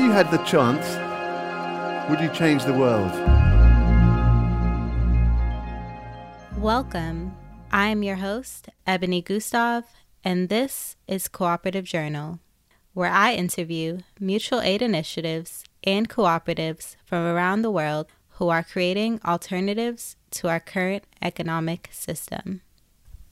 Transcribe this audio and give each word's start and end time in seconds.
you 0.00 0.10
had 0.12 0.30
the 0.30 0.38
chance, 0.38 0.86
would 2.08 2.20
you 2.20 2.28
change 2.30 2.64
the 2.64 2.72
world? 2.72 3.12
Welcome. 6.56 7.36
I'm 7.70 8.02
your 8.02 8.16
host, 8.16 8.70
Ebony 8.86 9.20
Gustav, 9.20 9.84
and 10.24 10.48
this 10.48 10.96
is 11.06 11.28
Cooperative 11.28 11.84
Journal, 11.84 12.38
where 12.94 13.10
I 13.10 13.34
interview 13.34 13.98
mutual 14.18 14.62
aid 14.62 14.80
initiatives 14.80 15.64
and 15.84 16.08
cooperatives 16.08 16.96
from 17.04 17.24
around 17.26 17.60
the 17.60 17.70
world 17.70 18.06
who 18.38 18.48
are 18.48 18.64
creating 18.64 19.20
alternatives 19.22 20.16
to 20.30 20.48
our 20.48 20.60
current 20.60 21.04
economic 21.20 21.90
system. 21.92 22.62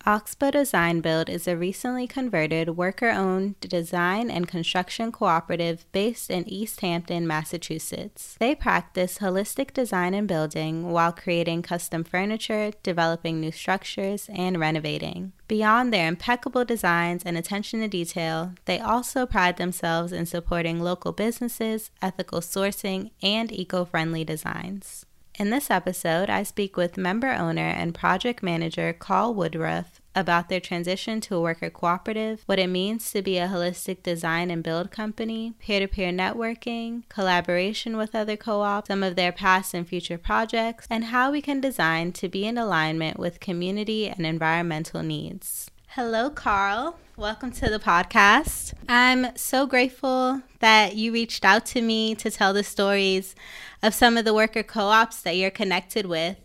Oxbow 0.08 0.50
Design 0.52 1.02
Build 1.02 1.28
is 1.28 1.46
a 1.46 1.54
recently 1.54 2.06
converted 2.06 2.78
worker 2.78 3.10
owned 3.10 3.60
design 3.60 4.30
and 4.30 4.48
construction 4.48 5.12
cooperative 5.12 5.84
based 5.92 6.30
in 6.30 6.46
Easthampton, 6.46 7.26
Massachusetts. 7.26 8.34
They 8.40 8.54
practice 8.54 9.18
holistic 9.18 9.74
design 9.74 10.14
and 10.14 10.26
building 10.26 10.92
while 10.92 11.12
creating 11.12 11.60
custom 11.60 12.04
furniture, 12.04 12.70
developing 12.82 13.38
new 13.38 13.52
structures, 13.52 14.30
and 14.32 14.58
renovating. 14.58 15.32
Beyond 15.46 15.92
their 15.92 16.08
impeccable 16.08 16.64
designs 16.64 17.22
and 17.26 17.36
attention 17.36 17.80
to 17.80 17.88
detail, 17.88 18.54
they 18.64 18.80
also 18.80 19.26
pride 19.26 19.58
themselves 19.58 20.10
in 20.10 20.24
supporting 20.24 20.80
local 20.80 21.12
businesses, 21.12 21.90
ethical 22.00 22.40
sourcing, 22.40 23.10
and 23.22 23.52
eco 23.52 23.84
friendly 23.84 24.24
designs. 24.24 25.04
In 25.38 25.50
this 25.50 25.70
episode, 25.70 26.28
I 26.28 26.42
speak 26.42 26.76
with 26.76 26.96
member 26.96 27.30
owner 27.30 27.68
and 27.68 27.94
project 27.94 28.42
manager 28.42 28.92
Carl 28.92 29.34
Woodruff 29.34 29.97
about 30.14 30.48
their 30.48 30.60
transition 30.60 31.20
to 31.20 31.36
a 31.36 31.40
worker 31.40 31.70
cooperative, 31.70 32.42
what 32.46 32.58
it 32.58 32.66
means 32.68 33.10
to 33.12 33.22
be 33.22 33.38
a 33.38 33.48
holistic 33.48 34.02
design 34.02 34.50
and 34.50 34.62
build 34.62 34.90
company, 34.90 35.54
peer 35.58 35.80
to 35.80 35.88
peer 35.88 36.10
networking, 36.10 37.08
collaboration 37.08 37.96
with 37.96 38.14
other 38.14 38.36
co 38.36 38.60
ops, 38.62 38.88
some 38.88 39.02
of 39.02 39.16
their 39.16 39.32
past 39.32 39.74
and 39.74 39.86
future 39.86 40.18
projects, 40.18 40.86
and 40.90 41.06
how 41.06 41.30
we 41.30 41.40
can 41.40 41.60
design 41.60 42.12
to 42.12 42.28
be 42.28 42.46
in 42.46 42.58
alignment 42.58 43.18
with 43.18 43.40
community 43.40 44.08
and 44.08 44.26
environmental 44.26 45.02
needs. 45.02 45.70
Hello, 45.92 46.30
Carl. 46.30 46.98
Welcome 47.16 47.50
to 47.52 47.68
the 47.68 47.78
podcast. 47.78 48.74
I'm 48.88 49.36
so 49.36 49.66
grateful 49.66 50.42
that 50.60 50.94
you 50.94 51.12
reached 51.12 51.44
out 51.44 51.66
to 51.66 51.80
me 51.82 52.14
to 52.16 52.30
tell 52.30 52.52
the 52.52 52.62
stories 52.62 53.34
of 53.82 53.94
some 53.94 54.16
of 54.16 54.24
the 54.24 54.34
worker 54.34 54.62
co 54.62 54.82
ops 54.82 55.22
that 55.22 55.36
you're 55.36 55.50
connected 55.50 56.06
with 56.06 56.36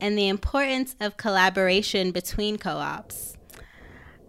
and 0.00 0.16
the 0.16 0.28
importance 0.28 0.96
of 1.00 1.16
collaboration 1.16 2.10
between 2.10 2.58
co 2.58 2.76
ops. 2.76 3.36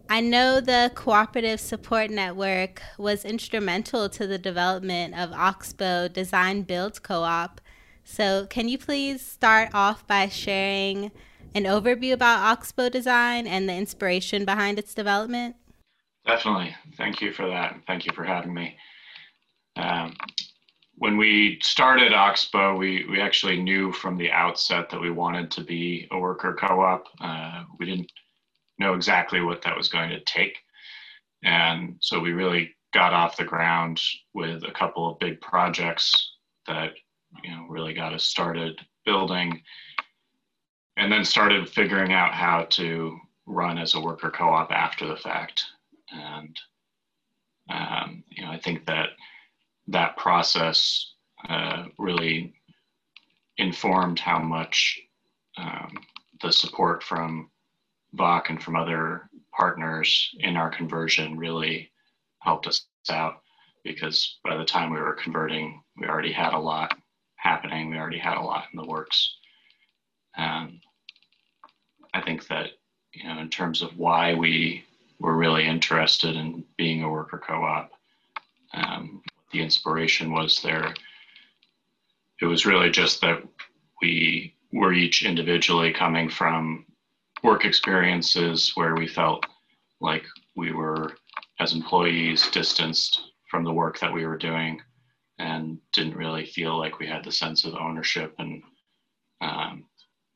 I 0.10 0.20
know 0.20 0.60
the 0.60 0.92
Cooperative 0.94 1.62
Support 1.62 2.10
Network 2.10 2.82
was 2.98 3.24
instrumental 3.24 4.10
to 4.10 4.28
the 4.28 4.38
development 4.38 5.16
of 5.16 5.32
Oxbow 5.32 6.10
Design 6.10 6.64
Build 6.64 7.02
Co 7.02 7.24
op. 7.24 7.62
So, 8.04 8.46
can 8.48 8.68
you 8.68 8.78
please 8.78 9.26
start 9.26 9.70
off 9.74 10.06
by 10.06 10.28
sharing 10.28 11.12
an 11.56 11.64
overview 11.64 12.12
about 12.12 12.40
Oxbow 12.40 12.90
Design 12.90 13.48
and 13.48 13.70
the 13.70 13.74
inspiration 13.74 14.44
behind 14.44 14.78
its 14.78 14.94
development? 14.94 15.56
Definitely. 16.26 16.76
Thank 16.98 17.22
you 17.22 17.32
for 17.32 17.48
that. 17.48 17.80
Thank 17.88 18.06
you 18.06 18.12
for 18.14 18.26
having 18.26 18.54
me. 18.54 18.76
Um, 19.78 20.14
when 21.02 21.18
we 21.18 21.58
started 21.64 22.14
Oxbow, 22.14 22.78
we, 22.78 23.08
we 23.10 23.20
actually 23.20 23.60
knew 23.60 23.92
from 23.92 24.18
the 24.18 24.30
outset 24.30 24.88
that 24.92 25.02
we 25.02 25.10
wanted 25.10 25.50
to 25.50 25.64
be 25.64 26.08
a 26.12 26.20
worker 26.20 26.54
co-op. 26.54 27.08
Uh, 27.20 27.64
we 27.80 27.88
didn't 27.88 28.12
know 28.78 28.94
exactly 28.94 29.42
what 29.42 29.64
that 29.64 29.76
was 29.76 29.90
going 29.90 30.12
to 30.12 30.20
take. 30.26 30.60
And 31.44 31.96
so 32.02 32.20
we 32.20 32.34
really 32.34 32.76
got 32.94 33.14
off 33.14 33.36
the 33.36 33.44
ground 33.44 34.00
with 34.36 34.64
a 34.64 34.72
couple 34.72 35.10
of 35.10 35.18
big 35.18 35.42
projects 35.42 36.34
that, 36.68 36.92
you 37.44 37.50
know, 37.50 37.66
really 37.68 37.96
got 37.96 38.14
us 38.14 38.24
started 38.24 38.80
building 39.04 39.60
and 40.98 41.12
then 41.12 41.26
started 41.26 41.68
figuring 41.68 42.14
out 42.14 42.36
how 42.36 42.68
to 42.70 43.18
run 43.48 43.80
as 43.80 43.96
a 43.96 44.00
worker 44.00 44.30
co-op 44.30 44.72
after 44.72 45.08
the 45.08 45.18
fact. 45.18 45.64
And, 46.14 46.56
um, 47.72 48.24
you 48.30 48.46
know, 48.46 48.52
I 48.52 48.60
think 48.60 48.86
that 48.86 49.10
that 49.92 50.18
process 50.18 51.14
uh, 51.48 51.86
really 51.98 52.54
informed 53.58 54.20
how 54.20 54.40
much 54.40 55.00
um, 55.58 55.94
the 56.42 56.52
support 56.52 57.04
from 57.04 57.50
VOC 58.16 58.50
and 58.50 58.64
from 58.64 58.76
other 58.76 59.30
partners 59.56 60.30
in 60.40 60.58
our 60.58 60.70
conversion 60.70 61.38
really 61.38 61.92
helped 62.40 62.68
us 62.68 62.86
out 63.10 63.42
because 63.84 64.40
by 64.44 64.56
the 64.56 64.66
time 64.66 64.92
we 64.92 65.00
were 65.00 65.14
converting, 65.14 65.82
we 65.98 66.08
already 66.08 66.32
had 66.32 66.54
a 66.54 66.60
lot 66.60 66.98
happening. 67.36 67.90
We 67.90 67.98
already 67.98 68.20
had 68.20 68.38
a 68.38 68.42
lot 68.42 68.66
in 68.72 68.80
the 68.80 68.88
works. 68.88 69.36
And 70.38 70.80
I 72.14 72.22
think 72.22 72.48
that, 72.48 72.72
you 73.14 73.28
know, 73.28 73.40
in 73.40 73.50
terms 73.50 73.82
of 73.82 73.98
why 73.98 74.34
we 74.34 74.84
were 75.20 75.36
really 75.36 75.66
interested 75.66 76.36
in 76.36 76.64
being 76.78 77.04
a 77.04 77.10
worker 77.10 77.42
co-op, 77.46 77.92
um, 78.74 79.22
the 79.52 79.62
inspiration 79.62 80.32
was 80.32 80.62
there. 80.62 80.94
It 82.42 82.46
was 82.46 82.66
really 82.66 82.90
just 82.90 83.22
that 83.22 83.44
we 84.02 84.56
were 84.74 84.94
each 84.94 85.24
individually 85.24 85.94
coming 85.94 86.30
from 86.30 86.86
work 87.44 87.66
experiences 87.66 88.72
where 88.76 88.96
we 88.96 89.08
felt 89.08 89.46
like 90.00 90.24
we 90.56 90.72
were, 90.72 91.14
as 91.60 91.74
employees, 91.74 92.50
distanced 92.52 93.22
from 93.50 93.64
the 93.64 93.74
work 93.74 94.00
that 94.00 94.14
we 94.14 94.26
were 94.26 94.38
doing 94.38 94.82
and 95.38 95.80
didn't 95.94 96.16
really 96.16 96.46
feel 96.46 96.78
like 96.78 97.00
we 97.00 97.08
had 97.08 97.24
the 97.24 97.32
sense 97.32 97.66
of 97.66 97.76
ownership 97.76 98.34
and 98.40 98.62
um, 99.42 99.86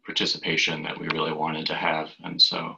participation 0.06 0.84
that 0.84 1.00
we 1.00 1.08
really 1.10 1.34
wanted 1.34 1.66
to 1.66 1.76
have. 1.76 2.10
And 2.24 2.42
so 2.42 2.78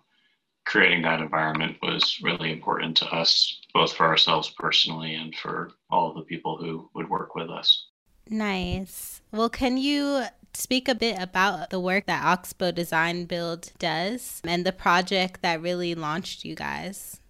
creating 0.67 1.01
that 1.01 1.21
environment 1.21 1.77
was 1.81 2.19
really 2.21 2.51
important 2.51 2.95
to 2.97 3.05
us, 3.05 3.61
both 3.73 3.93
for 3.93 4.05
ourselves 4.05 4.53
personally 4.59 5.15
and 5.15 5.33
for 5.35 5.71
all 5.89 6.09
of 6.09 6.15
the 6.15 6.23
people 6.23 6.57
who 6.57 6.89
would 6.93 7.09
work 7.09 7.35
with 7.35 7.49
us. 7.49 7.87
Nice. 8.29 9.21
Well, 9.31 9.49
can 9.49 9.77
you 9.77 10.23
speak 10.53 10.89
a 10.89 10.95
bit 10.95 11.17
about 11.21 11.69
the 11.69 11.79
work 11.79 12.05
that 12.07 12.25
Oxbow 12.25 12.71
Design 12.71 13.25
Build 13.25 13.71
does 13.79 14.41
and 14.43 14.65
the 14.65 14.73
project 14.73 15.41
that 15.41 15.61
really 15.61 15.95
launched 15.95 16.43
you 16.43 16.53
guys? 16.53 17.21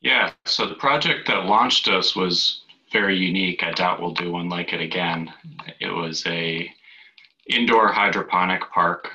Yeah, 0.00 0.32
so 0.44 0.66
the 0.66 0.74
project 0.74 1.28
that 1.28 1.46
launched 1.46 1.86
us 1.86 2.16
was 2.16 2.62
very 2.92 3.16
unique. 3.16 3.62
I 3.62 3.70
doubt 3.70 4.00
we'll 4.00 4.14
do 4.14 4.32
one 4.32 4.48
like 4.48 4.72
it 4.72 4.80
again. 4.80 5.32
It 5.80 5.90
was 5.90 6.26
a 6.26 6.68
indoor 7.48 7.88
hydroponic 7.88 8.62
park. 8.72 9.10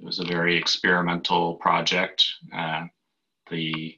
It 0.00 0.04
was 0.04 0.18
a 0.18 0.24
very 0.24 0.56
experimental 0.56 1.54
project. 1.54 2.26
Uh, 2.52 2.86
the 3.50 3.96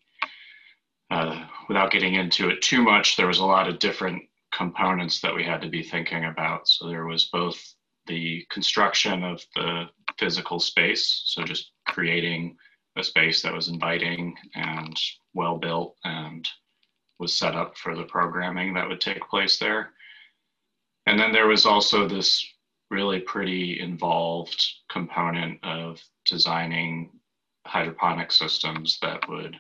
uh, 1.11 1.47
without 1.69 1.91
getting 1.91 2.15
into 2.15 2.51
it 2.51 2.61
too 2.61 2.83
much, 2.83 3.17
there 3.17 3.27
was 3.27 3.39
a 3.39 3.45
lot 3.45 3.69
of 3.69 3.79
different 3.79 4.23
components 4.53 5.21
that 5.21 5.35
we 5.35 5.43
had 5.43 5.63
to 5.63 5.69
be 5.69 5.83
thinking 5.83 6.27
about. 6.27 6.69
So 6.69 6.89
there 6.89 7.07
was 7.07 7.31
both 7.33 7.59
the 8.07 8.47
construction 8.51 9.25
of 9.25 9.43
the 9.55 9.85
physical 10.19 10.61
space, 10.61 11.23
so 11.27 11.45
just 11.45 11.73
creating 11.87 12.57
a 12.97 13.05
space 13.05 13.43
that 13.43 13.55
was 13.55 13.69
inviting 13.69 14.37
and 14.55 14.99
well 15.35 15.59
built 15.59 15.97
and 16.05 16.47
was 17.19 17.35
set 17.35 17.55
up 17.55 17.77
for 17.77 17.95
the 17.95 18.05
programming 18.05 18.75
that 18.75 18.89
would 18.89 19.01
take 19.01 19.21
place 19.29 19.59
there. 19.59 19.91
And 21.07 21.19
then 21.19 21.33
there 21.33 21.47
was 21.47 21.65
also 21.65 22.07
this 22.07 22.47
really 22.91 23.21
pretty 23.21 23.81
involved 23.81 24.63
component 24.91 25.59
of 25.63 26.01
designing 26.27 27.18
hydroponic 27.69 28.33
systems 28.33 28.99
that 29.03 29.29
would 29.29 29.57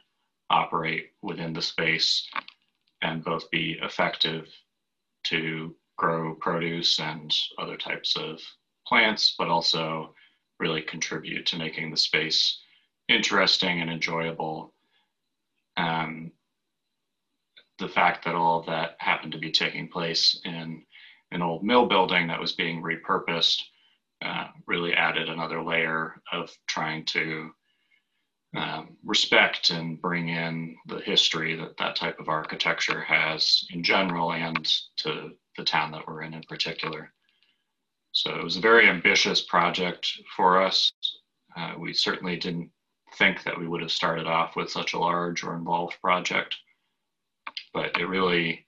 operate 0.50 1.10
within 1.22 1.52
the 1.52 1.62
space 1.62 2.26
and 3.02 3.24
both 3.24 3.50
be 3.50 3.78
effective 3.82 4.48
to 5.24 5.74
grow 5.96 6.34
produce 6.34 6.98
and 7.00 7.34
other 7.58 7.76
types 7.76 8.16
of 8.16 8.40
plants, 8.86 9.34
but 9.38 9.48
also 9.48 10.14
really 10.58 10.82
contribute 10.82 11.46
to 11.46 11.58
making 11.58 11.90
the 11.90 11.96
space 11.96 12.60
interesting 13.08 13.80
and 13.80 13.90
enjoyable. 13.90 14.74
Um, 15.76 16.32
the 17.78 17.88
fact 17.88 18.24
that 18.24 18.34
all 18.34 18.58
of 18.58 18.66
that 18.66 18.96
happened 18.98 19.32
to 19.32 19.38
be 19.38 19.52
taking 19.52 19.88
place 19.88 20.40
in 20.44 20.82
an 21.30 21.42
old 21.42 21.62
mill 21.62 21.86
building 21.86 22.26
that 22.28 22.40
was 22.40 22.52
being 22.52 22.82
repurposed 22.82 23.62
uh, 24.24 24.48
really 24.66 24.94
added 24.94 25.28
another 25.28 25.62
layer 25.62 26.20
of 26.32 26.50
trying 26.66 27.04
to 27.04 27.50
um, 28.56 28.96
respect 29.04 29.70
and 29.70 30.00
bring 30.00 30.28
in 30.28 30.76
the 30.86 31.00
history 31.00 31.54
that 31.56 31.76
that 31.78 31.96
type 31.96 32.18
of 32.18 32.28
architecture 32.28 33.02
has 33.02 33.64
in 33.70 33.82
general 33.82 34.32
and 34.32 34.66
to 34.96 35.30
the 35.56 35.64
town 35.64 35.92
that 35.92 36.06
we're 36.06 36.22
in 36.22 36.34
in 36.34 36.42
particular. 36.48 37.12
So 38.12 38.34
it 38.34 38.42
was 38.42 38.56
a 38.56 38.60
very 38.60 38.88
ambitious 38.88 39.42
project 39.42 40.10
for 40.34 40.62
us. 40.62 40.92
Uh, 41.56 41.74
we 41.78 41.92
certainly 41.92 42.36
didn't 42.36 42.70
think 43.16 43.42
that 43.42 43.58
we 43.58 43.68
would 43.68 43.82
have 43.82 43.92
started 43.92 44.26
off 44.26 44.56
with 44.56 44.70
such 44.70 44.94
a 44.94 44.98
large 44.98 45.44
or 45.44 45.54
involved 45.54 46.00
project, 46.00 46.56
but 47.74 47.98
it 47.98 48.06
really, 48.06 48.66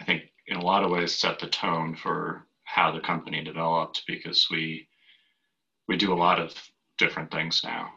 I 0.00 0.04
think, 0.04 0.22
in 0.46 0.56
a 0.56 0.64
lot 0.64 0.84
of 0.84 0.90
ways 0.90 1.14
set 1.14 1.38
the 1.38 1.46
tone 1.46 1.96
for 1.96 2.46
how 2.64 2.92
the 2.92 3.00
company 3.00 3.42
developed 3.42 4.02
because 4.06 4.46
we 4.50 4.88
we 5.88 5.96
do 5.96 6.12
a 6.12 6.22
lot 6.22 6.38
of 6.38 6.54
different 6.98 7.30
things 7.30 7.62
now. 7.64 7.90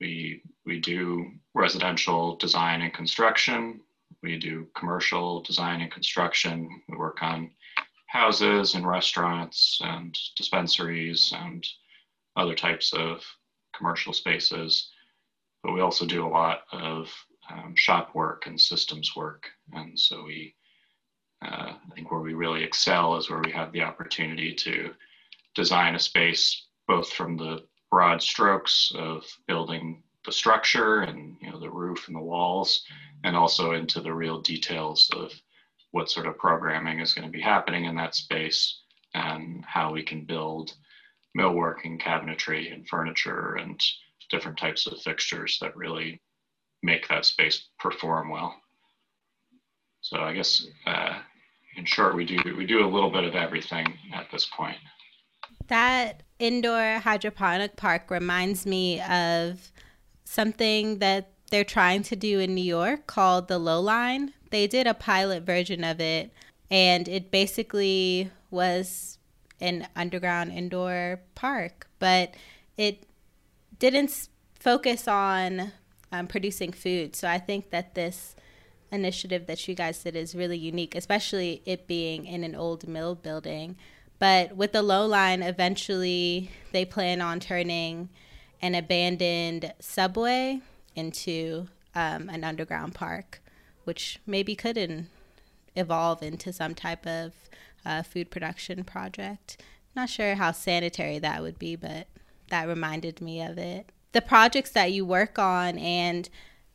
We 0.00 0.42
we 0.66 0.80
do 0.80 1.30
residential 1.54 2.36
design 2.36 2.82
and 2.82 2.92
construction. 2.92 3.80
We 4.22 4.38
do 4.38 4.66
commercial 4.74 5.42
design 5.42 5.82
and 5.82 5.90
construction. 5.90 6.68
We 6.88 6.96
work 6.96 7.22
on 7.22 7.50
houses 8.06 8.74
and 8.74 8.86
restaurants 8.86 9.78
and 9.82 10.16
dispensaries 10.36 11.32
and 11.36 11.66
other 12.36 12.54
types 12.54 12.92
of 12.92 13.22
commercial 13.76 14.12
spaces. 14.12 14.90
But 15.62 15.72
we 15.72 15.80
also 15.80 16.06
do 16.06 16.26
a 16.26 16.28
lot 16.28 16.62
of 16.72 17.12
um, 17.50 17.74
shop 17.76 18.14
work 18.14 18.46
and 18.46 18.58
systems 18.58 19.14
work. 19.14 19.48
And 19.72 19.98
so 19.98 20.24
we, 20.24 20.54
uh, 21.44 21.72
I 21.74 21.94
think 21.94 22.10
where 22.10 22.20
we 22.20 22.34
really 22.34 22.62
excel 22.62 23.16
is 23.16 23.28
where 23.28 23.42
we 23.44 23.52
have 23.52 23.72
the 23.72 23.82
opportunity 23.82 24.54
to 24.54 24.94
design 25.54 25.94
a 25.94 25.98
space 25.98 26.66
both 26.86 27.12
from 27.12 27.36
the 27.36 27.64
broad 27.90 28.22
strokes 28.22 28.92
of 28.96 29.24
building 29.46 30.02
the 30.24 30.32
structure 30.32 31.00
and 31.00 31.36
you 31.40 31.50
know 31.50 31.60
the 31.60 31.70
roof 31.70 32.08
and 32.08 32.16
the 32.16 32.20
walls 32.20 32.82
and 33.24 33.36
also 33.36 33.72
into 33.72 34.00
the 34.00 34.12
real 34.12 34.40
details 34.40 35.10
of 35.16 35.32
what 35.92 36.10
sort 36.10 36.26
of 36.26 36.38
programming 36.38 37.00
is 37.00 37.14
going 37.14 37.26
to 37.26 37.32
be 37.32 37.40
happening 37.40 37.84
in 37.84 37.94
that 37.94 38.14
space 38.14 38.80
and 39.14 39.64
how 39.64 39.92
we 39.92 40.02
can 40.02 40.24
build 40.24 40.74
millwork 41.38 41.84
and 41.84 42.00
cabinetry 42.00 42.72
and 42.72 42.88
furniture 42.88 43.54
and 43.56 43.80
different 44.30 44.58
types 44.58 44.86
of 44.86 45.00
fixtures 45.02 45.58
that 45.60 45.76
really 45.76 46.20
make 46.82 47.08
that 47.08 47.24
space 47.24 47.68
perform 47.78 48.28
well. 48.30 48.54
So 50.00 50.18
I 50.18 50.34
guess 50.34 50.66
uh, 50.86 51.18
in 51.76 51.84
short, 51.84 52.14
we 52.14 52.24
do 52.24 52.38
we 52.56 52.66
do 52.66 52.84
a 52.84 52.88
little 52.88 53.10
bit 53.10 53.24
of 53.24 53.34
everything 53.34 53.86
at 54.14 54.26
this 54.30 54.46
point. 54.46 54.76
That 55.68 56.22
indoor 56.38 56.98
hydroponic 56.98 57.76
park 57.76 58.10
reminds 58.10 58.66
me 58.66 59.00
of 59.00 59.72
something 60.24 60.98
that 60.98 61.30
they're 61.50 61.64
trying 61.64 62.02
to 62.04 62.16
do 62.16 62.40
in 62.40 62.54
New 62.54 62.64
York 62.64 63.06
called 63.06 63.48
the 63.48 63.58
Low 63.58 63.80
Line. 63.80 64.32
They 64.50 64.66
did 64.66 64.86
a 64.86 64.94
pilot 64.94 65.44
version 65.44 65.84
of 65.84 66.00
it, 66.00 66.32
and 66.70 67.08
it 67.08 67.30
basically 67.30 68.30
was 68.50 69.18
an 69.60 69.86
underground 69.94 70.52
indoor 70.52 71.20
park, 71.34 71.86
but 71.98 72.34
it 72.76 73.04
didn't 73.78 74.28
focus 74.58 75.06
on 75.06 75.72
um, 76.12 76.26
producing 76.26 76.72
food. 76.72 77.14
So 77.14 77.28
I 77.28 77.38
think 77.38 77.70
that 77.70 77.94
this 77.94 78.34
initiative 78.90 79.46
that 79.46 79.66
you 79.66 79.74
guys 79.74 80.02
did 80.02 80.16
is 80.16 80.34
really 80.34 80.58
unique, 80.58 80.94
especially 80.94 81.62
it 81.66 81.86
being 81.86 82.26
in 82.26 82.44
an 82.44 82.54
old 82.54 82.86
mill 82.86 83.14
building. 83.14 83.76
But 84.18 84.56
with 84.56 84.72
the 84.72 84.82
low 84.82 85.06
line, 85.06 85.42
eventually 85.42 86.50
they 86.72 86.84
plan 86.84 87.20
on 87.20 87.40
turning 87.40 88.08
an 88.64 88.74
abandoned 88.74 89.74
subway 89.78 90.58
into 90.96 91.68
um, 91.94 92.30
an 92.30 92.42
underground 92.42 92.94
park, 92.94 93.42
which 93.84 94.18
maybe 94.26 94.54
could 94.54 95.06
evolve 95.76 96.22
into 96.22 96.50
some 96.50 96.74
type 96.74 97.06
of 97.06 97.32
uh, 97.84 98.02
food 98.02 98.30
production 98.30 98.82
project. 98.82 99.60
Not 99.94 100.08
sure 100.08 100.36
how 100.36 100.52
sanitary 100.52 101.18
that 101.18 101.42
would 101.42 101.58
be, 101.58 101.76
but 101.76 102.06
that 102.48 102.66
reminded 102.66 103.20
me 103.20 103.42
of 103.42 103.58
it. 103.58 103.90
The 104.12 104.22
projects 104.22 104.70
that 104.70 104.92
you 104.92 105.04
work 105.04 105.38
on 105.38 105.78
and 105.78 106.30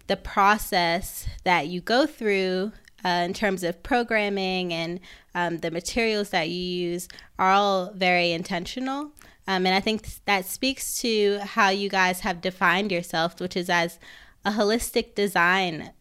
the 0.06 0.16
process 0.16 1.28
that 1.44 1.70
you 1.70 1.82
go 1.82 2.06
through 2.06 2.72
uh, 3.04 3.24
in 3.26 3.34
terms 3.34 3.64
of 3.64 3.82
programming 3.82 4.72
and 4.72 5.00
um, 5.34 5.58
the 5.58 5.72
materials 5.72 6.30
that 6.30 6.50
you 6.50 6.62
use 6.62 7.08
are 7.40 7.52
all 7.52 7.92
very 7.96 8.32
intentional. 8.32 9.12
Um, 9.50 9.66
and 9.66 9.74
I 9.74 9.80
think 9.80 10.08
that 10.26 10.46
speaks 10.46 11.02
to 11.02 11.40
how 11.40 11.70
you 11.70 11.90
guys 11.90 12.20
have 12.20 12.40
defined 12.40 12.92
yourself, 12.92 13.42
which 13.42 13.58
is 13.58 13.68
as 13.68 13.98
a 14.46 14.52
holistic 14.52 15.16
design 15.16 15.92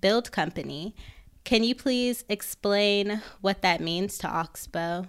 build 0.00 0.32
company. 0.32 0.96
Can 1.44 1.62
you 1.62 1.76
please 1.76 2.24
explain 2.28 3.22
what 3.40 3.62
that 3.62 3.80
means 3.80 4.18
to 4.18 4.28
Oxbow? 4.28 5.06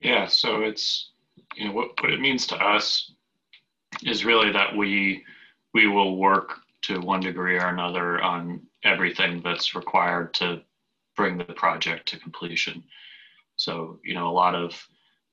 Yeah, 0.00 0.28
so 0.28 0.62
it's 0.62 1.10
you 1.56 1.66
know 1.66 1.72
what, 1.72 2.00
what 2.00 2.12
it 2.12 2.20
means 2.20 2.46
to 2.46 2.56
us 2.56 3.10
is 4.04 4.24
really 4.24 4.52
that 4.52 4.76
we 4.76 5.24
we 5.74 5.88
will 5.88 6.18
work 6.18 6.60
to 6.82 7.00
one 7.00 7.18
degree 7.18 7.56
or 7.56 7.66
another 7.66 8.22
on 8.22 8.62
everything 8.84 9.42
that's 9.42 9.74
required 9.74 10.34
to 10.34 10.62
bring 11.16 11.36
the 11.36 11.46
project 11.46 12.06
to 12.10 12.20
completion. 12.20 12.84
So, 13.56 13.98
you 14.04 14.14
know, 14.14 14.28
a 14.28 14.30
lot 14.30 14.54
of 14.54 14.80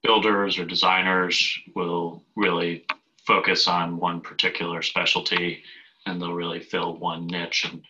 builders 0.06 0.60
or 0.60 0.66
designers 0.66 1.60
will 1.75 2.24
really 2.36 2.86
focus 3.25 3.68
on 3.68 3.98
one 3.98 4.22
particular 4.22 4.84
specialty 4.84 5.63
and 6.06 6.22
they'll 6.22 6.34
really 6.34 6.60
fill 6.60 6.96
one 6.98 7.25
niche. 7.25 7.66
And, 7.66 7.81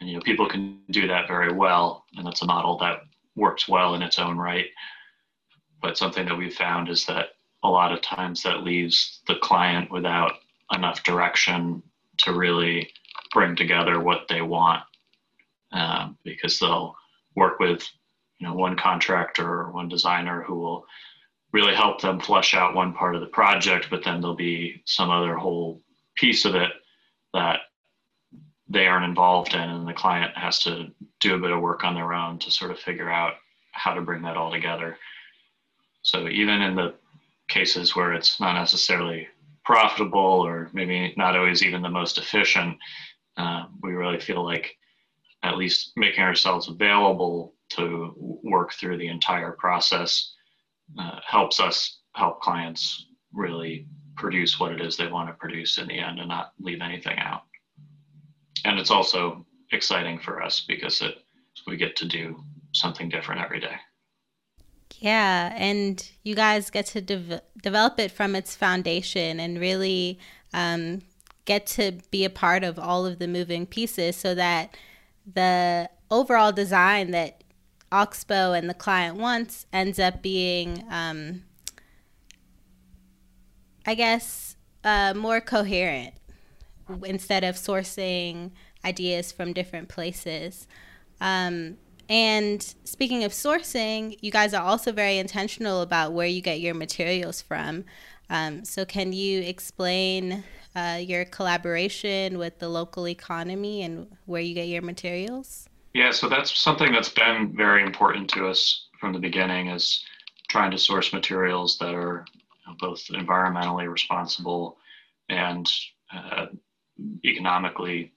and 0.00 0.08
you 0.08 0.16
know 0.16 0.22
people 0.22 0.48
can 0.48 0.80
do 0.90 1.08
that 1.08 1.26
very 1.26 1.52
well 1.52 2.04
and 2.16 2.24
that's 2.24 2.42
a 2.42 2.46
model 2.46 2.78
that 2.78 3.00
works 3.34 3.68
well 3.68 3.94
in 3.94 4.02
its 4.02 4.18
own 4.20 4.38
right. 4.38 4.66
But 5.82 5.98
something 5.98 6.26
that 6.26 6.38
we've 6.38 6.54
found 6.54 6.88
is 6.88 7.04
that 7.06 7.30
a 7.64 7.68
lot 7.68 7.92
of 7.92 8.00
times 8.00 8.44
that 8.44 8.62
leaves 8.62 9.20
the 9.26 9.36
client 9.36 9.90
without 9.90 10.34
enough 10.72 11.02
direction 11.02 11.82
to 12.18 12.32
really 12.32 12.92
bring 13.32 13.56
together 13.56 13.98
what 13.98 14.28
they 14.28 14.40
want 14.40 14.82
um, 15.72 16.16
because 16.22 16.60
they'll 16.60 16.94
work 17.34 17.58
with 17.58 17.88
you 18.38 18.46
know 18.46 18.54
one 18.54 18.76
contractor 18.76 19.48
or 19.48 19.72
one 19.72 19.88
designer 19.88 20.42
who 20.42 20.54
will 20.54 20.86
really 21.52 21.74
help 21.74 22.00
them 22.00 22.20
flesh 22.20 22.54
out 22.54 22.74
one 22.74 22.92
part 22.92 23.14
of 23.14 23.20
the 23.20 23.26
project 23.28 23.88
but 23.90 24.04
then 24.04 24.20
there'll 24.20 24.36
be 24.36 24.82
some 24.86 25.10
other 25.10 25.34
whole 25.36 25.82
piece 26.16 26.44
of 26.44 26.54
it 26.54 26.70
that 27.32 27.60
they 28.70 28.86
aren't 28.86 29.04
involved 29.04 29.54
in 29.54 29.60
and 29.60 29.86
the 29.86 29.92
client 29.92 30.36
has 30.36 30.60
to 30.60 30.90
do 31.20 31.34
a 31.34 31.38
bit 31.38 31.50
of 31.50 31.60
work 31.60 31.82
on 31.84 31.94
their 31.94 32.12
own 32.12 32.38
to 32.38 32.50
sort 32.50 32.70
of 32.70 32.78
figure 32.78 33.10
out 33.10 33.34
how 33.72 33.92
to 33.92 34.00
bring 34.00 34.22
that 34.22 34.36
all 34.36 34.50
together. 34.50 34.96
So 36.02 36.28
even 36.28 36.62
in 36.62 36.76
the 36.76 36.94
cases 37.48 37.96
where 37.96 38.12
it's 38.12 38.40
not 38.40 38.54
necessarily 38.54 39.26
profitable 39.64 40.20
or 40.20 40.70
maybe 40.72 41.12
not 41.16 41.36
always 41.36 41.62
even 41.64 41.82
the 41.82 41.88
most 41.88 42.16
efficient, 42.16 42.78
uh, 43.36 43.64
we 43.82 43.92
really 43.92 44.20
feel 44.20 44.44
like 44.44 44.76
at 45.42 45.56
least 45.56 45.92
making 45.96 46.22
ourselves 46.22 46.68
available 46.68 47.54
to 47.70 48.14
work 48.42 48.72
through 48.72 48.98
the 48.98 49.08
entire 49.08 49.52
process 49.52 50.34
uh, 50.98 51.20
helps 51.26 51.60
us 51.60 52.00
help 52.14 52.40
clients 52.40 53.06
really 53.32 53.86
produce 54.16 54.58
what 54.58 54.72
it 54.72 54.80
is 54.80 54.96
they 54.96 55.06
want 55.06 55.28
to 55.28 55.34
produce 55.34 55.78
in 55.78 55.88
the 55.88 55.98
end 55.98 56.18
and 56.18 56.28
not 56.28 56.52
leave 56.58 56.80
anything 56.82 57.18
out. 57.18 57.42
And 58.64 58.78
it's 58.78 58.90
also 58.90 59.46
exciting 59.72 60.18
for 60.18 60.42
us 60.42 60.64
because 60.66 61.00
it 61.00 61.14
we 61.66 61.76
get 61.76 61.96
to 61.96 62.06
do 62.06 62.42
something 62.72 63.08
different 63.08 63.40
every 63.40 63.60
day. 63.60 63.76
Yeah, 64.98 65.52
and 65.56 66.10
you 66.22 66.34
guys 66.34 66.70
get 66.70 66.86
to 66.86 67.00
de- 67.00 67.42
develop 67.62 67.98
it 67.98 68.10
from 68.10 68.34
its 68.34 68.54
foundation 68.54 69.40
and 69.40 69.58
really 69.58 70.18
um, 70.52 71.00
get 71.44 71.66
to 71.66 71.92
be 72.10 72.24
a 72.24 72.30
part 72.30 72.64
of 72.64 72.78
all 72.78 73.06
of 73.06 73.18
the 73.18 73.28
moving 73.28 73.66
pieces 73.66 74.16
so 74.16 74.34
that 74.34 74.76
the 75.32 75.88
overall 76.10 76.52
design 76.52 77.12
that 77.12 77.39
Oxbow 77.92 78.52
and 78.52 78.68
the 78.68 78.74
client 78.74 79.16
wants 79.16 79.66
ends 79.72 79.98
up 79.98 80.22
being, 80.22 80.84
um, 80.90 81.42
I 83.86 83.94
guess, 83.94 84.56
uh, 84.84 85.14
more 85.14 85.40
coherent 85.40 86.14
instead 87.04 87.44
of 87.44 87.56
sourcing 87.56 88.50
ideas 88.84 89.32
from 89.32 89.52
different 89.52 89.88
places. 89.88 90.66
Um, 91.20 91.76
and 92.08 92.62
speaking 92.84 93.22
of 93.22 93.32
sourcing, 93.32 94.18
you 94.20 94.32
guys 94.32 94.52
are 94.52 94.64
also 94.64 94.90
very 94.90 95.18
intentional 95.18 95.80
about 95.82 96.12
where 96.12 96.26
you 96.26 96.40
get 96.40 96.60
your 96.60 96.74
materials 96.74 97.40
from. 97.40 97.84
Um, 98.28 98.64
so, 98.64 98.84
can 98.84 99.12
you 99.12 99.40
explain 99.42 100.44
uh, 100.74 100.98
your 101.00 101.24
collaboration 101.24 102.38
with 102.38 102.58
the 102.58 102.68
local 102.68 103.08
economy 103.08 103.82
and 103.82 104.08
where 104.26 104.40
you 104.40 104.54
get 104.54 104.68
your 104.68 104.82
materials? 104.82 105.69
Yeah, 105.92 106.12
so 106.12 106.28
that's 106.28 106.56
something 106.56 106.92
that's 106.92 107.08
been 107.08 107.52
very 107.56 107.82
important 107.82 108.30
to 108.30 108.46
us 108.46 108.88
from 109.00 109.12
the 109.12 109.18
beginning 109.18 109.68
is 109.68 110.04
trying 110.48 110.70
to 110.70 110.78
source 110.78 111.12
materials 111.12 111.78
that 111.78 111.94
are 111.94 112.24
both 112.78 113.04
environmentally 113.08 113.90
responsible 113.90 114.76
and 115.28 115.68
uh, 116.14 116.46
economically 117.24 118.12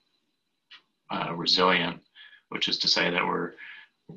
uh, 1.12 1.34
resilient, 1.34 2.00
which 2.50 2.68
is 2.68 2.78
to 2.80 2.88
say 2.88 3.10
that 3.10 3.26
we're 3.26 3.54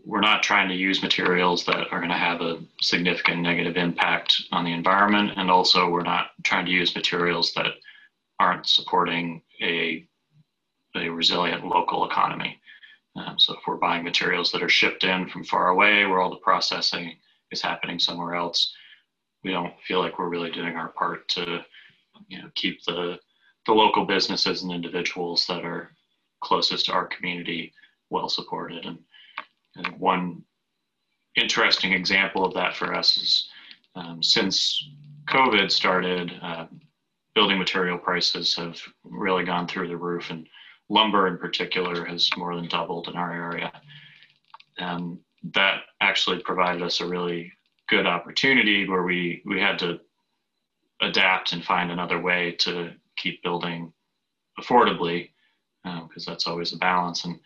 we're 0.05 0.21
not 0.21 0.43
trying 0.43 0.69
to 0.69 0.75
use 0.75 1.01
materials 1.01 1.65
that 1.65 1.87
are 1.93 2.01
going 2.01 2.11
to 2.11 2.17
have 2.17 2.41
a 2.41 2.59
significant 2.83 3.41
negative 3.41 3.77
impact 3.77 4.43
on 4.51 4.65
the 4.65 4.73
environment. 4.73 5.31
And 5.37 5.49
also, 5.49 5.89
we're 5.89 6.03
not 6.03 6.31
trying 6.43 6.67
to 6.67 6.73
use 6.73 6.95
materials 6.97 7.53
that 7.55 7.67
aren't 8.41 8.67
supporting 8.67 9.43
a, 9.63 10.05
a 10.97 11.09
resilient 11.09 11.65
local 11.65 12.05
economy. 12.05 12.61
Um, 13.17 13.39
so 13.39 13.55
if 13.55 13.61
we're 13.67 13.77
buying 13.77 14.05
materials 14.05 14.53
that 14.53 14.63
are 14.63 14.69
shipped 14.69 15.05
in 15.05 15.29
from 15.29 15.45
far 15.45 15.69
away, 15.69 16.05
where 16.05 16.21
all 16.21 16.31
the 16.31 16.37
processing 16.37 17.17
is 17.51 17.63
happening 17.63 17.99
somewhere 17.99 18.35
else, 18.35 18.75
we 19.43 19.53
don't 19.53 19.75
feel 19.87 20.01
like 20.01 20.19
we're 20.19 20.29
really 20.29 20.51
doing 20.51 20.77
our 20.77 20.89
part 20.89 21.29
to, 21.31 21.65
you 22.29 22.43
know, 22.43 22.51
keep 22.55 22.83
the 22.85 23.19
the 23.67 23.73
local 23.73 24.05
businesses 24.05 24.63
and 24.63 24.71
individuals 24.71 25.45
that 25.47 25.65
are 25.65 25.91
closest 26.41 26.87
to 26.87 26.93
our 26.93 27.07
community 27.07 27.73
well 28.11 28.29
supported. 28.29 28.85
And, 28.85 28.99
and 29.75 29.99
one 29.99 30.45
interesting 31.35 31.93
example 31.93 32.45
of 32.45 32.55
that 32.55 32.77
for 32.77 32.95
us 32.95 33.17
is 33.17 33.49
um, 33.97 34.23
since 34.23 34.89
COVID 35.29 35.71
started, 35.71 36.33
uh, 36.43 36.67
building 37.35 37.59
material 37.59 37.99
prices 37.99 38.55
have 38.55 38.81
really 39.05 39.45
gone 39.45 39.67
through 39.67 39.89
the 39.89 39.97
roof, 39.97 40.31
and 40.31 40.49
lumber 40.89 41.27
in 41.29 41.39
particular 41.39 42.05
has 42.05 42.29
more 42.37 42.55
than 42.55 42.69
doubled 42.69 43.09
in 43.09 43.17
our 43.17 43.33
area. 43.33 43.73
And 44.79 45.19
that 45.55 45.83
actually 46.01 46.41
provided 46.41 46.83
us 46.83 47.01
a 47.01 47.07
really 47.07 47.53
good 47.89 48.07
opportunity 48.07 48.89
where 48.89 49.03
we, 49.03 49.43
we 49.47 49.61
had 49.61 49.79
to 49.81 50.01
adapt 51.01 51.53
and 51.53 51.65
find 51.65 51.91
another 51.91 52.21
way 52.21 52.53
to 52.59 52.93
keep 53.17 53.43
building 53.43 53.93
affordably 54.61 55.31
because 55.83 56.27
um, 56.27 56.33
that's 56.33 56.47
always 56.47 56.73
a 56.73 56.79
balance. 56.79 57.25
And 57.25 57.39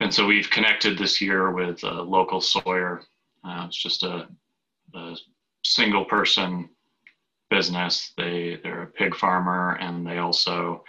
and 0.00 0.12
so 0.12 0.26
we've 0.26 0.50
connected 0.50 0.98
this 0.98 1.20
year 1.20 1.52
with 1.52 1.82
a 1.84 2.02
local 2.02 2.40
sawyer. 2.40 3.02
Uh, 3.44 3.64
it's 3.66 3.80
just 3.80 4.02
a, 4.02 4.28
a, 4.94 5.16
single 5.64 6.04
person 6.04 6.68
business. 7.48 8.12
They 8.18 8.58
they're 8.62 8.82
a 8.82 8.86
pig 8.86 9.14
farmer 9.14 9.78
and 9.80 10.06
they 10.06 10.18
also 10.18 10.84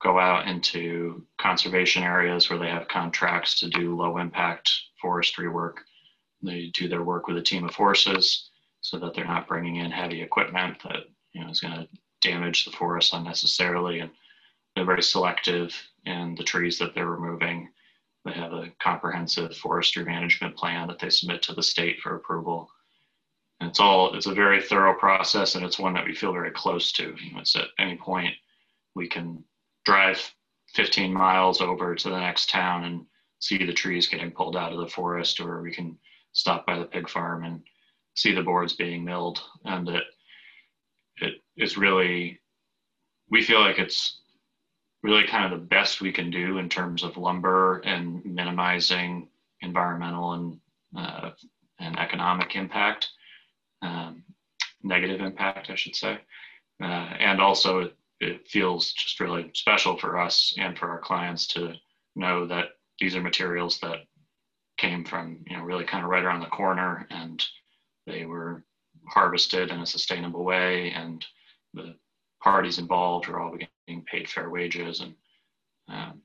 go 0.00 0.18
out 0.18 0.46
into 0.46 1.24
conservation 1.38 2.02
areas 2.02 2.48
where 2.48 2.58
they 2.58 2.68
have 2.68 2.88
contracts 2.88 3.58
to 3.60 3.68
do 3.68 3.96
low 3.96 4.18
impact 4.18 4.70
forestry 5.00 5.48
work. 5.48 5.82
They 6.42 6.70
do 6.74 6.88
their 6.88 7.02
work 7.02 7.26
with 7.26 7.36
a 7.36 7.42
team 7.42 7.64
of 7.64 7.74
horses 7.74 8.50
so 8.80 8.98
that 8.98 9.14
they're 9.14 9.26
not 9.26 9.48
bringing 9.48 9.76
in 9.76 9.90
heavy 9.90 10.22
equipment 10.22 10.76
that 10.84 11.04
you 11.32 11.42
know 11.42 11.50
is 11.50 11.60
going 11.60 11.74
to 11.74 11.88
damage 12.20 12.64
the 12.64 12.70
forest 12.72 13.12
unnecessarily 13.12 14.00
and 14.00 14.10
they're 14.74 14.84
very 14.84 15.02
selective 15.02 15.74
in 16.04 16.34
the 16.36 16.44
trees 16.44 16.78
that 16.78 16.94
they're 16.94 17.06
removing. 17.06 17.68
They 18.24 18.32
have 18.32 18.52
a 18.52 18.72
comprehensive 18.80 19.56
forestry 19.56 20.04
management 20.04 20.56
plan 20.56 20.86
that 20.88 20.98
they 20.98 21.10
submit 21.10 21.42
to 21.42 21.54
the 21.54 21.62
state 21.62 22.00
for 22.00 22.14
approval. 22.14 22.68
And 23.60 23.70
it's 23.70 23.80
all 23.80 24.14
it's 24.14 24.26
a 24.26 24.34
very 24.34 24.62
thorough 24.62 24.94
process 24.94 25.56
and 25.56 25.64
it's 25.64 25.78
one 25.78 25.94
that 25.94 26.04
we 26.04 26.14
feel 26.14 26.32
very 26.32 26.52
close 26.52 26.92
to. 26.92 27.14
You 27.20 27.32
know, 27.32 27.40
it's 27.40 27.56
at 27.56 27.68
any 27.80 27.96
point 27.96 28.34
we 28.94 29.08
can 29.08 29.42
drive 29.88 30.34
15 30.74 31.10
miles 31.14 31.62
over 31.62 31.94
to 31.94 32.10
the 32.10 32.20
next 32.20 32.50
town 32.50 32.84
and 32.84 33.06
see 33.38 33.64
the 33.64 33.72
trees 33.72 34.06
getting 34.06 34.30
pulled 34.30 34.54
out 34.54 34.70
of 34.70 34.78
the 34.78 34.86
forest 34.86 35.40
or 35.40 35.62
we 35.62 35.72
can 35.72 35.96
stop 36.32 36.66
by 36.66 36.78
the 36.78 36.84
pig 36.84 37.08
farm 37.08 37.42
and 37.44 37.62
see 38.14 38.34
the 38.34 38.42
boards 38.42 38.74
being 38.74 39.02
milled. 39.02 39.40
And 39.64 39.88
it 39.88 40.04
it 41.22 41.34
is 41.56 41.78
really 41.78 42.38
we 43.30 43.42
feel 43.42 43.60
like 43.60 43.78
it's 43.78 44.20
really 45.02 45.26
kind 45.26 45.50
of 45.50 45.58
the 45.58 45.66
best 45.66 46.02
we 46.02 46.12
can 46.12 46.30
do 46.30 46.58
in 46.58 46.68
terms 46.68 47.02
of 47.02 47.16
lumber 47.16 47.78
and 47.78 48.22
minimizing 48.26 49.28
environmental 49.62 50.34
and 50.34 50.60
uh, 50.98 51.30
and 51.80 51.98
economic 51.98 52.56
impact, 52.56 53.08
um, 53.80 54.22
negative 54.82 55.22
impact, 55.22 55.70
I 55.70 55.76
should 55.76 55.96
say, 55.96 56.18
uh, 56.82 57.08
and 57.20 57.40
also 57.40 57.90
it, 58.20 58.48
feels 58.48 58.92
just 58.92 59.20
really 59.20 59.50
special 59.54 59.96
for 59.98 60.18
us 60.18 60.54
and 60.58 60.78
for 60.78 60.88
our 60.90 61.00
clients 61.00 61.46
to 61.46 61.74
know 62.16 62.46
that 62.46 62.66
these 62.98 63.14
are 63.14 63.22
materials 63.22 63.78
that 63.80 63.98
came 64.76 65.04
from 65.04 65.38
you 65.46 65.56
know 65.56 65.62
really 65.62 65.84
kind 65.84 66.04
of 66.04 66.10
right 66.10 66.24
around 66.24 66.40
the 66.40 66.46
corner 66.46 67.06
and 67.10 67.44
they 68.06 68.24
were 68.24 68.64
harvested 69.08 69.70
in 69.70 69.80
a 69.80 69.86
sustainable 69.86 70.44
way 70.44 70.90
and 70.92 71.24
the 71.74 71.94
parties 72.42 72.78
involved 72.78 73.28
are 73.28 73.40
all 73.40 73.56
getting 73.56 74.02
paid 74.04 74.28
fair 74.28 74.50
wages 74.50 75.00
and 75.00 75.14
um, 75.88 76.20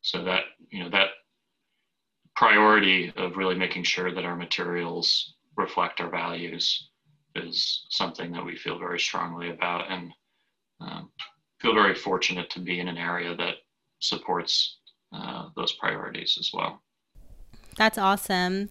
so 0.00 0.24
that 0.24 0.44
you 0.70 0.82
know 0.82 0.90
that 0.90 1.08
priority 2.36 3.12
of 3.16 3.36
really 3.36 3.54
making 3.54 3.82
sure 3.82 4.14
that 4.14 4.24
our 4.24 4.36
materials 4.36 5.34
reflect 5.56 6.00
our 6.00 6.08
values 6.08 6.88
is 7.34 7.84
something 7.90 8.32
that 8.32 8.44
we 8.44 8.56
feel 8.56 8.78
very 8.78 8.98
strongly 8.98 9.50
about 9.50 9.90
and 9.90 10.12
um, 10.80 11.10
feel 11.60 11.74
very 11.74 11.94
fortunate 11.94 12.50
to 12.50 12.60
be 12.60 12.80
in 12.80 12.88
an 12.88 12.96
area 12.96 13.34
that 13.36 13.56
supports 14.00 14.78
uh, 15.12 15.48
those 15.56 15.72
priorities 15.72 16.36
as 16.38 16.50
well 16.52 16.82
that's 17.76 17.98
awesome 17.98 18.70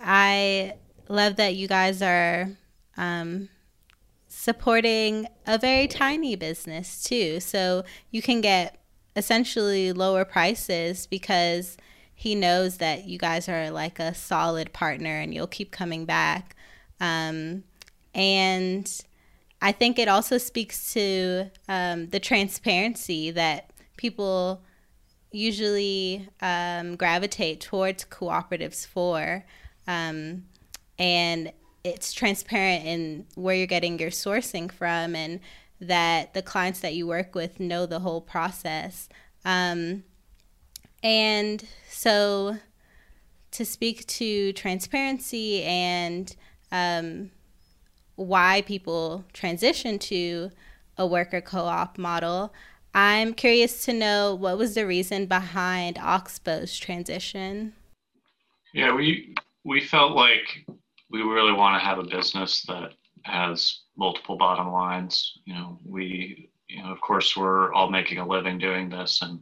i 0.00 0.72
love 1.08 1.36
that 1.36 1.54
you 1.54 1.68
guys 1.68 2.00
are 2.02 2.48
um, 2.96 3.48
supporting 4.28 5.26
a 5.46 5.58
very 5.58 5.86
tiny 5.86 6.36
business 6.36 7.02
too. 7.02 7.40
So 7.40 7.84
you 8.10 8.20
can 8.20 8.40
get 8.40 8.80
essentially 9.16 9.92
lower 9.92 10.24
prices 10.24 11.06
because 11.06 11.76
he 12.14 12.34
knows 12.34 12.78
that 12.78 13.04
you 13.04 13.16
guys 13.16 13.48
are 13.48 13.70
like 13.70 13.98
a 13.98 14.14
solid 14.14 14.72
partner 14.72 15.20
and 15.20 15.32
you'll 15.32 15.46
keep 15.46 15.70
coming 15.70 16.04
back. 16.04 16.56
Um, 17.00 17.64
and 18.14 18.90
I 19.64 19.72
think 19.72 19.98
it 19.98 20.08
also 20.08 20.36
speaks 20.36 20.92
to 20.92 21.50
um, 21.70 22.08
the 22.08 22.20
transparency 22.20 23.30
that 23.30 23.70
people 23.96 24.62
usually 25.32 26.28
um, 26.42 26.96
gravitate 26.96 27.62
towards 27.62 28.04
cooperatives 28.04 28.86
for. 28.86 29.42
Um, 29.88 30.44
and 30.98 31.50
it's 31.82 32.12
transparent 32.12 32.84
in 32.84 33.26
where 33.36 33.56
you're 33.56 33.66
getting 33.66 33.98
your 33.98 34.10
sourcing 34.10 34.70
from 34.70 35.16
and 35.16 35.40
that 35.80 36.34
the 36.34 36.42
clients 36.42 36.80
that 36.80 36.94
you 36.94 37.06
work 37.06 37.34
with 37.34 37.58
know 37.58 37.86
the 37.86 38.00
whole 38.00 38.20
process. 38.20 39.08
Um, 39.46 40.04
and 41.02 41.64
so, 41.88 42.58
to 43.52 43.64
speak 43.64 44.06
to 44.08 44.52
transparency 44.52 45.62
and 45.62 46.36
um, 46.70 47.30
why 48.16 48.62
people 48.62 49.24
transition 49.32 49.98
to 49.98 50.50
a 50.96 51.06
worker 51.06 51.40
co 51.40 51.64
op 51.64 51.98
model, 51.98 52.52
I'm 52.94 53.34
curious 53.34 53.84
to 53.86 53.92
know 53.92 54.34
what 54.34 54.56
was 54.56 54.74
the 54.74 54.86
reason 54.86 55.26
behind 55.26 55.98
Oxbow's 55.98 56.78
transition? 56.78 57.74
Yeah, 58.72 58.94
we 58.94 59.34
we 59.64 59.80
felt 59.80 60.12
like 60.12 60.66
we 61.10 61.22
really 61.22 61.52
want 61.52 61.80
to 61.80 61.84
have 61.84 61.98
a 61.98 62.04
business 62.04 62.62
that 62.68 62.92
has 63.22 63.80
multiple 63.96 64.36
bottom 64.36 64.70
lines. 64.72 65.38
You 65.44 65.54
know, 65.54 65.78
we, 65.84 66.50
you 66.68 66.82
know, 66.82 66.90
of 66.90 67.00
course, 67.00 67.36
we're 67.36 67.72
all 67.72 67.90
making 67.90 68.18
a 68.18 68.26
living 68.26 68.58
doing 68.58 68.88
this, 68.88 69.22
and 69.22 69.40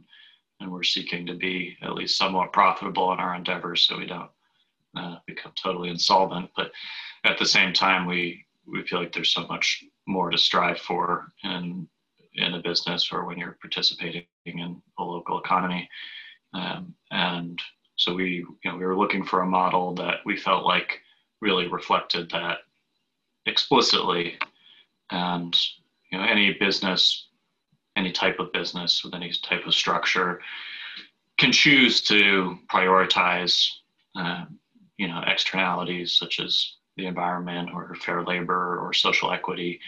and 0.59 0.71
we're 0.71 0.83
seeking 0.83 1.25
to 1.27 1.35
be 1.35 1.77
at 1.81 1.93
least 1.93 2.17
somewhat 2.17 2.53
profitable 2.53 3.11
in 3.13 3.19
our 3.19 3.35
endeavors, 3.35 3.85
so 3.85 3.97
we 3.97 4.07
don't 4.07 4.29
uh, 4.95 5.17
become 5.27 5.51
totally 5.61 5.89
insolvent. 5.89 6.49
But 6.55 6.71
at 7.23 7.37
the 7.37 7.45
same 7.45 7.73
time, 7.73 8.05
we 8.05 8.42
we 8.65 8.83
feel 8.83 8.99
like 8.99 9.13
there's 9.13 9.33
so 9.33 9.45
much 9.47 9.83
more 10.07 10.29
to 10.29 10.37
strive 10.37 10.79
for 10.79 11.27
in 11.43 11.87
in 12.35 12.55
a 12.55 12.61
business 12.61 13.09
or 13.11 13.25
when 13.25 13.37
you're 13.37 13.57
participating 13.61 14.25
in 14.45 14.81
a 14.97 15.03
local 15.03 15.39
economy. 15.39 15.87
Um, 16.53 16.95
and 17.11 17.61
so 17.95 18.15
we, 18.15 18.37
you 18.37 18.57
know, 18.65 18.75
we 18.75 18.85
were 18.85 18.97
looking 18.97 19.23
for 19.23 19.41
a 19.41 19.45
model 19.45 19.93
that 19.95 20.17
we 20.25 20.35
felt 20.37 20.65
like 20.65 20.99
really 21.41 21.67
reflected 21.67 22.29
that 22.31 22.59
explicitly. 23.45 24.37
And 25.11 25.55
you 26.11 26.17
know, 26.17 26.23
any 26.23 26.53
business, 26.53 27.27
any 27.95 28.11
type 28.11 28.39
of 28.39 28.51
business 28.51 29.03
with 29.03 29.13
any 29.13 29.31
type 29.43 29.65
of 29.67 29.73
structure 29.73 30.41
can 31.37 31.51
choose 31.51 32.01
to 32.03 32.57
prioritize, 32.71 33.67
uh, 34.15 34.45
you 34.97 35.07
know, 35.07 35.23
externalities 35.27 36.15
such 36.15 36.39
as 36.39 36.77
the 36.97 37.05
environment 37.05 37.69
or 37.73 37.95
fair 37.95 38.23
labor 38.23 38.79
or 38.79 38.93
social 38.93 39.31
equity. 39.31 39.79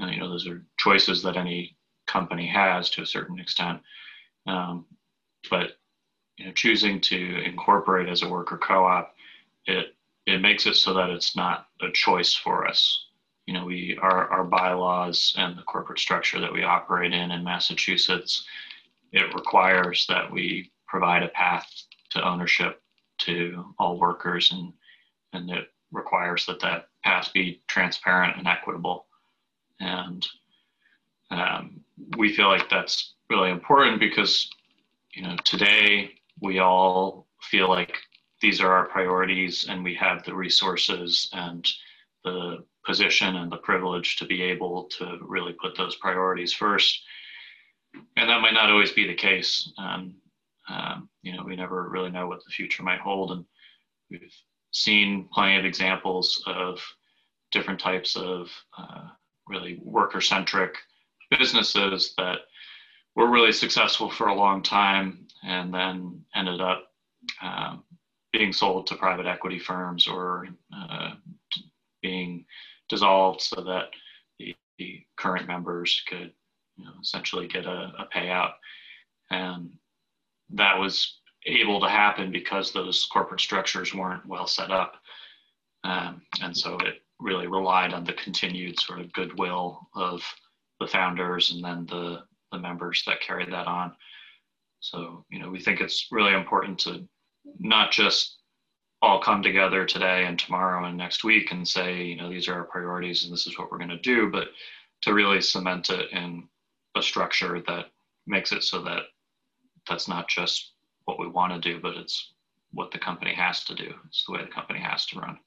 Uh, 0.00 0.06
you 0.06 0.20
know, 0.20 0.28
those 0.28 0.46
are 0.46 0.64
choices 0.78 1.22
that 1.22 1.36
any 1.36 1.76
company 2.06 2.46
has 2.46 2.90
to 2.90 3.02
a 3.02 3.06
certain 3.06 3.38
extent. 3.38 3.80
Um, 4.46 4.86
but 5.50 5.72
you 6.36 6.46
know, 6.46 6.52
choosing 6.52 7.00
to 7.00 7.42
incorporate 7.44 8.08
as 8.08 8.22
a 8.22 8.28
worker 8.28 8.58
co-op, 8.58 9.14
it 9.66 9.94
it 10.26 10.40
makes 10.40 10.66
it 10.66 10.74
so 10.74 10.94
that 10.94 11.10
it's 11.10 11.36
not 11.36 11.66
a 11.82 11.90
choice 11.92 12.34
for 12.34 12.66
us. 12.66 13.06
You 13.46 13.54
know, 13.54 13.64
we 13.66 13.98
our 14.00 14.28
our 14.30 14.44
bylaws 14.44 15.34
and 15.36 15.56
the 15.56 15.62
corporate 15.62 15.98
structure 15.98 16.40
that 16.40 16.52
we 16.52 16.62
operate 16.64 17.12
in 17.12 17.30
in 17.30 17.44
Massachusetts, 17.44 18.46
it 19.12 19.34
requires 19.34 20.06
that 20.08 20.30
we 20.30 20.72
provide 20.88 21.22
a 21.22 21.28
path 21.28 21.70
to 22.10 22.26
ownership 22.26 22.82
to 23.18 23.74
all 23.78 23.98
workers, 23.98 24.50
and 24.52 24.72
and 25.32 25.50
it 25.50 25.68
requires 25.94 26.44
that 26.46 26.60
that 26.60 26.88
path 27.02 27.30
be 27.32 27.62
transparent 27.68 28.36
and 28.36 28.46
equitable. 28.46 29.06
And 29.80 30.26
um, 31.30 31.80
we 32.16 32.34
feel 32.34 32.48
like 32.48 32.68
that's 32.68 33.14
really 33.30 33.50
important 33.50 34.00
because 34.00 34.50
you 35.12 35.22
know 35.22 35.36
today 35.44 36.10
we 36.40 36.58
all 36.58 37.26
feel 37.40 37.68
like 37.68 37.96
these 38.40 38.60
are 38.60 38.72
our 38.72 38.86
priorities 38.86 39.66
and 39.68 39.82
we 39.82 39.94
have 39.94 40.22
the 40.24 40.34
resources 40.34 41.30
and 41.32 41.66
the 42.24 42.64
position 42.84 43.36
and 43.36 43.50
the 43.50 43.56
privilege 43.56 44.16
to 44.16 44.26
be 44.26 44.42
able 44.42 44.84
to 44.84 45.18
really 45.22 45.54
put 45.54 45.76
those 45.76 45.96
priorities 45.96 46.52
first. 46.52 47.02
And 48.16 48.28
that 48.28 48.40
might 48.40 48.54
not 48.54 48.70
always 48.70 48.92
be 48.92 49.06
the 49.06 49.14
case. 49.14 49.72
Um, 49.78 50.16
um, 50.68 51.08
you 51.22 51.34
know, 51.34 51.44
we 51.44 51.56
never 51.56 51.88
really 51.88 52.10
know 52.10 52.26
what 52.26 52.44
the 52.44 52.50
future 52.50 52.82
might 52.82 53.00
hold. 53.00 53.32
And 53.32 53.44
we've 54.10 54.34
seen 54.74 55.28
plenty 55.32 55.56
of 55.56 55.64
examples 55.64 56.42
of 56.46 56.80
different 57.52 57.78
types 57.78 58.16
of 58.16 58.50
uh, 58.76 59.08
really 59.48 59.78
worker 59.82 60.20
centric 60.20 60.76
businesses 61.30 62.12
that 62.18 62.38
were 63.14 63.30
really 63.30 63.52
successful 63.52 64.10
for 64.10 64.26
a 64.26 64.34
long 64.34 64.62
time 64.62 65.26
and 65.44 65.72
then 65.72 66.20
ended 66.34 66.60
up 66.60 66.88
um, 67.40 67.84
being 68.32 68.52
sold 68.52 68.88
to 68.88 68.96
private 68.96 69.26
equity 69.26 69.60
firms 69.60 70.08
or 70.08 70.48
uh, 70.76 71.10
being 72.02 72.44
dissolved 72.88 73.40
so 73.40 73.62
that 73.62 73.90
the, 74.40 74.56
the 74.78 75.04
current 75.16 75.46
members 75.46 76.02
could 76.08 76.32
you 76.76 76.84
know, 76.84 76.90
essentially 77.00 77.46
get 77.46 77.64
a, 77.64 77.92
a 77.96 78.08
payout. 78.12 78.54
And 79.30 79.70
that 80.50 80.78
was 80.78 81.20
able 81.46 81.80
to 81.80 81.88
happen 81.88 82.32
because 82.32 82.72
those 82.72 83.06
corporate 83.12 83.40
structures 83.40 83.94
weren't 83.94 84.26
well 84.26 84.46
set 84.46 84.70
up. 84.70 84.94
Um, 85.84 86.22
and 86.42 86.56
so 86.56 86.76
it 86.78 87.02
really 87.20 87.46
relied 87.46 87.92
on 87.92 88.04
the 88.04 88.14
continued 88.14 88.80
sort 88.80 89.00
of 89.00 89.12
goodwill 89.12 89.88
of 89.94 90.22
the 90.80 90.86
founders 90.86 91.52
and 91.52 91.62
then 91.62 91.86
the, 91.86 92.22
the 92.52 92.58
members 92.58 93.02
that 93.06 93.20
carried 93.20 93.52
that 93.52 93.66
on. 93.66 93.92
So, 94.80 95.24
you 95.30 95.38
know, 95.38 95.50
we 95.50 95.60
think 95.60 95.80
it's 95.80 96.08
really 96.10 96.34
important 96.34 96.78
to 96.80 97.06
not 97.58 97.90
just 97.90 98.38
all 99.02 99.20
come 99.20 99.42
together 99.42 99.84
today 99.84 100.24
and 100.24 100.38
tomorrow 100.38 100.86
and 100.86 100.96
next 100.96 101.24
week 101.24 101.52
and 101.52 101.66
say, 101.66 102.02
you 102.02 102.16
know, 102.16 102.30
these 102.30 102.48
are 102.48 102.54
our 102.54 102.64
priorities 102.64 103.24
and 103.24 103.32
this 103.32 103.46
is 103.46 103.58
what 103.58 103.70
we're 103.70 103.78
going 103.78 103.90
to 103.90 103.98
do, 103.98 104.30
but 104.30 104.48
to 105.02 105.12
really 105.12 105.40
cement 105.40 105.90
it 105.90 106.10
in 106.12 106.48
a 106.96 107.02
structure 107.02 107.62
that 107.66 107.86
makes 108.26 108.52
it 108.52 108.62
so 108.62 108.82
that 108.82 109.02
that's 109.88 110.08
not 110.08 110.28
just 110.28 110.73
what 111.04 111.18
we 111.18 111.28
want 111.28 111.52
to 111.52 111.60
do, 111.60 111.80
but 111.80 111.96
it's 111.96 112.32
what 112.72 112.90
the 112.90 112.98
company 112.98 113.34
has 113.34 113.64
to 113.64 113.74
do. 113.74 113.92
It's 114.06 114.24
the 114.26 114.32
way 114.32 114.42
the 114.42 114.50
company 114.50 114.80
has 114.80 115.06
to 115.06 115.20
run. 115.20 115.38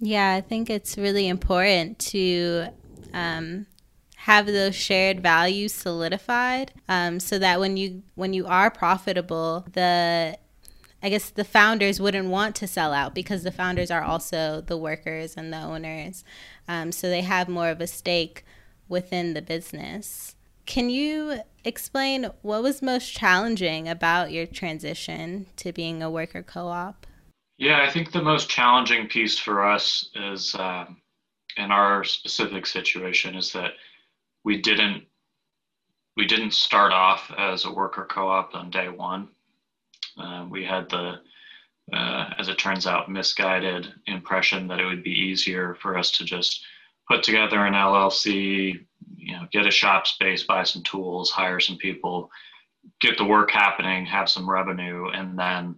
Yeah, 0.00 0.32
I 0.32 0.40
think 0.40 0.70
it's 0.70 0.98
really 0.98 1.28
important 1.28 1.98
to 2.10 2.66
um, 3.12 3.66
have 4.16 4.46
those 4.46 4.74
shared 4.74 5.20
values 5.20 5.72
solidified, 5.72 6.72
um, 6.88 7.20
so 7.20 7.38
that 7.38 7.60
when 7.60 7.76
you 7.76 8.02
when 8.14 8.32
you 8.32 8.46
are 8.46 8.70
profitable, 8.70 9.66
the 9.72 10.38
I 11.02 11.10
guess 11.10 11.28
the 11.28 11.44
founders 11.44 12.00
wouldn't 12.00 12.28
want 12.28 12.56
to 12.56 12.66
sell 12.66 12.94
out 12.94 13.14
because 13.14 13.42
the 13.42 13.52
founders 13.52 13.90
are 13.90 14.02
also 14.02 14.62
the 14.62 14.78
workers 14.78 15.34
and 15.36 15.52
the 15.52 15.60
owners. 15.60 16.24
Um, 16.66 16.92
so 16.92 17.10
they 17.10 17.20
have 17.20 17.46
more 17.46 17.68
of 17.68 17.82
a 17.82 17.86
stake 17.86 18.42
within 18.88 19.34
the 19.34 19.42
business. 19.42 20.34
Can 20.66 20.90
you 20.90 21.40
explain 21.64 22.30
what 22.42 22.62
was 22.62 22.82
most 22.82 23.12
challenging 23.12 23.88
about 23.88 24.32
your 24.32 24.46
transition 24.46 25.46
to 25.56 25.72
being 25.72 26.02
a 26.02 26.10
worker 26.10 26.42
co 26.42 26.68
op? 26.68 27.06
Yeah, 27.58 27.82
I 27.82 27.90
think 27.90 28.12
the 28.12 28.22
most 28.22 28.48
challenging 28.48 29.06
piece 29.08 29.38
for 29.38 29.64
us 29.64 30.10
is 30.14 30.54
uh, 30.54 30.86
in 31.56 31.70
our 31.70 32.02
specific 32.04 32.66
situation 32.66 33.34
is 33.34 33.52
that 33.52 33.72
we 34.44 34.60
didn't 34.60 35.04
we 36.16 36.26
didn't 36.26 36.52
start 36.52 36.92
off 36.92 37.32
as 37.36 37.64
a 37.64 37.72
worker 37.72 38.06
co-op 38.08 38.54
on 38.54 38.70
day 38.70 38.88
one. 38.88 39.28
Uh, 40.16 40.46
we 40.48 40.64
had 40.64 40.88
the, 40.88 41.14
uh, 41.92 42.30
as 42.38 42.48
it 42.48 42.58
turns 42.58 42.86
out, 42.86 43.10
misguided 43.10 43.92
impression 44.06 44.68
that 44.68 44.78
it 44.78 44.84
would 44.84 45.02
be 45.02 45.10
easier 45.10 45.76
for 45.80 45.98
us 45.98 46.12
to 46.12 46.24
just 46.24 46.64
put 47.08 47.22
together 47.22 47.66
an 47.66 47.74
LLC, 47.74 48.86
you 49.24 49.32
know, 49.32 49.46
get 49.52 49.66
a 49.66 49.70
shop 49.70 50.06
space, 50.06 50.42
buy 50.42 50.62
some 50.62 50.82
tools, 50.82 51.30
hire 51.30 51.60
some 51.60 51.76
people, 51.76 52.30
get 53.00 53.16
the 53.18 53.24
work 53.24 53.50
happening, 53.50 54.04
have 54.06 54.28
some 54.28 54.48
revenue, 54.48 55.08
and 55.08 55.38
then 55.38 55.76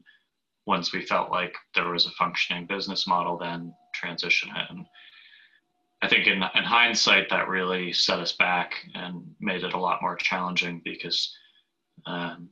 once 0.66 0.92
we 0.92 1.06
felt 1.06 1.30
like 1.30 1.54
there 1.74 1.90
was 1.90 2.06
a 2.06 2.11
functioning 2.11 2.66
business 2.66 3.06
model, 3.06 3.38
then 3.38 3.72
transition 3.94 4.50
it. 4.56 4.66
And 4.68 4.85
I 6.02 6.09
think 6.09 6.26
in, 6.26 6.42
in 6.54 6.64
hindsight, 6.64 7.30
that 7.30 7.48
really 7.48 7.92
set 7.92 8.18
us 8.18 8.32
back 8.32 8.72
and 8.94 9.22
made 9.40 9.62
it 9.62 9.74
a 9.74 9.80
lot 9.80 10.02
more 10.02 10.16
challenging 10.16 10.82
because 10.85 11.32
um, 12.04 12.48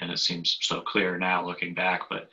and 0.00 0.10
it 0.10 0.18
seems 0.18 0.58
so 0.60 0.80
clear 0.80 1.18
now 1.18 1.46
looking 1.46 1.74
back, 1.74 2.02
but 2.10 2.28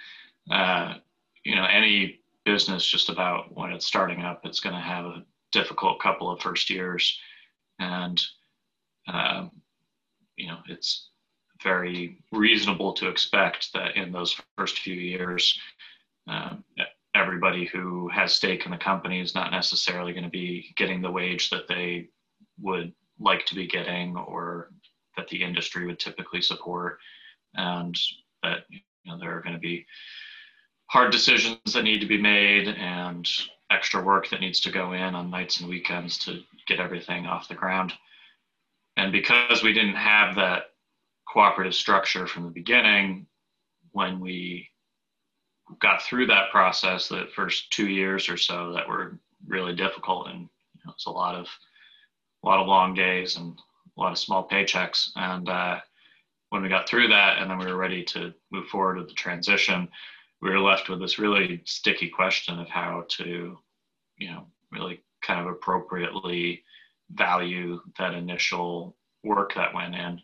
uh, 0.49 0.95
you 1.43 1.55
know, 1.55 1.65
any 1.65 2.19
business 2.45 2.85
just 2.85 3.09
about 3.09 3.55
when 3.55 3.71
it's 3.71 3.85
starting 3.85 4.21
up, 4.21 4.41
it's 4.43 4.59
going 4.59 4.75
to 4.75 4.81
have 4.81 5.05
a 5.05 5.23
difficult 5.51 5.99
couple 5.99 6.29
of 6.29 6.41
first 6.41 6.69
years, 6.69 7.19
and 7.81 8.21
um, 9.11 9.51
you 10.37 10.47
know, 10.47 10.59
it's 10.67 11.09
very 11.63 12.23
reasonable 12.31 12.93
to 12.93 13.09
expect 13.09 13.73
that 13.73 13.95
in 13.95 14.11
those 14.11 14.39
first 14.57 14.79
few 14.79 14.95
years, 14.95 15.59
um, 16.27 16.63
everybody 17.13 17.65
who 17.65 18.07
has 18.09 18.33
stake 18.33 18.65
in 18.65 18.71
the 18.71 18.77
company 18.77 19.19
is 19.19 19.35
not 19.35 19.51
necessarily 19.51 20.13
going 20.13 20.23
to 20.23 20.29
be 20.29 20.73
getting 20.77 21.01
the 21.01 21.11
wage 21.11 21.49
that 21.49 21.67
they 21.67 22.07
would 22.59 22.93
like 23.19 23.45
to 23.45 23.55
be 23.55 23.67
getting 23.67 24.15
or 24.15 24.71
that 25.17 25.27
the 25.27 25.43
industry 25.43 25.85
would 25.85 25.99
typically 25.99 26.41
support. 26.41 26.99
And 27.55 27.97
that 28.43 28.59
you 28.69 28.79
know 29.05 29.19
there 29.19 29.35
are 29.35 29.41
going 29.41 29.55
to 29.55 29.59
be 29.59 29.85
hard 30.87 31.11
decisions 31.11 31.73
that 31.73 31.83
need 31.83 31.99
to 32.01 32.07
be 32.07 32.21
made 32.21 32.67
and 32.67 33.27
extra 33.71 34.03
work 34.03 34.29
that 34.29 34.41
needs 34.41 34.59
to 34.61 34.71
go 34.71 34.93
in 34.93 35.15
on 35.15 35.29
nights 35.29 35.59
and 35.59 35.69
weekends 35.69 36.17
to 36.19 36.41
get 36.67 36.79
everything 36.79 37.25
off 37.25 37.47
the 37.47 37.55
ground. 37.55 37.93
And 38.97 39.11
because 39.11 39.63
we 39.63 39.73
didn't 39.73 39.95
have 39.95 40.35
that 40.35 40.71
cooperative 41.27 41.73
structure 41.73 42.27
from 42.27 42.43
the 42.43 42.49
beginning, 42.49 43.25
when 43.91 44.19
we 44.19 44.67
got 45.79 46.01
through 46.01 46.27
that 46.27 46.51
process, 46.51 47.07
the 47.07 47.27
first 47.35 47.71
two 47.71 47.87
years 47.87 48.29
or 48.29 48.37
so 48.37 48.73
that 48.73 48.87
were 48.87 49.17
really 49.47 49.73
difficult, 49.73 50.27
and 50.27 50.41
you 50.41 50.81
know, 50.85 50.93
a 51.07 51.11
lot 51.11 51.35
of 51.35 51.47
a 52.43 52.47
lot 52.47 52.59
of 52.59 52.67
long 52.67 52.93
days 52.93 53.37
and 53.37 53.57
a 53.97 54.01
lot 54.01 54.11
of 54.11 54.17
small 54.17 54.47
paychecks, 54.47 55.11
and 55.15 55.47
uh, 55.47 55.79
when 56.49 56.61
we 56.61 56.69
got 56.69 56.87
through 56.87 57.07
that 57.07 57.37
and 57.37 57.49
then 57.49 57.57
we 57.57 57.65
were 57.65 57.77
ready 57.77 58.03
to 58.03 58.33
move 58.51 58.67
forward 58.67 58.97
with 58.97 59.07
the 59.07 59.13
transition, 59.13 59.87
we 60.41 60.49
were 60.49 60.59
left 60.59 60.89
with 60.89 60.99
this 60.99 61.19
really 61.19 61.61
sticky 61.65 62.09
question 62.09 62.59
of 62.59 62.67
how 62.67 63.05
to, 63.09 63.57
you 64.17 64.31
know, 64.31 64.47
really 64.71 65.01
kind 65.21 65.39
of 65.39 65.47
appropriately 65.47 66.63
value 67.11 67.79
that 67.97 68.13
initial 68.13 68.95
work 69.23 69.53
that 69.55 69.73
went 69.73 69.93
in. 69.93 70.19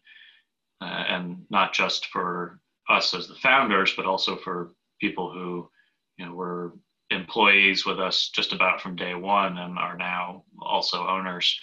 Uh, 0.81 1.03
and 1.09 1.45
not 1.49 1.73
just 1.73 2.07
for 2.07 2.59
us 2.89 3.13
as 3.13 3.27
the 3.27 3.35
founders, 3.35 3.93
but 3.95 4.05
also 4.05 4.35
for 4.37 4.73
people 4.99 5.31
who, 5.31 5.69
you 6.17 6.25
know, 6.25 6.33
were 6.33 6.73
employees 7.09 7.85
with 7.85 7.99
us 7.99 8.29
just 8.29 8.53
about 8.53 8.81
from 8.81 8.95
day 8.95 9.13
one 9.13 9.57
and 9.57 9.77
are 9.77 9.97
now 9.97 10.43
also 10.61 11.07
owners. 11.07 11.59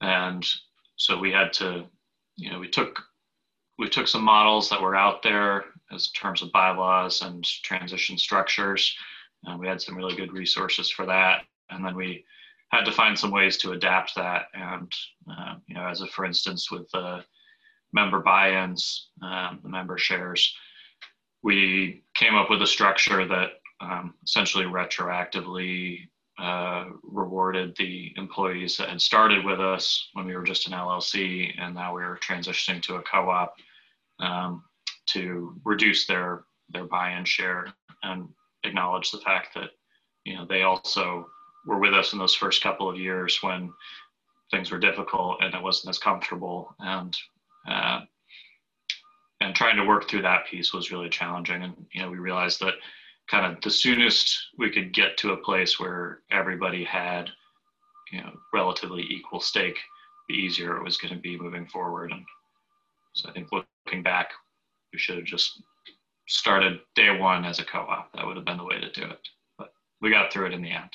And 0.00 0.46
so 0.96 1.18
we 1.18 1.30
had 1.32 1.52
to, 1.54 1.84
you 2.36 2.50
know, 2.50 2.58
we 2.58 2.68
took 2.68 3.02
we 3.78 3.88
took 3.88 4.08
some 4.08 4.22
models 4.22 4.68
that 4.68 4.82
were 4.82 4.96
out 4.96 5.22
there 5.22 5.64
as 5.92 6.10
terms 6.12 6.42
of 6.42 6.52
bylaws 6.52 7.22
and 7.22 7.44
transition 7.44 8.16
structures. 8.16 8.94
And 9.44 9.58
we 9.58 9.66
had 9.66 9.80
some 9.80 9.96
really 9.96 10.16
good 10.16 10.32
resources 10.32 10.90
for 10.90 11.06
that. 11.06 11.42
And 11.70 11.84
then 11.84 11.96
we 11.96 12.24
had 12.70 12.84
to 12.84 12.92
find 12.92 13.18
some 13.18 13.30
ways 13.30 13.56
to 13.58 13.72
adapt 13.72 14.14
that. 14.14 14.46
And, 14.54 14.92
uh, 15.30 15.54
you 15.66 15.74
know, 15.74 15.86
as 15.86 16.00
a, 16.00 16.06
for 16.08 16.24
instance, 16.24 16.70
with 16.70 16.88
the 16.90 17.24
member 17.92 18.20
buy-ins, 18.20 19.08
um, 19.22 19.60
the 19.62 19.68
member 19.68 19.98
shares, 19.98 20.54
we 21.42 22.02
came 22.14 22.34
up 22.34 22.50
with 22.50 22.62
a 22.62 22.66
structure 22.66 23.26
that 23.26 23.50
um, 23.80 24.14
essentially 24.22 24.64
retroactively 24.64 26.08
uh, 26.38 26.86
rewarded 27.02 27.74
the 27.76 28.12
employees 28.16 28.76
that 28.76 28.88
had 28.88 29.00
started 29.00 29.44
with 29.44 29.60
us 29.60 30.08
when 30.14 30.26
we 30.26 30.34
were 30.34 30.42
just 30.42 30.66
an 30.66 30.72
LLC, 30.72 31.52
and 31.58 31.74
now 31.74 31.94
we 31.94 32.02
are 32.02 32.18
transitioning 32.18 32.82
to 32.82 32.96
a 32.96 33.02
co-op 33.02 33.54
um, 34.20 34.62
to 35.12 35.54
reduce 35.64 36.06
their 36.06 36.44
their 36.70 36.84
buy-in 36.84 37.24
share 37.24 37.66
and 38.02 38.28
acknowledge 38.64 39.10
the 39.10 39.18
fact 39.18 39.54
that 39.54 39.70
you 40.24 40.36
know 40.36 40.46
they 40.46 40.62
also 40.62 41.26
were 41.66 41.78
with 41.78 41.94
us 41.94 42.12
in 42.12 42.18
those 42.18 42.34
first 42.34 42.62
couple 42.62 42.88
of 42.88 42.98
years 42.98 43.42
when 43.42 43.72
things 44.50 44.70
were 44.70 44.78
difficult 44.78 45.38
and 45.42 45.54
it 45.54 45.62
wasn't 45.62 45.90
as 45.90 45.98
comfortable. 45.98 46.74
And 46.80 47.16
uh, 47.68 48.00
and 49.42 49.54
trying 49.54 49.76
to 49.76 49.84
work 49.84 50.08
through 50.08 50.22
that 50.22 50.46
piece 50.46 50.72
was 50.72 50.90
really 50.90 51.08
challenging. 51.08 51.62
And 51.62 51.74
you 51.92 52.02
know 52.02 52.10
we 52.10 52.18
realized 52.18 52.60
that 52.60 52.74
kind 53.30 53.50
of 53.50 53.60
the 53.62 53.70
soonest 53.70 54.36
we 54.58 54.70
could 54.70 54.92
get 54.92 55.16
to 55.18 55.32
a 55.32 55.36
place 55.36 55.78
where 55.78 56.20
everybody 56.30 56.84
had 56.84 57.30
you 58.12 58.20
know 58.20 58.32
relatively 58.52 59.02
equal 59.02 59.40
stake 59.40 59.78
the 60.28 60.34
easier 60.34 60.76
it 60.76 60.84
was 60.84 60.96
going 60.96 61.14
to 61.14 61.20
be 61.20 61.38
moving 61.38 61.66
forward. 61.66 62.12
And 62.12 62.24
so 63.12 63.28
i 63.28 63.32
think 63.32 63.48
looking 63.52 64.02
back, 64.02 64.30
we 64.92 64.98
should 64.98 65.16
have 65.16 65.24
just 65.24 65.62
started 66.28 66.80
day 66.94 67.16
one 67.16 67.44
as 67.44 67.58
a 67.58 67.64
co-op. 67.64 68.12
That 68.14 68.26
would 68.26 68.36
have 68.36 68.44
been 68.44 68.58
the 68.58 68.64
way 68.64 68.80
to 68.80 68.90
do 68.92 69.02
it, 69.02 69.28
but 69.58 69.72
we 70.00 70.10
got 70.10 70.32
through 70.32 70.46
it 70.46 70.52
in 70.52 70.62
the 70.62 70.70
end. 70.70 70.90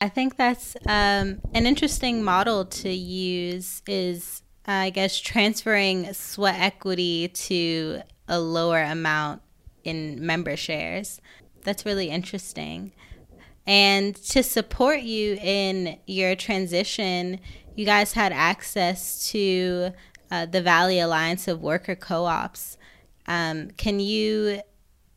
I 0.00 0.08
think 0.08 0.36
that's 0.36 0.76
um, 0.86 1.40
an 1.54 1.66
interesting 1.66 2.22
model 2.22 2.64
to 2.66 2.90
use. 2.90 3.82
Is 3.86 4.42
uh, 4.68 4.72
I 4.72 4.90
guess 4.90 5.18
transferring 5.18 6.12
sweat 6.12 6.56
equity 6.58 7.28
to 7.28 8.02
a 8.28 8.38
lower 8.38 8.82
amount 8.82 9.42
in 9.84 10.24
member 10.24 10.56
shares. 10.56 11.20
That's 11.64 11.86
really 11.86 12.10
interesting. 12.10 12.92
And 13.66 14.14
to 14.26 14.42
support 14.42 15.00
you 15.00 15.38
in 15.42 15.98
your 16.06 16.36
transition, 16.36 17.40
you 17.74 17.84
guys 17.84 18.12
had 18.12 18.32
access 18.32 19.28
to 19.30 19.92
uh, 20.30 20.46
the 20.46 20.62
Valley 20.62 21.00
Alliance 21.00 21.48
of 21.48 21.60
Worker 21.60 21.96
Co 21.96 22.24
ops. 22.24 22.78
Um, 23.28 23.70
can 23.72 24.00
you 24.00 24.60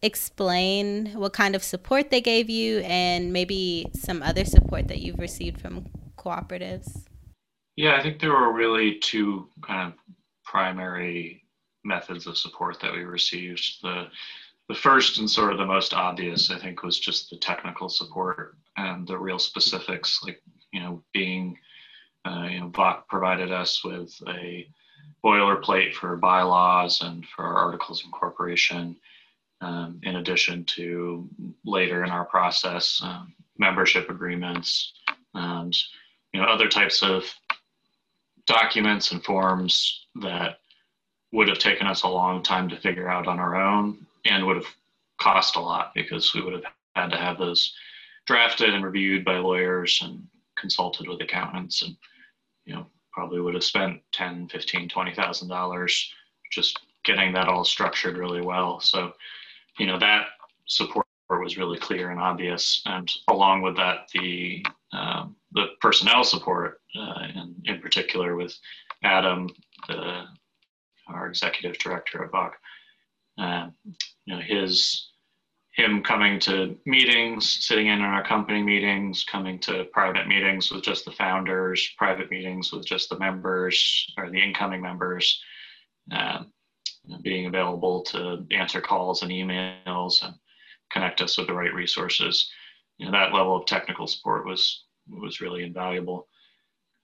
explain 0.01 1.13
what 1.15 1.33
kind 1.33 1.55
of 1.55 1.63
support 1.63 2.09
they 2.09 2.21
gave 2.21 2.49
you 2.49 2.79
and 2.79 3.33
maybe 3.33 3.87
some 3.93 4.23
other 4.23 4.45
support 4.45 4.87
that 4.87 4.99
you've 4.99 5.19
received 5.19 5.59
from 5.59 5.85
cooperatives? 6.17 7.05
Yeah, 7.75 7.95
I 7.95 8.01
think 8.01 8.19
there 8.19 8.31
were 8.31 8.53
really 8.53 8.99
two 8.99 9.47
kind 9.61 9.87
of 9.87 9.99
primary 10.43 11.43
methods 11.83 12.27
of 12.27 12.37
support 12.37 12.79
that 12.81 12.93
we 12.93 13.03
received. 13.03 13.81
The 13.81 14.07
the 14.67 14.75
first 14.75 15.17
and 15.17 15.27
sort 15.27 15.51
of 15.51 15.57
the 15.57 15.65
most 15.65 15.95
obvious, 15.95 16.51
I 16.51 16.59
think, 16.59 16.83
was 16.83 16.99
just 16.99 17.31
the 17.31 17.37
technical 17.37 17.89
support 17.89 18.55
and 18.77 19.07
the 19.07 19.17
real 19.17 19.39
specifics, 19.39 20.21
like 20.23 20.41
you 20.71 20.79
know, 20.79 21.03
being 21.11 21.57
uh, 22.25 22.47
you 22.49 22.59
know, 22.59 22.69
VOC 22.69 23.07
provided 23.07 23.51
us 23.51 23.83
with 23.83 24.13
a 24.27 24.67
boilerplate 25.23 25.93
for 25.93 26.15
bylaws 26.15 27.01
and 27.01 27.25
for 27.25 27.45
articles 27.45 28.01
of 28.01 28.05
incorporation, 28.05 28.95
um, 29.61 29.99
in 30.03 30.17
addition 30.17 30.63
to 30.65 31.27
later 31.65 32.03
in 32.03 32.09
our 32.09 32.25
process 32.25 33.01
um, 33.03 33.33
membership 33.57 34.09
agreements 34.09 34.93
and 35.33 35.75
you 36.33 36.41
know 36.41 36.47
other 36.47 36.67
types 36.67 37.03
of 37.03 37.23
documents 38.47 39.11
and 39.11 39.23
forms 39.23 40.07
that 40.15 40.59
would 41.31 41.47
have 41.47 41.59
taken 41.59 41.85
us 41.85 42.03
a 42.03 42.07
long 42.07 42.41
time 42.41 42.67
to 42.69 42.79
figure 42.79 43.09
out 43.09 43.27
on 43.27 43.39
our 43.39 43.55
own 43.55 44.05
and 44.25 44.45
would 44.45 44.55
have 44.55 44.73
cost 45.19 45.55
a 45.55 45.59
lot 45.59 45.91
because 45.93 46.33
we 46.33 46.41
would 46.41 46.53
have 46.53 46.63
had 46.95 47.09
to 47.09 47.17
have 47.17 47.37
those 47.37 47.75
drafted 48.25 48.73
and 48.73 48.83
reviewed 48.83 49.23
by 49.23 49.37
lawyers 49.37 49.99
and 50.03 50.25
consulted 50.57 51.07
with 51.07 51.21
accountants 51.21 51.81
and 51.81 51.95
you 52.65 52.73
know 52.73 52.85
probably 53.19 53.41
would 53.41 53.53
have 53.53 53.63
spent 53.65 54.01
10 54.13 54.47
15 54.47 54.87
20 54.87 55.13
thousand 55.13 55.49
dollars 55.49 56.13
just 56.53 56.79
getting 57.03 57.33
that 57.33 57.49
all 57.49 57.65
structured 57.65 58.17
really 58.17 58.39
well 58.39 58.79
so 58.79 59.11
you 59.77 59.85
know 59.85 59.99
that 59.99 60.27
support 60.67 61.05
was 61.29 61.57
really 61.57 61.77
clear 61.77 62.11
and 62.11 62.19
obvious 62.21 62.81
and 62.85 63.11
along 63.27 63.61
with 63.61 63.75
that 63.75 64.07
the 64.13 64.65
um, 64.93 65.35
the 65.51 65.65
personnel 65.81 66.23
support 66.23 66.79
uh, 66.97 67.27
in, 67.35 67.55
in 67.65 67.81
particular 67.81 68.37
with 68.37 68.57
adam 69.03 69.49
the 69.89 70.23
our 71.13 71.27
executive 71.27 71.77
director 71.77 72.23
of 72.23 72.31
VOC. 72.31 72.51
Uh, 73.37 73.69
you 74.25 74.35
know, 74.35 74.41
his 74.41 75.08
him 75.71 76.03
coming 76.03 76.39
to 76.39 76.77
meetings, 76.85 77.65
sitting 77.65 77.87
in 77.87 78.01
on 78.01 78.13
our 78.13 78.25
company 78.25 78.61
meetings, 78.61 79.23
coming 79.23 79.59
to 79.59 79.85
private 79.93 80.27
meetings 80.27 80.71
with 80.71 80.83
just 80.83 81.05
the 81.05 81.11
founders, 81.11 81.93
private 81.97 82.31
meetings 82.31 82.71
with 82.71 82.85
just 82.85 83.09
the 83.09 83.19
members 83.19 84.11
or 84.17 84.29
the 84.29 84.41
incoming 84.41 84.81
members, 84.81 85.41
uh, 86.11 86.43
being 87.21 87.45
available 87.45 88.01
to 88.03 88.45
answer 88.51 88.81
calls 88.81 89.21
and 89.21 89.31
emails 89.31 90.23
and 90.23 90.33
connect 90.91 91.21
us 91.21 91.37
with 91.37 91.47
the 91.47 91.53
right 91.53 91.73
resources. 91.73 92.51
You 92.97 93.05
know, 93.05 93.11
that 93.11 93.33
level 93.33 93.55
of 93.55 93.65
technical 93.65 94.07
support 94.07 94.45
was 94.45 94.85
was 95.07 95.41
really 95.41 95.63
invaluable. 95.63 96.27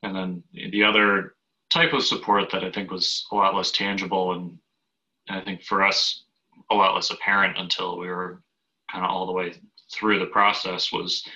And 0.03 0.15
then 0.15 0.43
the 0.53 0.83
other 0.83 1.35
type 1.71 1.93
of 1.93 2.03
support 2.03 2.51
that 2.51 2.63
I 2.63 2.71
think 2.71 2.91
was 2.91 3.25
a 3.31 3.35
lot 3.35 3.55
less 3.55 3.71
tangible 3.71 4.33
and 4.33 4.57
I 5.27 5.41
think 5.41 5.63
for 5.63 5.83
us 5.83 6.25
a 6.69 6.75
lot 6.75 6.93
less 6.93 7.09
apparent 7.09 7.57
until 7.57 7.97
we 7.97 8.07
were 8.07 8.43
kind 8.95 9.05
of 9.05 9.11
all 9.11 9.25
the 9.25 9.31
way 9.33 9.53
through 9.91 10.19
the 10.19 10.25
process 10.25 10.91
was 10.91 11.27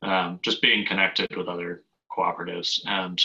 um, 0.00 0.40
just 0.42 0.62
being 0.62 0.86
connected 0.86 1.36
with 1.36 1.46
other 1.46 1.82
cooperatives 2.16 2.80
and 2.86 3.20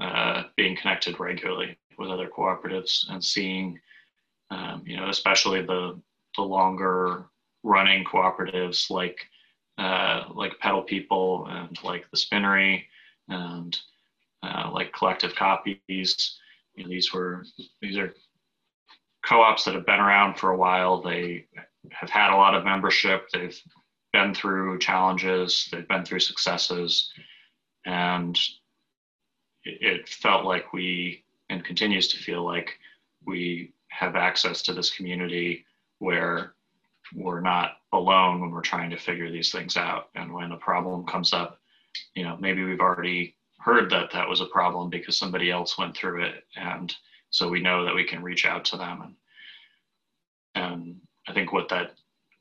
uh, 0.00 0.44
being 0.56 0.74
connected 0.76 1.20
regularly 1.20 1.76
with 1.98 2.08
other 2.08 2.28
cooperatives 2.28 3.04
and 3.10 3.22
seeing, 3.22 3.78
um, 4.50 4.82
you 4.86 4.96
know, 4.96 5.10
especially 5.10 5.60
the 5.60 6.00
the 6.36 6.42
longer 6.42 7.26
running 7.64 8.04
cooperatives 8.04 8.88
like 8.88 9.26
uh, 9.76 10.24
like 10.32 10.58
Pedal 10.60 10.82
People 10.82 11.46
and 11.50 11.76
like 11.84 12.10
the 12.10 12.16
Spinnery 12.16 12.86
and 13.28 13.78
uh, 14.42 14.70
like 14.72 14.92
Collective 14.92 15.34
Copies. 15.34 16.38
You 16.76 16.84
know, 16.84 16.88
these 16.88 17.12
were 17.12 17.44
these 17.82 17.98
are 17.98 18.14
co-ops 19.22 19.64
that 19.64 19.74
have 19.74 19.84
been 19.84 20.00
around 20.00 20.38
for 20.38 20.50
a 20.50 20.56
while. 20.56 21.02
They 21.02 21.46
have 21.90 22.10
had 22.10 22.32
a 22.32 22.36
lot 22.36 22.54
of 22.54 22.64
membership. 22.64 23.28
They've 23.32 23.58
been 24.12 24.34
through 24.34 24.78
challenges. 24.78 25.68
They've 25.70 25.88
been 25.88 26.04
through 26.04 26.20
successes, 26.20 27.12
and 27.86 28.38
it, 29.64 30.08
felt 30.08 30.44
like 30.44 30.72
we 30.72 31.24
and 31.48 31.64
continues 31.64 32.08
to 32.08 32.16
feel 32.16 32.44
like 32.44 32.78
we 33.26 33.72
have 33.88 34.16
access 34.16 34.62
to 34.62 34.72
this 34.72 34.94
community 34.94 35.64
where 35.98 36.54
we're 37.14 37.40
not 37.40 37.78
alone 37.92 38.40
when 38.40 38.50
we're 38.50 38.60
trying 38.60 38.90
to 38.90 38.96
figure 38.96 39.30
these 39.30 39.50
things 39.50 39.76
out. 39.76 40.10
And 40.14 40.32
when 40.32 40.52
a 40.52 40.56
problem 40.56 41.04
comes 41.06 41.32
up, 41.32 41.58
you 42.14 42.22
know, 42.22 42.36
maybe 42.38 42.62
we've 42.62 42.80
already 42.80 43.34
heard 43.58 43.90
that 43.90 44.10
that 44.12 44.28
was 44.28 44.40
a 44.40 44.46
problem 44.46 44.88
because 44.88 45.18
somebody 45.18 45.50
else 45.50 45.76
went 45.76 45.96
through 45.96 46.24
it 46.24 46.44
and 46.56 46.94
so 47.30 47.48
we 47.48 47.60
know 47.60 47.84
that 47.84 47.94
we 47.94 48.04
can 48.04 48.22
reach 48.22 48.44
out 48.44 48.64
to 48.64 48.76
them 48.76 49.02
and 49.02 49.14
and 50.54 50.96
i 51.30 51.34
think 51.34 51.52
what 51.52 51.68
that 51.68 51.92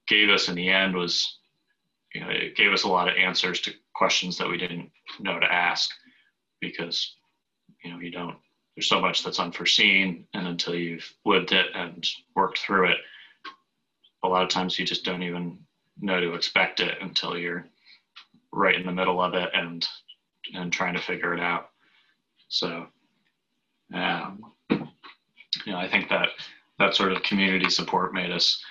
gave 0.07 0.29
us 0.29 0.49
in 0.49 0.55
the 0.55 0.69
end 0.69 0.95
was 0.95 1.39
you 2.13 2.21
know 2.21 2.29
it 2.29 2.55
gave 2.55 2.71
us 2.71 2.83
a 2.83 2.87
lot 2.87 3.07
of 3.07 3.17
answers 3.17 3.61
to 3.61 3.71
questions 3.93 4.37
that 4.37 4.49
we 4.49 4.57
didn't 4.57 4.89
know 5.19 5.39
to 5.39 5.51
ask 5.51 5.89
because 6.59 7.15
you 7.83 7.91
know 7.91 7.99
you 7.99 8.11
don't 8.11 8.37
there's 8.75 8.87
so 8.87 9.01
much 9.01 9.23
that's 9.23 9.39
unforeseen 9.39 10.25
and 10.33 10.47
until 10.47 10.75
you've 10.75 11.13
lived 11.25 11.51
it 11.51 11.67
and 11.75 12.07
worked 12.35 12.59
through 12.59 12.89
it 12.89 12.97
a 14.23 14.27
lot 14.27 14.43
of 14.43 14.49
times 14.49 14.77
you 14.77 14.85
just 14.85 15.05
don't 15.05 15.23
even 15.23 15.57
know 16.01 16.19
to 16.19 16.33
expect 16.33 16.79
it 16.79 16.97
until 17.01 17.37
you're 17.37 17.65
right 18.51 18.75
in 18.75 18.85
the 18.85 18.91
middle 18.91 19.21
of 19.21 19.33
it 19.33 19.49
and 19.53 19.87
and 20.53 20.71
trying 20.71 20.95
to 20.95 21.01
figure 21.01 21.33
it 21.33 21.39
out. 21.39 21.69
So, 22.47 22.87
um, 23.93 24.51
you 24.69 25.71
know, 25.71 25.77
I 25.77 25.89
think 25.89 26.09
that 26.09 26.29
that 26.79 26.95
sort 26.95 27.11
of 27.11 27.23
community 27.23 27.69
support 27.69 28.13
made 28.13 28.31
us 28.31 28.63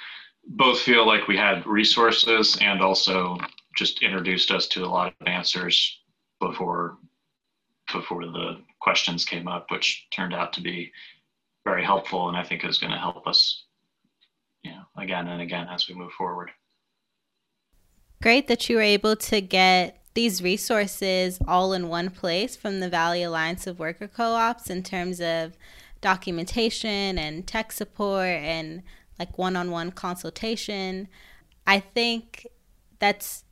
both 0.49 0.81
feel 0.81 1.07
like 1.07 1.29
we 1.29 1.37
had 1.37 1.67
resources 1.67 2.57
and 2.61 2.81
also 2.81 3.37
just 3.77 4.03
introduced 4.03 4.51
us 4.51 4.67
to 4.69 4.85
a 4.85 4.87
lot 4.87 5.15
of 5.21 5.27
answers 5.27 6.01
before 6.41 6.99
before 7.93 8.27
the 8.27 8.59
questions 8.81 9.25
came 9.25 9.49
up, 9.49 9.71
which 9.71 10.07
turned 10.11 10.35
out 10.35 10.53
to 10.53 10.61
be 10.61 10.93
very 11.65 11.83
helpful 11.83 12.29
and 12.29 12.37
I 12.37 12.43
think 12.43 12.65
is 12.65 12.79
going 12.79 12.93
to 12.93 12.99
help 12.99 13.27
us, 13.27 13.65
you 14.63 14.71
know, 14.73 14.83
again 14.99 15.27
and 15.29 15.41
again 15.41 15.69
as 15.71 15.89
we 15.89 15.95
move 15.95 16.13
forward. 16.13 16.51
Great 18.21 18.49
that 18.49 18.69
you 18.69 18.77
were 18.77 18.83
able 18.83 19.17
to 19.17 19.41
get 19.41 20.03
these 20.15 20.43
resources 20.43 21.39
all 21.47 21.73
in 21.73 21.89
one 21.89 22.11
place 22.11 22.57
from 22.57 22.81
the 22.81 22.89
Valley 22.89 23.23
Alliance 23.23 23.67
of 23.67 23.79
Worker 23.79 24.09
Co 24.09 24.33
ops 24.33 24.69
in 24.69 24.83
terms 24.83 25.21
of 25.21 25.57
documentation 26.01 27.19
and 27.19 27.47
tech 27.47 27.73
support 27.73 28.27
and 28.27 28.83
like 29.19 29.37
one 29.39 29.57
on 29.57 29.71
one 29.71 29.91
consultation. 29.91 31.09
I 31.67 31.81
think 31.81 32.47
that's 32.99 33.45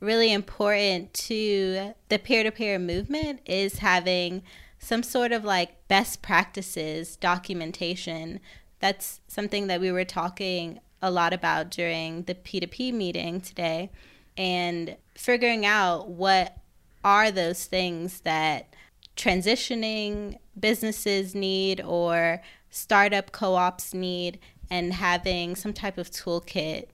really 0.00 0.32
important 0.32 1.14
to 1.14 1.94
the 2.08 2.18
peer 2.18 2.42
to 2.42 2.50
peer 2.50 2.78
movement 2.78 3.40
is 3.46 3.78
having 3.78 4.42
some 4.78 5.02
sort 5.02 5.30
of 5.30 5.44
like 5.44 5.86
best 5.86 6.22
practices 6.22 7.16
documentation. 7.16 8.40
That's 8.80 9.20
something 9.28 9.68
that 9.68 9.80
we 9.80 9.92
were 9.92 10.04
talking 10.04 10.80
a 11.00 11.10
lot 11.10 11.32
about 11.32 11.70
during 11.70 12.24
the 12.24 12.34
P2P 12.34 12.92
meeting 12.92 13.40
today 13.40 13.90
and 14.36 14.96
figuring 15.14 15.64
out 15.64 16.08
what 16.08 16.56
are 17.04 17.30
those 17.30 17.66
things 17.66 18.20
that 18.20 18.74
transitioning 19.16 20.36
businesses 20.58 21.34
need 21.34 21.80
or 21.80 22.40
startup 22.70 23.32
co-ops 23.32 23.92
need 23.92 24.38
and 24.72 24.94
having 24.94 25.54
some 25.54 25.74
type 25.74 25.98
of 25.98 26.10
toolkit 26.10 26.86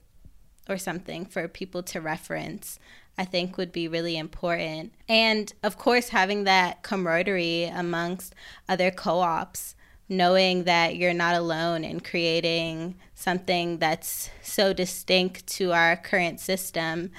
or 0.67 0.77
something 0.77 1.25
for 1.25 1.47
people 1.47 1.81
to 1.81 2.01
reference 2.01 2.77
I 3.17 3.25
think 3.25 3.57
would 3.57 3.73
be 3.73 3.89
really 3.89 4.15
important. 4.17 4.93
And 5.09 5.51
of 5.61 5.77
course, 5.77 6.07
having 6.07 6.45
that 6.45 6.83
camaraderie 6.83 7.65
amongst 7.65 8.33
other 8.69 8.91
co 8.91 9.19
ops 9.19 9.75
knowing 10.07 10.63
that 10.63 10.95
you're 10.95 11.13
not 11.13 11.35
alone 11.35 11.83
in 11.83 11.99
creating 11.99 12.95
something 13.13 13.77
that's 13.77 14.29
so 14.41 14.71
distinct 14.71 15.45
to 15.47 15.73
our 15.73 15.97
current 15.97 16.39
system 16.39 17.11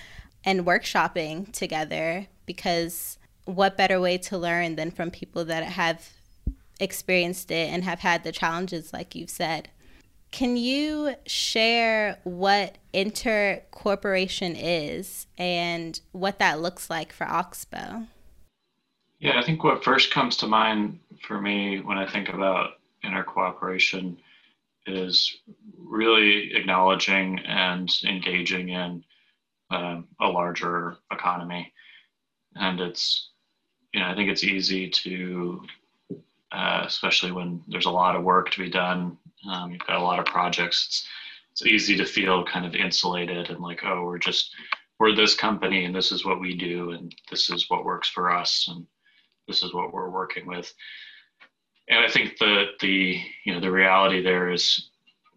and 0.42 0.64
workshopping 0.64 1.52
together 1.52 2.26
because 2.46 3.18
what 3.44 3.76
better 3.76 4.00
way 4.00 4.16
to 4.16 4.38
learn 4.38 4.74
than 4.76 4.90
from 4.90 5.10
people 5.10 5.44
that 5.44 5.64
have 5.64 6.08
experienced 6.80 7.50
it 7.50 7.70
and 7.70 7.84
have 7.84 8.00
had 8.00 8.24
the 8.24 8.32
challenges 8.32 8.92
like 8.92 9.14
you've 9.14 9.30
said 9.30 9.68
can 10.30 10.56
you 10.56 11.14
share 11.26 12.18
what 12.24 12.78
intercooperation 12.94 14.56
is 14.58 15.26
and 15.38 16.00
what 16.12 16.38
that 16.38 16.60
looks 16.60 16.90
like 16.90 17.12
for 17.12 17.26
oxbow 17.26 18.06
yeah 19.18 19.38
i 19.38 19.42
think 19.42 19.64
what 19.64 19.84
first 19.84 20.10
comes 20.10 20.36
to 20.36 20.46
mind 20.46 20.98
for 21.26 21.40
me 21.40 21.80
when 21.80 21.98
i 21.98 22.06
think 22.06 22.28
about 22.28 22.72
intercooperation 23.04 24.16
is 24.86 25.38
really 25.76 26.54
acknowledging 26.54 27.38
and 27.40 27.92
engaging 28.04 28.70
in 28.70 29.04
um, 29.70 30.08
a 30.20 30.26
larger 30.28 30.96
economy. 31.12 31.72
And 32.54 32.80
it's, 32.80 33.30
you 33.92 34.00
know, 34.00 34.06
I 34.06 34.14
think 34.14 34.30
it's 34.30 34.44
easy 34.44 34.88
to, 34.88 35.62
uh, 36.52 36.82
especially 36.86 37.32
when 37.32 37.62
there's 37.68 37.86
a 37.86 37.90
lot 37.90 38.16
of 38.16 38.22
work 38.22 38.50
to 38.50 38.60
be 38.60 38.70
done, 38.70 39.16
um, 39.50 39.70
you've 39.70 39.86
got 39.86 40.00
a 40.00 40.04
lot 40.04 40.18
of 40.18 40.24
projects, 40.26 41.06
it's, 41.52 41.62
it's 41.62 41.72
easy 41.72 41.96
to 41.96 42.04
feel 42.04 42.44
kind 42.44 42.66
of 42.66 42.74
insulated 42.74 43.50
and 43.50 43.60
like, 43.60 43.82
oh, 43.84 44.04
we're 44.04 44.18
just, 44.18 44.54
we're 44.98 45.14
this 45.14 45.34
company 45.34 45.84
and 45.84 45.94
this 45.94 46.12
is 46.12 46.24
what 46.24 46.40
we 46.40 46.54
do 46.56 46.90
and 46.90 47.14
this 47.30 47.50
is 47.50 47.70
what 47.70 47.84
works 47.84 48.08
for 48.08 48.30
us 48.30 48.68
and 48.68 48.86
this 49.48 49.62
is 49.62 49.74
what 49.74 49.92
we're 49.92 50.10
working 50.10 50.46
with. 50.46 50.72
And 51.88 52.04
I 52.04 52.08
think 52.08 52.38
the 52.38 52.66
the 52.80 53.20
you 53.44 53.52
know 53.52 53.60
the 53.60 53.72
reality 53.72 54.22
there 54.22 54.50
is 54.50 54.90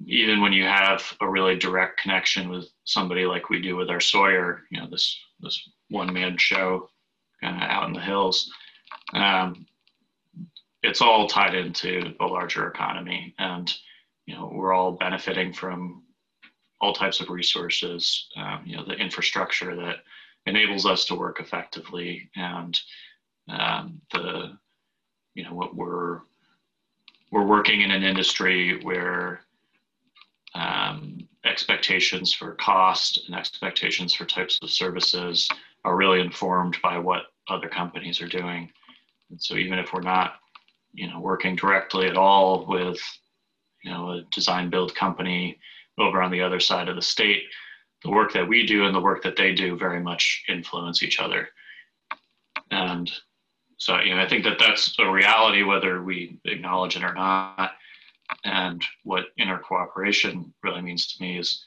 even 0.06 0.42
when 0.42 0.54
you 0.54 0.64
have 0.64 1.02
a 1.22 1.28
really 1.28 1.56
direct 1.56 2.00
connection 2.00 2.50
with 2.50 2.68
somebody 2.84 3.26
like 3.26 3.50
we 3.50 3.62
do 3.62 3.76
with 3.76 3.90
our 3.90 4.00
Sawyer, 4.00 4.64
you 4.70 4.80
know 4.80 4.88
this 4.90 5.18
this 5.40 5.70
one 5.90 6.14
man 6.14 6.38
show 6.38 6.90
kind 7.42 7.56
of 7.56 7.64
out 7.64 7.88
in 7.88 7.94
the 7.94 8.02
hills, 8.02 8.52
um, 9.14 9.66
it's 10.84 11.02
all 11.02 11.28
tied 11.28 11.56
into 11.56 12.14
a 12.20 12.26
larger 12.26 12.68
economy, 12.68 13.34
and 13.40 13.74
you 14.26 14.36
know 14.36 14.52
we're 14.54 14.74
all 14.74 14.92
benefiting 14.92 15.54
from 15.54 16.04
all 16.82 16.94
types 16.94 17.22
of 17.22 17.30
resources, 17.30 18.28
um, 18.36 18.62
you 18.66 18.76
know 18.76 18.84
the 18.86 18.94
infrastructure 18.94 19.76
that 19.76 19.98
enables 20.46 20.86
us 20.86 21.06
to 21.06 21.16
work 21.16 21.40
effectively, 21.40 22.30
and 22.36 22.80
um, 23.48 24.02
the 24.12 24.58
you 25.34 25.44
know 25.44 25.54
what 25.54 25.76
we're 25.76 26.20
we're 27.32 27.46
working 27.48 27.82
in 27.82 27.90
an 27.90 28.04
industry 28.04 28.84
where 28.84 29.42
um, 30.54 31.28
expectations 31.46 32.34
for 32.34 32.54
cost 32.56 33.22
and 33.26 33.36
expectations 33.36 34.14
for 34.14 34.26
types 34.26 34.60
of 34.62 34.70
services 34.70 35.50
are 35.84 35.96
really 35.96 36.22
informed 36.22 36.78
by 36.84 36.98
what 36.98 37.24
other 37.50 37.68
companies 37.68 38.22
are 38.22 38.28
doing. 38.28 38.72
And 39.30 39.42
so 39.42 39.56
even 39.56 39.80
if 39.80 39.92
we're 39.92 40.02
not, 40.02 40.36
you 40.94 41.10
know, 41.10 41.20
working 41.20 41.56
directly 41.56 42.08
at 42.08 42.18
all 42.18 42.66
with, 42.68 43.00
you 43.84 43.92
know, 43.92 44.12
a 44.12 44.22
design 44.32 44.70
build 44.70 44.96
company 44.96 45.60
over 45.98 46.22
on 46.22 46.32
the 46.32 46.42
other 46.42 46.60
side 46.60 46.88
of 46.88 46.96
the 46.96 47.02
state, 47.02 47.44
the 48.04 48.12
work 48.12 48.34
that 48.34 48.48
we 48.48 48.66
do 48.66 48.86
and 48.86 48.96
the 48.96 49.02
work 49.02 49.24
that 49.24 49.36
they 49.36 49.54
do 49.54 49.78
very 49.78 50.00
much 50.00 50.44
influence 50.48 51.04
each 51.04 51.20
other. 51.20 51.50
And 52.72 53.12
so, 53.78 54.00
you 54.00 54.16
know, 54.16 54.22
I 54.22 54.28
think 54.28 54.44
that 54.46 54.60
that's 54.60 54.98
a 55.00 55.10
reality, 55.10 55.64
whether 55.64 56.02
we 56.02 56.40
acknowledge 56.46 56.96
it 56.96 57.04
or 57.04 57.14
not. 57.14 57.72
And 58.44 58.84
what 59.04 59.26
intercooperation 59.40 60.52
really 60.64 60.82
means 60.82 61.14
to 61.14 61.22
me 61.22 61.38
is 61.38 61.66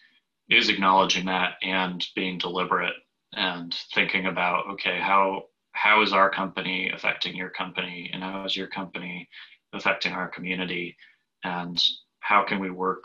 is 0.48 0.68
acknowledging 0.68 1.26
that 1.26 1.54
and 1.62 2.06
being 2.14 2.38
deliberate 2.38 2.94
and 3.34 3.76
thinking 3.94 4.26
about 4.26 4.66
okay, 4.68 4.98
how 5.00 5.44
how 5.76 6.02
is 6.02 6.12
our 6.12 6.30
company 6.30 6.90
affecting 6.90 7.36
your 7.36 7.50
company, 7.50 8.10
and 8.12 8.22
how 8.22 8.44
is 8.44 8.56
your 8.56 8.66
company 8.66 9.28
affecting 9.72 10.12
our 10.12 10.28
community, 10.28 10.96
and 11.44 11.82
how 12.20 12.42
can 12.42 12.58
we 12.58 12.70
work 12.70 13.04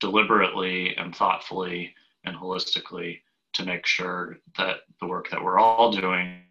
deliberately 0.00 0.94
and 0.96 1.16
thoughtfully 1.16 1.94
and 2.24 2.36
holistically 2.36 3.20
to 3.54 3.64
make 3.64 3.86
sure 3.86 4.38
that 4.56 4.78
the 5.00 5.06
work 5.06 5.30
that 5.30 5.42
we're 5.42 5.58
all 5.58 5.92
doing 5.92 6.42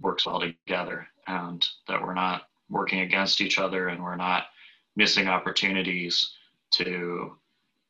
works 0.00 0.26
well 0.26 0.40
together 0.40 1.06
and 1.26 1.66
that 1.88 2.00
we're 2.00 2.14
not 2.14 2.42
working 2.68 3.00
against 3.00 3.40
each 3.40 3.58
other 3.58 3.88
and 3.88 4.02
we're 4.02 4.16
not 4.16 4.44
missing 4.96 5.28
opportunities 5.28 6.32
to 6.72 7.36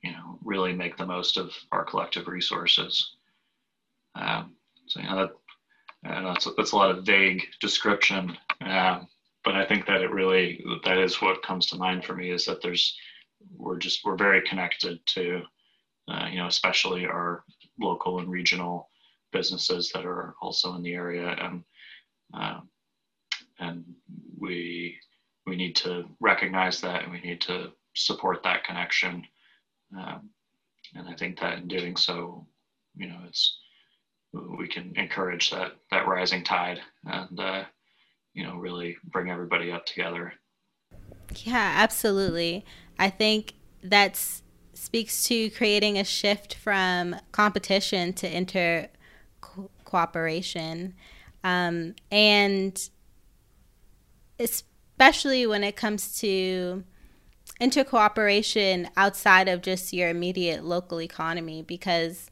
you 0.03 0.12
know 0.12 0.38
really 0.44 0.72
make 0.72 0.96
the 0.96 1.07
most 1.07 1.37
of 1.37 1.53
our 1.72 1.85
collective 1.85 2.26
resources. 2.26 3.16
Um, 4.14 4.57
so 4.87 5.00
you 5.00 5.09
know 5.09 5.16
that 5.16 5.31
and 6.04 6.26
that's 6.26 6.46
that's 6.56 6.72
a 6.72 6.76
lot 6.76 6.90
of 6.90 7.04
vague 7.04 7.44
description 7.60 8.36
um, 8.62 9.06
but 9.44 9.54
i 9.54 9.64
think 9.64 9.86
that 9.86 10.02
it 10.02 10.10
really 10.10 10.64
that 10.84 10.98
is 10.98 11.20
what 11.20 11.42
comes 11.42 11.66
to 11.66 11.76
mind 11.76 12.04
for 12.04 12.14
me 12.14 12.30
is 12.30 12.44
that 12.44 12.62
there's 12.62 12.96
we're 13.56 13.78
just 13.78 14.04
we're 14.04 14.16
very 14.16 14.42
connected 14.42 14.98
to 15.06 15.42
uh, 16.10 16.26
you 16.30 16.38
know 16.38 16.46
especially 16.46 17.06
our 17.06 17.44
local 17.78 18.18
and 18.18 18.30
regional 18.30 18.88
businesses 19.32 19.90
that 19.92 20.04
are 20.04 20.34
also 20.42 20.74
in 20.74 20.82
the 20.82 20.94
area 20.94 21.36
and 21.40 21.64
um, 22.34 22.68
and 23.58 23.84
we 24.38 24.96
we 25.46 25.56
need 25.56 25.76
to 25.76 26.04
recognize 26.20 26.80
that 26.80 27.02
and 27.02 27.12
we 27.12 27.20
need 27.20 27.40
to 27.40 27.70
support 27.94 28.42
that 28.42 28.64
connection. 28.64 29.26
Um, 29.96 30.30
and 30.94 31.08
I 31.08 31.14
think 31.14 31.40
that 31.40 31.58
in 31.58 31.68
doing 31.68 31.96
so, 31.96 32.46
you 32.96 33.08
know, 33.08 33.18
it's 33.26 33.58
we 34.32 34.68
can 34.68 34.92
encourage 34.96 35.50
that 35.50 35.72
that 35.90 36.06
rising 36.06 36.44
tide 36.44 36.80
and 37.04 37.40
uh, 37.40 37.64
you 38.32 38.44
know 38.44 38.56
really 38.56 38.96
bring 39.04 39.30
everybody 39.30 39.70
up 39.72 39.86
together. 39.86 40.32
Yeah, 41.44 41.72
absolutely. 41.76 42.64
I 42.98 43.10
think 43.10 43.54
that 43.82 44.20
speaks 44.74 45.24
to 45.24 45.50
creating 45.50 45.98
a 45.98 46.04
shift 46.04 46.54
from 46.54 47.16
competition 47.32 48.12
to 48.14 48.36
inter 48.36 48.88
co- 49.40 49.70
cooperation 49.84 50.94
um, 51.42 51.94
and 52.10 52.90
especially 54.38 55.46
when 55.46 55.64
it 55.64 55.76
comes 55.76 56.18
to 56.20 56.84
intercooperation 57.60 58.88
outside 58.96 59.48
of 59.48 59.62
just 59.62 59.92
your 59.92 60.08
immediate 60.08 60.64
local 60.64 61.00
economy, 61.00 61.62
because 61.62 62.30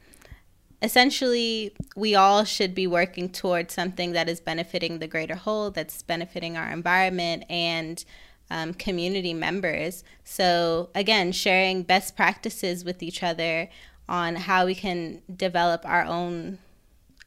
essentially 0.81 1.75
we 1.97 2.15
all 2.15 2.45
should 2.45 2.75
be 2.75 2.87
working 2.87 3.29
towards 3.29 3.75
something 3.75 4.13
that 4.13 4.29
is 4.29 4.41
benefiting 4.41 4.99
the 4.99 5.07
greater 5.07 5.35
whole, 5.35 5.71
that's 5.71 6.03
benefiting 6.03 6.57
our 6.57 6.71
environment 6.71 7.45
and 7.51 8.05
um, 8.51 8.73
community 8.75 9.35
members. 9.35 10.05
So, 10.25 10.91
again, 10.95 11.33
sharing 11.33 11.83
best 11.83 12.17
practices 12.17 12.85
with 12.85 13.03
each 13.03 13.23
other 13.23 13.69
on 14.09 14.37
how 14.37 14.65
we 14.65 14.75
can 14.75 15.21
develop 15.35 15.85
our 15.85 16.05
own 16.05 16.59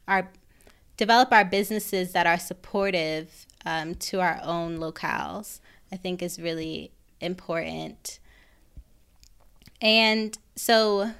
our 0.07 0.29
develop 0.97 1.31
our 1.31 1.45
businesses 1.45 2.11
that 2.13 2.25
are 2.27 2.39
supportive 2.39 3.45
um, 3.65 3.95
to 3.95 4.19
our 4.19 4.39
own 4.43 4.77
locales, 4.77 5.59
I 5.91 5.95
think 5.95 6.21
is 6.21 6.39
really 6.39 6.91
important. 7.19 8.19
And 9.81 10.37
so 10.55 11.11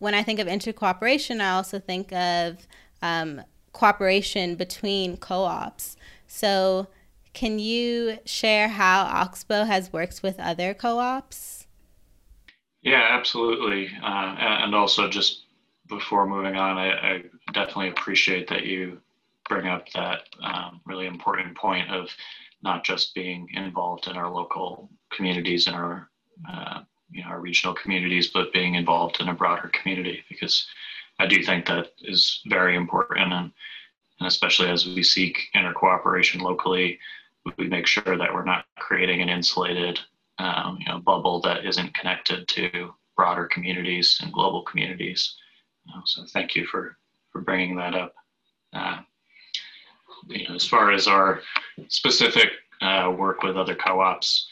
when 0.00 0.14
I 0.14 0.24
think 0.24 0.40
of 0.40 0.48
intercooperation, 0.48 1.40
I 1.40 1.50
also 1.50 1.78
think 1.78 2.12
of 2.12 2.66
um, 3.02 3.42
cooperation 3.72 4.56
between 4.56 5.16
co 5.16 5.44
ops. 5.44 5.96
So, 6.26 6.88
can 7.32 7.60
you 7.60 8.18
share 8.24 8.68
how 8.68 9.04
Oxbow 9.04 9.64
has 9.64 9.92
worked 9.92 10.22
with 10.22 10.40
other 10.40 10.74
co 10.74 10.98
ops? 10.98 11.66
Yeah, 12.82 13.06
absolutely. 13.10 13.90
Uh, 14.02 14.34
and 14.38 14.74
also, 14.74 15.08
just 15.08 15.44
before 15.86 16.26
moving 16.26 16.56
on, 16.56 16.78
I, 16.78 16.92
I, 16.92 17.22
definitely 17.52 17.88
appreciate 17.88 18.48
that 18.48 18.64
you 18.64 19.00
bring 19.48 19.66
up 19.66 19.90
that 19.92 20.20
um, 20.42 20.80
really 20.86 21.06
important 21.06 21.56
point 21.56 21.90
of 21.90 22.08
not 22.62 22.84
just 22.84 23.14
being 23.14 23.48
involved 23.54 24.06
in 24.06 24.16
our 24.16 24.30
local 24.30 24.88
communities 25.12 25.66
and 25.66 25.74
our 25.74 26.08
uh, 26.48 26.82
you 27.10 27.22
know 27.22 27.28
our 27.28 27.40
regional 27.40 27.74
communities, 27.74 28.28
but 28.28 28.52
being 28.52 28.74
involved 28.74 29.20
in 29.20 29.28
a 29.28 29.34
broader 29.34 29.70
community 29.72 30.22
because 30.28 30.66
I 31.18 31.26
do 31.26 31.42
think 31.42 31.66
that 31.66 31.92
is 32.00 32.40
very 32.46 32.76
important 32.76 33.32
and, 33.32 33.52
and 34.18 34.26
especially 34.26 34.68
as 34.68 34.86
we 34.86 35.02
seek 35.02 35.48
inter 35.54 35.72
cooperation 35.72 36.40
locally, 36.40 36.98
we 37.58 37.68
make 37.68 37.86
sure 37.86 38.16
that 38.16 38.32
we're 38.32 38.44
not 38.44 38.64
creating 38.78 39.22
an 39.22 39.28
insulated 39.28 39.98
um, 40.38 40.78
you 40.80 40.86
know 40.86 40.98
bubble 40.98 41.40
that 41.42 41.64
isn't 41.64 41.94
connected 41.94 42.48
to 42.48 42.94
broader 43.16 43.46
communities 43.46 44.18
and 44.22 44.32
global 44.32 44.62
communities. 44.62 45.36
Uh, 45.88 46.00
so 46.04 46.24
thank 46.32 46.54
you 46.54 46.66
for 46.66 46.96
for 47.32 47.40
bringing 47.40 47.76
that 47.76 47.94
up. 47.94 48.14
Uh, 48.72 48.98
you 50.28 50.48
know, 50.48 50.54
as 50.54 50.66
far 50.66 50.92
as 50.92 51.06
our 51.06 51.40
specific 51.88 52.50
uh, 52.80 53.12
work 53.16 53.42
with 53.42 53.56
other 53.56 53.74
co-ops, 53.74 54.49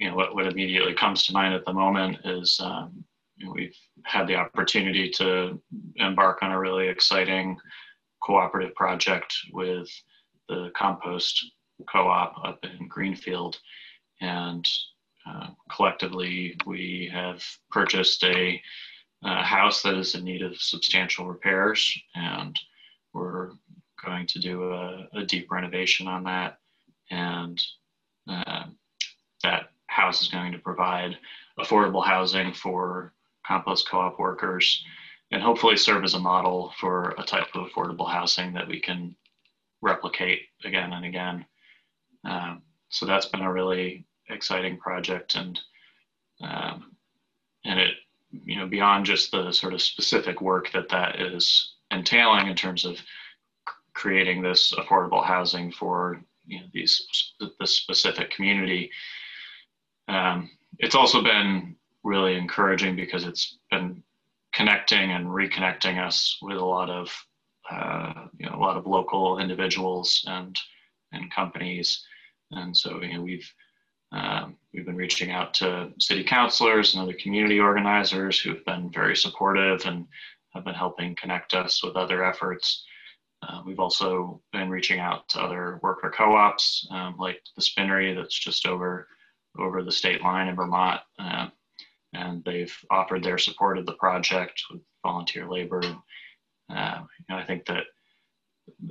you 0.00 0.08
know, 0.08 0.16
what, 0.16 0.34
what 0.34 0.46
immediately 0.46 0.94
comes 0.94 1.24
to 1.26 1.32
mind 1.32 1.54
at 1.54 1.64
the 1.66 1.72
moment 1.72 2.16
is 2.24 2.58
um, 2.64 3.04
you 3.36 3.46
know, 3.46 3.52
we've 3.52 3.76
had 4.04 4.26
the 4.26 4.34
opportunity 4.34 5.10
to 5.10 5.60
embark 5.96 6.42
on 6.42 6.52
a 6.52 6.58
really 6.58 6.88
exciting 6.88 7.56
cooperative 8.22 8.74
project 8.74 9.32
with 9.52 9.88
the 10.48 10.70
compost 10.74 11.52
co-op 11.90 12.34
up 12.44 12.58
in 12.64 12.88
Greenfield, 12.88 13.58
and 14.20 14.66
uh, 15.28 15.48
collectively 15.70 16.56
we 16.66 17.10
have 17.12 17.42
purchased 17.70 18.24
a, 18.24 18.60
a, 19.24 19.42
house 19.42 19.82
that 19.82 19.94
is 19.94 20.14
in 20.14 20.24
need 20.24 20.42
of 20.42 20.60
substantial 20.60 21.26
repairs, 21.26 21.94
and 22.14 22.58
we're 23.12 23.50
going 24.04 24.26
to 24.26 24.38
do 24.38 24.72
a, 24.72 25.08
a 25.14 25.24
deep 25.24 25.50
renovation 25.50 26.06
on 26.06 26.24
that, 26.24 26.58
and 27.10 27.60
uh, 28.28 28.64
that 29.42 29.69
house 29.90 30.22
is 30.22 30.28
going 30.28 30.52
to 30.52 30.58
provide 30.58 31.18
affordable 31.58 32.04
housing 32.04 32.52
for 32.52 33.12
compost 33.46 33.88
co-op 33.88 34.18
workers 34.18 34.84
and 35.32 35.42
hopefully 35.42 35.76
serve 35.76 36.04
as 36.04 36.14
a 36.14 36.18
model 36.18 36.72
for 36.78 37.14
a 37.18 37.22
type 37.22 37.48
of 37.54 37.68
affordable 37.68 38.10
housing 38.10 38.52
that 38.52 38.68
we 38.68 38.80
can 38.80 39.14
replicate 39.82 40.42
again 40.64 40.92
and 40.92 41.04
again. 41.04 41.44
Um, 42.24 42.62
so 42.88 43.06
that's 43.06 43.26
been 43.26 43.40
a 43.42 43.52
really 43.52 44.06
exciting 44.28 44.78
project 44.78 45.34
and 45.34 45.58
um, 46.42 46.96
and 47.64 47.80
it 47.80 47.94
you 48.30 48.56
know 48.56 48.66
beyond 48.66 49.04
just 49.04 49.32
the 49.32 49.50
sort 49.50 49.74
of 49.74 49.82
specific 49.82 50.40
work 50.40 50.70
that 50.72 50.88
that 50.88 51.20
is 51.20 51.74
entailing 51.90 52.46
in 52.46 52.54
terms 52.54 52.84
of 52.84 52.96
creating 53.94 54.40
this 54.40 54.72
affordable 54.72 55.24
housing 55.24 55.72
for 55.72 56.22
you 56.46 56.60
know 56.60 56.66
these 56.72 57.34
the 57.58 57.66
specific 57.66 58.30
community 58.30 58.90
um, 60.08 60.50
it's 60.78 60.94
also 60.94 61.22
been 61.22 61.76
really 62.02 62.36
encouraging 62.36 62.96
because 62.96 63.24
it's 63.24 63.58
been 63.70 64.02
connecting 64.52 65.12
and 65.12 65.26
reconnecting 65.26 66.04
us 66.04 66.38
with 66.42 66.56
a 66.56 66.64
lot 66.64 66.90
of 66.90 67.12
uh, 67.70 68.26
you 68.38 68.46
know 68.46 68.56
a 68.56 68.58
lot 68.58 68.76
of 68.76 68.86
local 68.86 69.38
individuals 69.38 70.24
and 70.26 70.56
and 71.12 71.32
companies 71.32 72.04
and 72.50 72.76
so 72.76 73.00
you 73.02 73.14
know 73.14 73.22
we've 73.22 73.52
um, 74.12 74.56
we've 74.72 74.86
been 74.86 74.96
reaching 74.96 75.30
out 75.30 75.54
to 75.54 75.92
city 75.98 76.24
councilors 76.24 76.94
and 76.94 77.02
other 77.02 77.14
community 77.14 77.60
organizers 77.60 78.40
who've 78.40 78.64
been 78.64 78.90
very 78.90 79.14
supportive 79.14 79.82
and 79.86 80.06
have 80.52 80.64
been 80.64 80.74
helping 80.74 81.14
connect 81.14 81.54
us 81.54 81.82
with 81.84 81.94
other 81.94 82.24
efforts. 82.24 82.84
Uh, 83.42 83.62
we've 83.64 83.78
also 83.78 84.42
been 84.52 84.68
reaching 84.68 84.98
out 84.98 85.28
to 85.28 85.40
other 85.40 85.78
worker 85.82 86.12
co-ops 86.14 86.86
um, 86.90 87.16
like 87.18 87.40
the 87.54 87.62
Spinnery 87.62 88.12
that's 88.12 88.38
just 88.38 88.66
over 88.66 89.06
over 89.58 89.82
the 89.82 89.92
state 89.92 90.22
line 90.22 90.48
in 90.48 90.56
Vermont. 90.56 91.00
Uh, 91.18 91.48
and 92.12 92.44
they've 92.44 92.76
offered 92.90 93.22
their 93.22 93.38
support 93.38 93.78
of 93.78 93.86
the 93.86 93.92
project 93.92 94.62
with 94.70 94.80
volunteer 95.04 95.48
labor. 95.48 95.82
Uh, 96.68 97.00
you 97.18 97.24
know, 97.28 97.36
I 97.36 97.44
think 97.44 97.66
that 97.66 97.84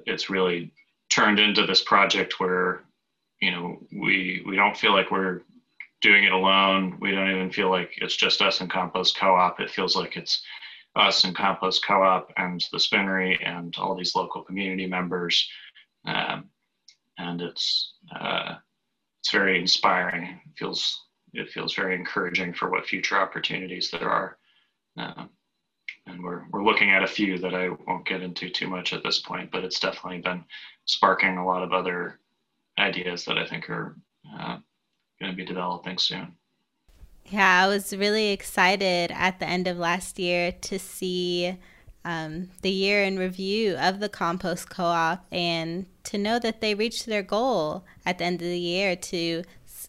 it's 0.05 0.29
really 0.29 0.73
turned 1.09 1.39
into 1.39 1.65
this 1.65 1.83
project 1.83 2.39
where, 2.39 2.83
you 3.41 3.51
know, 3.51 3.79
we 3.91 4.43
we 4.45 4.55
don't 4.55 4.77
feel 4.77 4.93
like 4.93 5.11
we're 5.11 5.41
doing 6.01 6.23
it 6.23 6.31
alone. 6.31 6.97
We 7.01 7.11
don't 7.11 7.29
even 7.29 7.51
feel 7.51 7.69
like 7.69 7.91
it's 7.97 8.15
just 8.15 8.41
us 8.41 8.61
and 8.61 8.69
Compost 8.69 9.17
Co-op. 9.17 9.59
It 9.59 9.69
feels 9.69 9.95
like 9.95 10.15
it's 10.15 10.41
us 10.95 11.23
and 11.23 11.35
Compost 11.35 11.85
Co-op 11.85 12.31
and 12.37 12.63
the 12.71 12.79
Spinnery 12.79 13.39
and 13.43 13.75
all 13.77 13.95
these 13.95 14.15
local 14.15 14.43
community 14.43 14.85
members. 14.85 15.49
Um, 16.05 16.49
and 17.17 17.41
it's 17.41 17.93
uh, 18.17 18.55
it's 19.19 19.31
very 19.31 19.59
inspiring. 19.59 20.23
It 20.23 20.57
feels 20.57 21.05
it 21.33 21.49
feels 21.49 21.75
very 21.75 21.95
encouraging 21.95 22.53
for 22.53 22.69
what 22.69 22.87
future 22.87 23.17
opportunities 23.17 23.91
there 23.91 24.09
are. 24.09 24.37
Uh, 24.97 25.25
and 26.07 26.23
we're, 26.23 26.43
we're 26.51 26.63
looking 26.63 26.89
at 26.89 27.03
a 27.03 27.07
few 27.07 27.37
that 27.37 27.53
I 27.53 27.69
won't 27.69 28.07
get 28.07 28.21
into 28.21 28.49
too 28.49 28.67
much 28.67 28.93
at 28.93 29.03
this 29.03 29.19
point, 29.19 29.51
but 29.51 29.63
it's 29.63 29.79
definitely 29.79 30.21
been 30.21 30.43
sparking 30.85 31.37
a 31.37 31.45
lot 31.45 31.61
of 31.61 31.71
other 31.71 32.19
ideas 32.79 33.25
that 33.25 33.37
I 33.37 33.45
think 33.45 33.69
are 33.69 33.95
uh, 34.39 34.57
going 35.19 35.31
to 35.31 35.35
be 35.35 35.45
developing 35.45 35.97
soon. 35.97 36.33
Yeah, 37.25 37.63
I 37.63 37.67
was 37.67 37.95
really 37.95 38.31
excited 38.31 39.11
at 39.11 39.39
the 39.39 39.45
end 39.45 39.67
of 39.67 39.77
last 39.77 40.17
year 40.17 40.51
to 40.51 40.79
see 40.79 41.55
um, 42.05 42.49
the 42.61 42.71
year 42.71 43.03
in 43.03 43.19
review 43.19 43.75
of 43.75 43.99
the 43.99 44.09
compost 44.09 44.69
co 44.69 44.85
op 44.85 45.25
and 45.31 45.85
to 46.05 46.17
know 46.17 46.39
that 46.39 46.61
they 46.61 46.73
reached 46.73 47.05
their 47.05 47.23
goal 47.23 47.83
at 48.05 48.17
the 48.17 48.23
end 48.23 48.41
of 48.41 48.47
the 48.47 48.59
year 48.59 48.95
to 48.95 49.43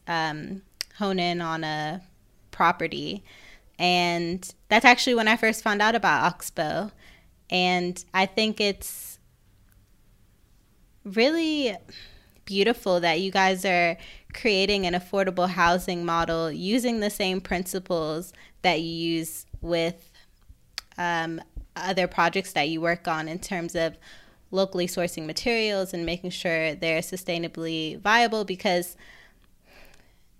um, 0.06 0.62
hone 0.98 1.18
in 1.18 1.40
on 1.40 1.64
a 1.64 2.02
property. 2.50 3.24
And 3.78 4.52
that's 4.68 4.84
actually 4.84 5.14
when 5.14 5.28
I 5.28 5.36
first 5.36 5.62
found 5.62 5.80
out 5.80 5.94
about 5.94 6.24
Oxbow. 6.24 6.90
And 7.48 8.04
I 8.12 8.26
think 8.26 8.60
it's 8.60 9.18
really 11.04 11.76
beautiful 12.44 13.00
that 13.00 13.20
you 13.20 13.30
guys 13.30 13.64
are 13.64 13.96
creating 14.34 14.84
an 14.84 14.94
affordable 14.94 15.48
housing 15.48 16.04
model 16.04 16.50
using 16.52 17.00
the 17.00 17.10
same 17.10 17.40
principles 17.40 18.32
that 18.62 18.80
you 18.80 18.90
use 18.90 19.46
with 19.60 20.10
um, 20.98 21.40
other 21.76 22.06
projects 22.06 22.52
that 22.52 22.68
you 22.68 22.80
work 22.80 23.06
on 23.08 23.28
in 23.28 23.38
terms 23.38 23.74
of 23.74 23.96
locally 24.50 24.86
sourcing 24.86 25.26
materials 25.26 25.94
and 25.94 26.04
making 26.04 26.30
sure 26.30 26.74
they're 26.74 27.00
sustainably 27.00 27.98
viable 28.00 28.44
because 28.44 28.96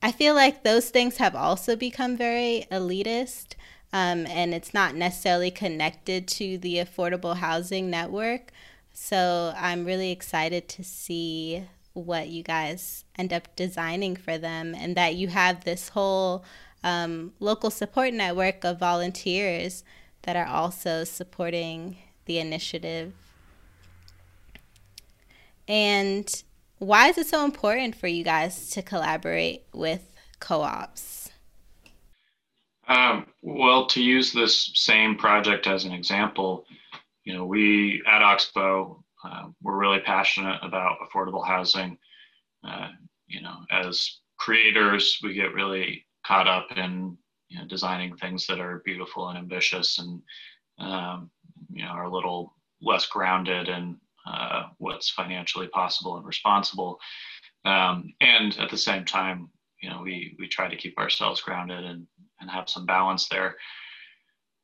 I 0.02 0.12
feel 0.12 0.34
like 0.34 0.62
those 0.62 0.90
things 0.90 1.18
have 1.18 1.34
also 1.34 1.76
become 1.76 2.16
very 2.16 2.66
elitist, 2.72 3.54
um, 3.92 4.26
and 4.26 4.54
it's 4.54 4.72
not 4.72 4.94
necessarily 4.94 5.50
connected 5.50 6.26
to 6.28 6.56
the 6.56 6.76
affordable 6.76 7.36
housing 7.36 7.90
network. 7.90 8.50
So 8.92 9.52
I'm 9.56 9.84
really 9.84 10.10
excited 10.10 10.68
to 10.70 10.84
see 10.84 11.64
what 11.92 12.28
you 12.28 12.42
guys 12.42 13.04
end 13.16 13.32
up 13.32 13.54
designing 13.56 14.16
for 14.16 14.38
them, 14.38 14.74
and 14.74 14.96
that 14.96 15.16
you 15.16 15.28
have 15.28 15.64
this 15.64 15.90
whole 15.90 16.44
um, 16.82 17.34
local 17.38 17.70
support 17.70 18.14
network 18.14 18.64
of 18.64 18.78
volunteers 18.78 19.84
that 20.22 20.36
are 20.36 20.46
also 20.46 21.04
supporting 21.04 21.96
the 22.26 22.38
initiative. 22.38 23.12
And 25.66 26.42
why 26.78 27.08
is 27.08 27.18
it 27.18 27.26
so 27.26 27.44
important 27.44 27.94
for 27.94 28.06
you 28.06 28.24
guys 28.24 28.70
to 28.70 28.82
collaborate 28.82 29.64
with 29.72 30.12
co 30.40 30.62
ops? 30.62 31.30
Um, 32.88 33.26
well, 33.42 33.86
to 33.86 34.02
use 34.02 34.32
this 34.32 34.72
same 34.74 35.16
project 35.16 35.66
as 35.68 35.84
an 35.84 35.92
example, 35.92 36.64
you 37.24 37.34
know, 37.34 37.44
we 37.44 38.02
at 38.06 38.22
Oxbow, 38.22 39.04
uh, 39.22 39.44
we're 39.62 39.78
really 39.78 40.00
passionate 40.00 40.58
about 40.62 40.98
affordable 41.00 41.46
housing. 41.46 41.96
Uh, 42.66 42.88
you 43.28 43.40
know, 43.42 43.58
as 43.70 44.20
creators, 44.38 45.18
we 45.22 45.34
get 45.34 45.54
really 45.54 46.06
caught 46.26 46.48
up 46.48 46.66
in 46.76 47.16
you 47.50 47.58
know, 47.58 47.66
designing 47.66 48.16
things 48.16 48.46
that 48.46 48.60
are 48.60 48.82
beautiful 48.84 49.28
and 49.28 49.38
ambitious 49.38 49.98
and 49.98 50.22
um, 50.78 51.30
you 51.70 51.84
know 51.84 51.90
are 51.90 52.04
a 52.04 52.14
little 52.14 52.54
less 52.80 53.06
grounded 53.06 53.68
in 53.68 53.96
uh, 54.26 54.64
what's 54.78 55.10
financially 55.10 55.68
possible 55.68 56.16
and 56.16 56.24
responsible. 56.24 56.98
Um, 57.64 58.14
and 58.20 58.56
at 58.58 58.70
the 58.70 58.78
same 58.78 59.04
time, 59.04 59.50
you 59.82 59.90
know, 59.90 60.00
we 60.02 60.36
we 60.38 60.48
try 60.48 60.68
to 60.68 60.76
keep 60.76 60.98
ourselves 60.98 61.40
grounded 61.40 61.84
and 61.84 62.06
and 62.40 62.50
have 62.50 62.70
some 62.70 62.86
balance 62.86 63.28
there. 63.28 63.56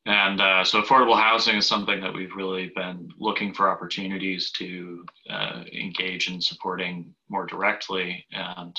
And 0.07 0.41
uh, 0.41 0.63
so, 0.63 0.81
affordable 0.81 1.21
housing 1.21 1.57
is 1.57 1.67
something 1.67 2.01
that 2.01 2.15
we've 2.15 2.35
really 2.37 2.71
been 2.77 3.09
looking 3.19 3.53
for 3.53 3.69
opportunities 3.69 4.53
to 4.53 5.05
uh, 5.29 5.65
engage 5.73 6.31
in 6.31 6.41
supporting 6.41 7.13
more 7.29 7.45
directly 7.45 8.25
and 8.31 8.79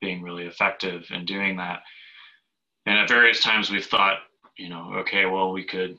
being 0.00 0.20
really 0.20 0.46
effective 0.46 1.06
in 1.10 1.24
doing 1.24 1.56
that. 1.58 1.80
And 2.88 2.96
at 2.96 3.06
various 3.06 3.42
times, 3.42 3.70
we've 3.70 3.84
thought, 3.84 4.20
you 4.56 4.70
know, 4.70 4.94
okay, 5.00 5.26
well, 5.26 5.52
we 5.52 5.62
could, 5.62 5.98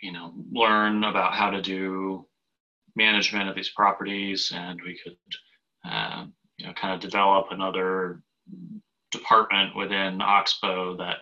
you 0.00 0.12
know, 0.12 0.32
learn 0.50 1.04
about 1.04 1.34
how 1.34 1.50
to 1.50 1.60
do 1.60 2.26
management 2.94 3.50
of 3.50 3.54
these 3.54 3.68
properties, 3.68 4.50
and 4.54 4.80
we 4.80 4.98
could, 5.04 5.18
uh, 5.84 6.24
you 6.56 6.66
know, 6.66 6.72
kind 6.72 6.94
of 6.94 7.00
develop 7.00 7.48
another 7.50 8.22
department 9.12 9.76
within 9.76 10.22
Oxbow 10.22 10.96
that 10.96 11.18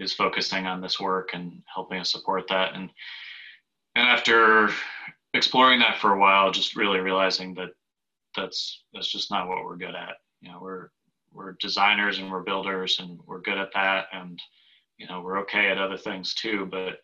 is 0.00 0.14
focusing 0.14 0.66
on 0.66 0.80
this 0.80 0.98
work 0.98 1.28
and 1.34 1.62
helping 1.72 1.98
us 1.98 2.10
support 2.10 2.48
that. 2.48 2.74
And 2.74 2.88
and 3.96 4.08
after 4.08 4.70
exploring 5.34 5.80
that 5.80 5.98
for 5.98 6.14
a 6.14 6.18
while, 6.18 6.50
just 6.50 6.74
really 6.74 7.00
realizing 7.00 7.52
that 7.56 7.72
that's 8.34 8.82
that's 8.94 9.12
just 9.12 9.30
not 9.30 9.46
what 9.46 9.62
we're 9.62 9.76
good 9.76 9.94
at. 9.94 10.16
You 10.40 10.52
know, 10.52 10.58
we're 10.62 10.88
we're 11.38 11.56
designers 11.60 12.18
and 12.18 12.30
we're 12.30 12.42
builders 12.42 12.98
and 12.98 13.18
we're 13.24 13.40
good 13.40 13.58
at 13.58 13.72
that, 13.74 14.06
and 14.12 14.40
you 14.98 15.06
know, 15.06 15.20
we're 15.20 15.38
okay 15.40 15.68
at 15.68 15.78
other 15.78 15.96
things 15.96 16.34
too. 16.34 16.68
But 16.70 16.98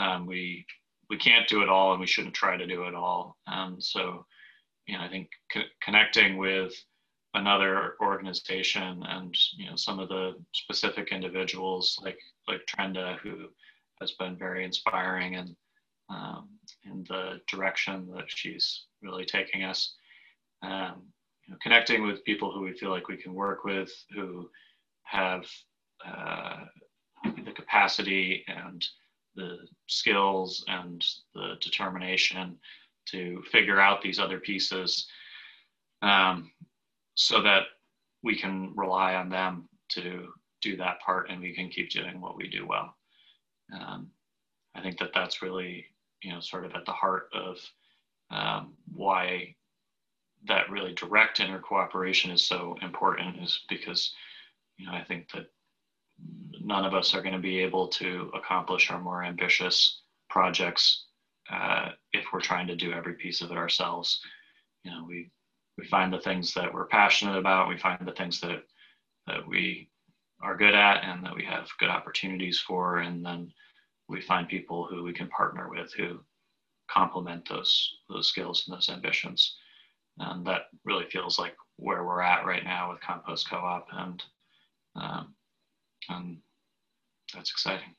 um, 0.00 0.26
we 0.26 0.66
we 1.10 1.18
can't 1.18 1.46
do 1.46 1.62
it 1.62 1.68
all 1.68 1.92
and 1.92 2.00
we 2.00 2.06
shouldn't 2.06 2.34
try 2.34 2.56
to 2.56 2.66
do 2.66 2.84
it 2.84 2.94
all. 2.94 3.36
Um, 3.46 3.76
so, 3.78 4.24
you 4.86 4.96
know, 4.96 5.04
I 5.04 5.08
think 5.08 5.28
co- 5.52 5.70
connecting 5.82 6.38
with 6.38 6.72
another 7.34 7.94
organization 8.00 9.02
and 9.06 9.36
you 9.58 9.68
know 9.68 9.76
some 9.76 9.98
of 9.98 10.08
the 10.08 10.34
specific 10.52 11.08
individuals 11.10 11.98
like 12.02 12.18
like 12.48 12.62
Trenda 12.66 13.18
who 13.18 13.48
has 14.00 14.12
been 14.12 14.36
very 14.36 14.64
inspiring 14.64 15.36
and 15.36 15.54
um, 16.08 16.48
in 16.84 17.04
the 17.08 17.40
direction 17.50 18.08
that 18.14 18.26
she's 18.28 18.84
really 19.02 19.24
taking 19.24 19.64
us. 19.64 19.94
Um, 20.62 21.02
know, 21.52 21.58
connecting 21.62 22.06
with 22.06 22.24
people 22.24 22.52
who 22.52 22.62
we 22.62 22.72
feel 22.72 22.90
like 22.90 23.08
we 23.08 23.16
can 23.16 23.34
work 23.34 23.64
with, 23.64 23.90
who 24.14 24.48
have 25.04 25.44
uh, 26.06 26.64
the 27.44 27.52
capacity 27.52 28.44
and 28.48 28.84
the 29.36 29.58
skills 29.86 30.64
and 30.68 31.04
the 31.34 31.54
determination 31.60 32.58
to 33.06 33.42
figure 33.50 33.80
out 33.80 34.00
these 34.00 34.18
other 34.18 34.40
pieces 34.40 35.06
um, 36.02 36.50
so 37.14 37.42
that 37.42 37.64
we 38.22 38.36
can 38.36 38.72
rely 38.74 39.14
on 39.14 39.28
them 39.28 39.68
to 39.88 40.28
do 40.62 40.76
that 40.76 41.00
part 41.00 41.28
and 41.28 41.40
we 41.40 41.54
can 41.54 41.68
keep 41.68 41.90
doing 41.90 42.20
what 42.20 42.36
we 42.36 42.48
do 42.48 42.66
well. 42.66 42.94
Um, 43.72 44.10
I 44.74 44.80
think 44.80 44.98
that 44.98 45.10
that's 45.14 45.42
really, 45.42 45.86
you 46.22 46.32
know, 46.32 46.40
sort 46.40 46.64
of 46.64 46.74
at 46.74 46.86
the 46.86 46.92
heart 46.92 47.28
of 47.34 47.58
um, 48.30 48.74
why 48.92 49.54
that 50.46 50.70
really 50.70 50.92
direct 50.94 51.38
intercooperation 51.38 52.32
is 52.32 52.46
so 52.46 52.76
important 52.82 53.42
is 53.42 53.60
because, 53.68 54.12
you 54.76 54.86
know, 54.86 54.92
I 54.92 55.02
think 55.04 55.30
that 55.32 55.46
none 56.60 56.84
of 56.84 56.94
us 56.94 57.14
are 57.14 57.22
going 57.22 57.34
to 57.34 57.40
be 57.40 57.58
able 57.60 57.88
to 57.88 58.30
accomplish 58.34 58.90
our 58.90 59.00
more 59.00 59.24
ambitious 59.24 60.02
projects 60.28 61.06
uh, 61.50 61.90
if 62.12 62.24
we're 62.32 62.40
trying 62.40 62.66
to 62.66 62.76
do 62.76 62.92
every 62.92 63.14
piece 63.14 63.40
of 63.40 63.50
it 63.50 63.56
ourselves. 63.56 64.20
You 64.82 64.90
know, 64.90 65.04
we 65.06 65.30
we 65.76 65.86
find 65.86 66.12
the 66.12 66.20
things 66.20 66.54
that 66.54 66.72
we're 66.72 66.86
passionate 66.86 67.36
about, 67.36 67.68
we 67.68 67.78
find 67.78 68.06
the 68.06 68.12
things 68.12 68.40
that 68.40 68.62
that 69.26 69.46
we 69.46 69.90
are 70.42 70.56
good 70.56 70.74
at 70.74 71.04
and 71.04 71.24
that 71.24 71.34
we 71.34 71.44
have 71.44 71.68
good 71.78 71.88
opportunities 71.88 72.60
for, 72.60 72.98
and 72.98 73.24
then 73.24 73.52
we 74.08 74.20
find 74.20 74.48
people 74.48 74.86
who 74.86 75.02
we 75.02 75.12
can 75.12 75.28
partner 75.28 75.68
with 75.70 75.92
who 75.94 76.20
complement 76.90 77.48
those 77.48 77.96
those 78.08 78.28
skills 78.28 78.64
and 78.66 78.76
those 78.76 78.88
ambitions. 78.88 79.56
And 80.18 80.46
that 80.46 80.62
really 80.84 81.06
feels 81.10 81.38
like 81.38 81.54
where 81.76 82.04
we're 82.04 82.22
at 82.22 82.46
right 82.46 82.64
now 82.64 82.90
with 82.90 83.00
Compost 83.00 83.50
Co-op, 83.50 83.86
and 83.92 84.22
um, 84.96 85.34
and 86.08 86.38
that's 87.34 87.50
exciting. 87.50 87.94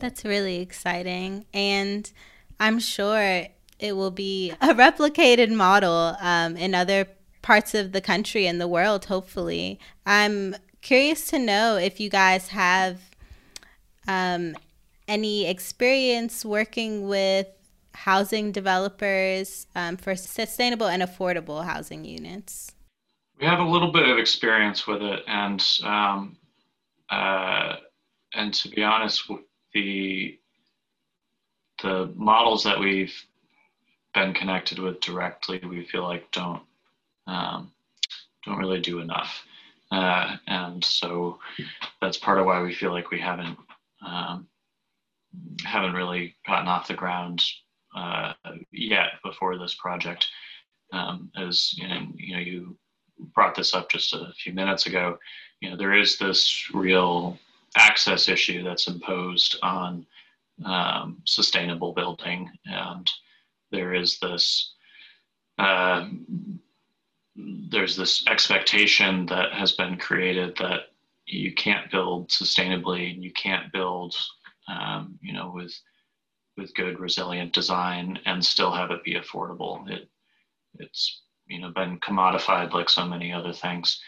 That's 0.00 0.24
really 0.24 0.60
exciting, 0.60 1.46
and 1.52 2.10
I'm 2.60 2.78
sure 2.78 3.46
it 3.78 3.96
will 3.96 4.10
be 4.10 4.52
a 4.60 4.68
replicated 4.68 5.50
model 5.52 6.16
um, 6.20 6.56
in 6.56 6.74
other 6.74 7.08
parts 7.42 7.74
of 7.74 7.92
the 7.92 8.00
country 8.00 8.46
and 8.46 8.60
the 8.60 8.68
world, 8.68 9.06
hopefully. 9.06 9.78
I'm 10.04 10.54
curious 10.80 11.26
to 11.28 11.38
know 11.38 11.76
if 11.76 12.00
you 12.00 12.08
guys 12.08 12.48
have 12.48 13.00
um, 14.08 14.56
any 15.08 15.46
experience 15.46 16.44
working 16.44 17.08
with 17.08 17.48
housing 17.96 18.52
developers 18.52 19.66
um, 19.74 19.96
for 19.96 20.14
sustainable 20.14 20.86
and 20.86 21.02
affordable 21.02 21.64
housing 21.64 22.04
units. 22.04 22.72
We 23.40 23.46
have 23.46 23.58
a 23.58 23.64
little 23.64 23.90
bit 23.90 24.08
of 24.08 24.18
experience 24.18 24.86
with 24.86 25.02
it, 25.02 25.22
and 25.26 25.64
um, 25.82 26.36
uh, 27.10 27.76
and 28.34 28.52
to 28.54 28.68
be 28.68 28.82
honest, 28.82 29.30
the 29.72 30.38
the 31.82 32.12
models 32.14 32.64
that 32.64 32.78
we've 32.78 33.14
been 34.14 34.32
connected 34.32 34.78
with 34.78 35.00
directly, 35.00 35.60
we 35.66 35.84
feel 35.84 36.02
like 36.02 36.30
don't 36.32 36.62
um, 37.26 37.72
don't 38.44 38.58
really 38.58 38.80
do 38.80 39.00
enough, 39.00 39.42
uh, 39.90 40.36
and 40.46 40.84
so 40.84 41.38
that's 42.00 42.18
part 42.18 42.38
of 42.38 42.46
why 42.46 42.62
we 42.62 42.74
feel 42.74 42.92
like 42.92 43.10
we 43.10 43.20
haven't 43.20 43.58
um, 44.06 44.48
haven't 45.64 45.94
really 45.94 46.36
gotten 46.46 46.68
off 46.68 46.88
the 46.88 46.94
ground 46.94 47.42
uh, 47.96 48.32
yet 48.70 49.12
before 49.24 49.58
this 49.58 49.74
project. 49.74 50.28
Um, 50.92 51.30
as 51.36 51.74
you 51.76 51.88
know, 51.88 52.06
you 52.14 52.34
know, 52.34 52.40
you 52.40 52.76
brought 53.34 53.54
this 53.54 53.74
up 53.74 53.90
just 53.90 54.14
a 54.14 54.32
few 54.38 54.52
minutes 54.52 54.86
ago. 54.86 55.18
You 55.60 55.70
know, 55.70 55.76
there 55.76 55.94
is 55.94 56.18
this 56.18 56.68
real 56.72 57.38
access 57.76 58.28
issue 58.28 58.62
that's 58.62 58.86
imposed 58.86 59.58
on 59.62 60.06
um, 60.64 61.22
sustainable 61.24 61.92
building, 61.92 62.50
and 62.66 63.10
there 63.72 63.94
is 63.94 64.18
this 64.20 64.74
uh, 65.58 66.08
there's 67.36 67.96
this 67.96 68.26
expectation 68.26 69.26
that 69.26 69.52
has 69.52 69.72
been 69.72 69.96
created 69.96 70.56
that 70.58 70.92
you 71.26 71.52
can't 71.52 71.90
build 71.90 72.28
sustainably 72.28 73.12
and 73.12 73.22
you 73.22 73.32
can't 73.32 73.72
build 73.72 74.14
um, 74.68 75.18
you 75.20 75.32
know 75.32 75.50
with 75.54 75.74
with 76.56 76.74
good 76.74 76.98
resilient 76.98 77.52
design 77.52 78.18
and 78.24 78.44
still 78.44 78.72
have 78.72 78.90
it 78.90 79.04
be 79.04 79.14
affordable. 79.14 79.88
It 79.90 80.08
it's 80.78 81.22
you 81.46 81.60
know 81.60 81.70
been 81.70 81.98
commodified 82.00 82.72
like 82.72 82.88
so 82.88 83.06
many 83.06 83.32
other 83.32 83.52
things. 83.52 84.00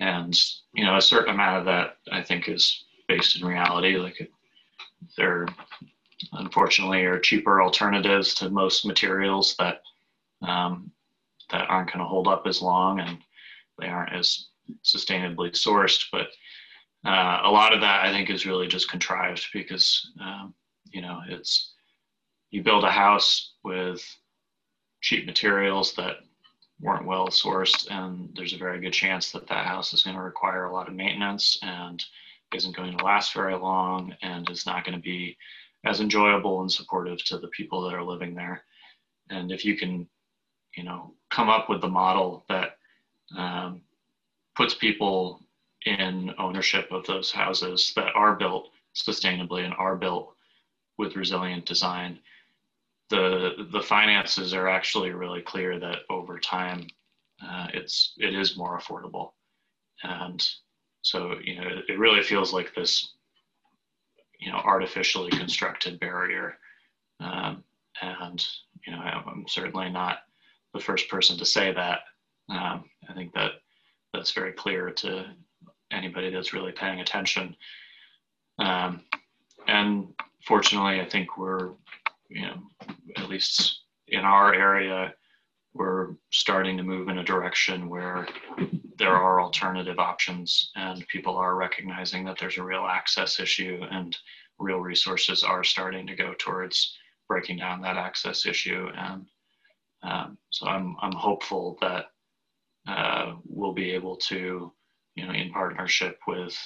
And 0.00 0.34
you 0.72 0.84
know 0.84 0.96
a 0.96 1.02
certain 1.02 1.34
amount 1.34 1.58
of 1.58 1.64
that 1.66 1.98
i 2.10 2.22
think 2.22 2.48
is 2.48 2.84
based 3.08 3.36
in 3.36 3.46
reality. 3.46 3.96
Like 3.96 4.30
there 5.16 5.46
unfortunately 6.32 7.04
are 7.04 7.18
cheaper 7.18 7.60
alternatives 7.60 8.34
to 8.34 8.50
most 8.50 8.86
materials 8.86 9.56
that 9.58 9.82
um, 10.42 10.90
that 11.50 11.68
aren't 11.68 11.88
going 11.88 11.98
to 11.98 12.06
hold 12.08 12.28
up 12.28 12.46
as 12.46 12.62
long 12.62 13.00
and 13.00 13.18
they 13.78 13.88
aren't 13.88 14.12
as 14.12 14.46
sustainably 14.84 15.50
sourced. 15.50 16.06
But 16.10 16.28
uh, 17.04 17.40
a 17.44 17.50
lot 17.50 17.74
of 17.74 17.80
that 17.80 18.04
I 18.04 18.12
think 18.12 18.30
is 18.30 18.46
really 18.46 18.68
just 18.68 18.90
contrived 18.90 19.46
because 19.52 20.10
um, 20.20 20.54
you 20.92 21.00
know 21.00 21.20
it's 21.28 21.72
you 22.50 22.62
build 22.62 22.84
a 22.84 22.90
house 22.90 23.54
with 23.64 24.04
cheap 25.00 25.26
materials 25.26 25.94
that 25.94 26.16
weren't 26.80 27.06
well 27.06 27.28
sourced 27.28 27.90
and 27.90 28.30
there's 28.36 28.52
a 28.52 28.58
very 28.58 28.80
good 28.80 28.92
chance 28.92 29.32
that 29.32 29.46
that 29.48 29.66
house 29.66 29.92
is 29.92 30.02
going 30.02 30.16
to 30.16 30.22
require 30.22 30.64
a 30.64 30.72
lot 30.72 30.88
of 30.88 30.94
maintenance 30.94 31.58
and 31.62 32.04
isn't 32.54 32.76
going 32.76 32.96
to 32.96 33.04
last 33.04 33.32
very 33.32 33.54
long 33.54 34.14
and 34.22 34.48
is 34.50 34.66
not 34.66 34.84
going 34.84 34.96
to 34.96 35.02
be 35.02 35.36
as 35.84 36.00
enjoyable 36.00 36.60
and 36.60 36.70
supportive 36.70 37.22
to 37.24 37.38
the 37.38 37.48
people 37.48 37.82
that 37.82 37.94
are 37.94 38.04
living 38.04 38.34
there. 38.34 38.62
And 39.30 39.50
if 39.50 39.64
you 39.64 39.76
can, 39.76 40.06
you 40.76 40.84
know, 40.84 41.14
come 41.30 41.48
up 41.48 41.68
with 41.68 41.80
the 41.80 41.88
model 41.88 42.44
that 42.48 42.76
um, 43.36 43.82
puts 44.56 44.74
people 44.74 45.40
in 45.86 46.32
ownership 46.38 46.88
of 46.92 47.06
those 47.06 47.32
houses 47.32 47.92
that 47.96 48.14
are 48.14 48.36
built 48.36 48.68
sustainably 48.94 49.64
and 49.64 49.74
are 49.74 49.96
built 49.96 50.34
with 50.98 51.16
resilient 51.16 51.66
design, 51.66 52.18
the 53.10 53.68
the 53.72 53.82
finances 53.82 54.54
are 54.54 54.68
actually 54.68 55.10
really 55.10 55.42
clear 55.42 55.78
that 55.78 56.00
over 56.10 56.38
time, 56.38 56.86
uh, 57.44 57.68
it's 57.74 58.14
it 58.18 58.34
is 58.34 58.56
more 58.56 58.78
affordable, 58.78 59.32
and 60.02 60.46
so 61.02 61.36
you 61.42 61.60
know 61.60 61.68
it 61.88 61.98
really 61.98 62.22
feels 62.22 62.52
like 62.52 62.74
this 62.74 63.14
you 64.38 64.50
know 64.50 64.58
artificially 64.58 65.30
constructed 65.30 66.00
barrier. 66.00 66.58
Um, 67.20 67.62
and 68.00 68.44
you 68.86 68.92
know 68.92 69.00
i'm 69.00 69.44
certainly 69.46 69.90
not 69.90 70.20
the 70.74 70.80
first 70.80 71.08
person 71.08 71.36
to 71.38 71.44
say 71.44 71.72
that. 71.72 72.00
Um, 72.48 72.84
i 73.08 73.12
think 73.14 73.32
that 73.34 73.52
that's 74.12 74.32
very 74.32 74.52
clear 74.52 74.90
to 74.90 75.26
anybody 75.90 76.30
that's 76.30 76.52
really 76.52 76.72
paying 76.72 77.00
attention. 77.00 77.56
Um, 78.58 79.02
and 79.66 80.08
fortunately 80.46 81.00
i 81.00 81.08
think 81.08 81.36
we're 81.36 81.70
you 82.28 82.42
know 82.42 82.62
at 83.16 83.28
least 83.28 83.82
in 84.08 84.20
our 84.20 84.54
area 84.54 85.12
we're 85.74 86.14
starting 86.30 86.76
to 86.76 86.82
move 86.82 87.08
in 87.08 87.18
a 87.18 87.24
direction 87.24 87.88
where 87.88 88.26
there 88.98 89.16
are 89.16 89.40
alternative 89.40 89.98
options 89.98 90.70
and 90.76 91.06
people 91.08 91.34
are 91.36 91.56
recognizing 91.56 92.24
that 92.24 92.36
there's 92.38 92.58
a 92.58 92.62
real 92.62 92.84
access 92.84 93.40
issue 93.40 93.80
and 93.90 94.16
real 94.58 94.80
resources 94.80 95.42
are 95.42 95.64
starting 95.64 96.06
to 96.06 96.14
go 96.14 96.34
towards 96.38 96.96
breaking 97.28 97.56
down 97.56 97.80
that 97.80 97.96
access 97.96 98.46
issue. 98.46 98.88
And 98.94 99.26
um, 100.02 100.38
so 100.50 100.66
I'm, 100.66 100.96
I'm 101.00 101.12
hopeful 101.12 101.78
that 101.80 102.06
uh, 102.86 103.34
we'll 103.44 103.72
be 103.72 103.92
able 103.92 104.16
to 104.16 104.72
you 105.14 105.26
know 105.26 105.32
in 105.32 105.50
partnership 105.50 106.18
with 106.26 106.56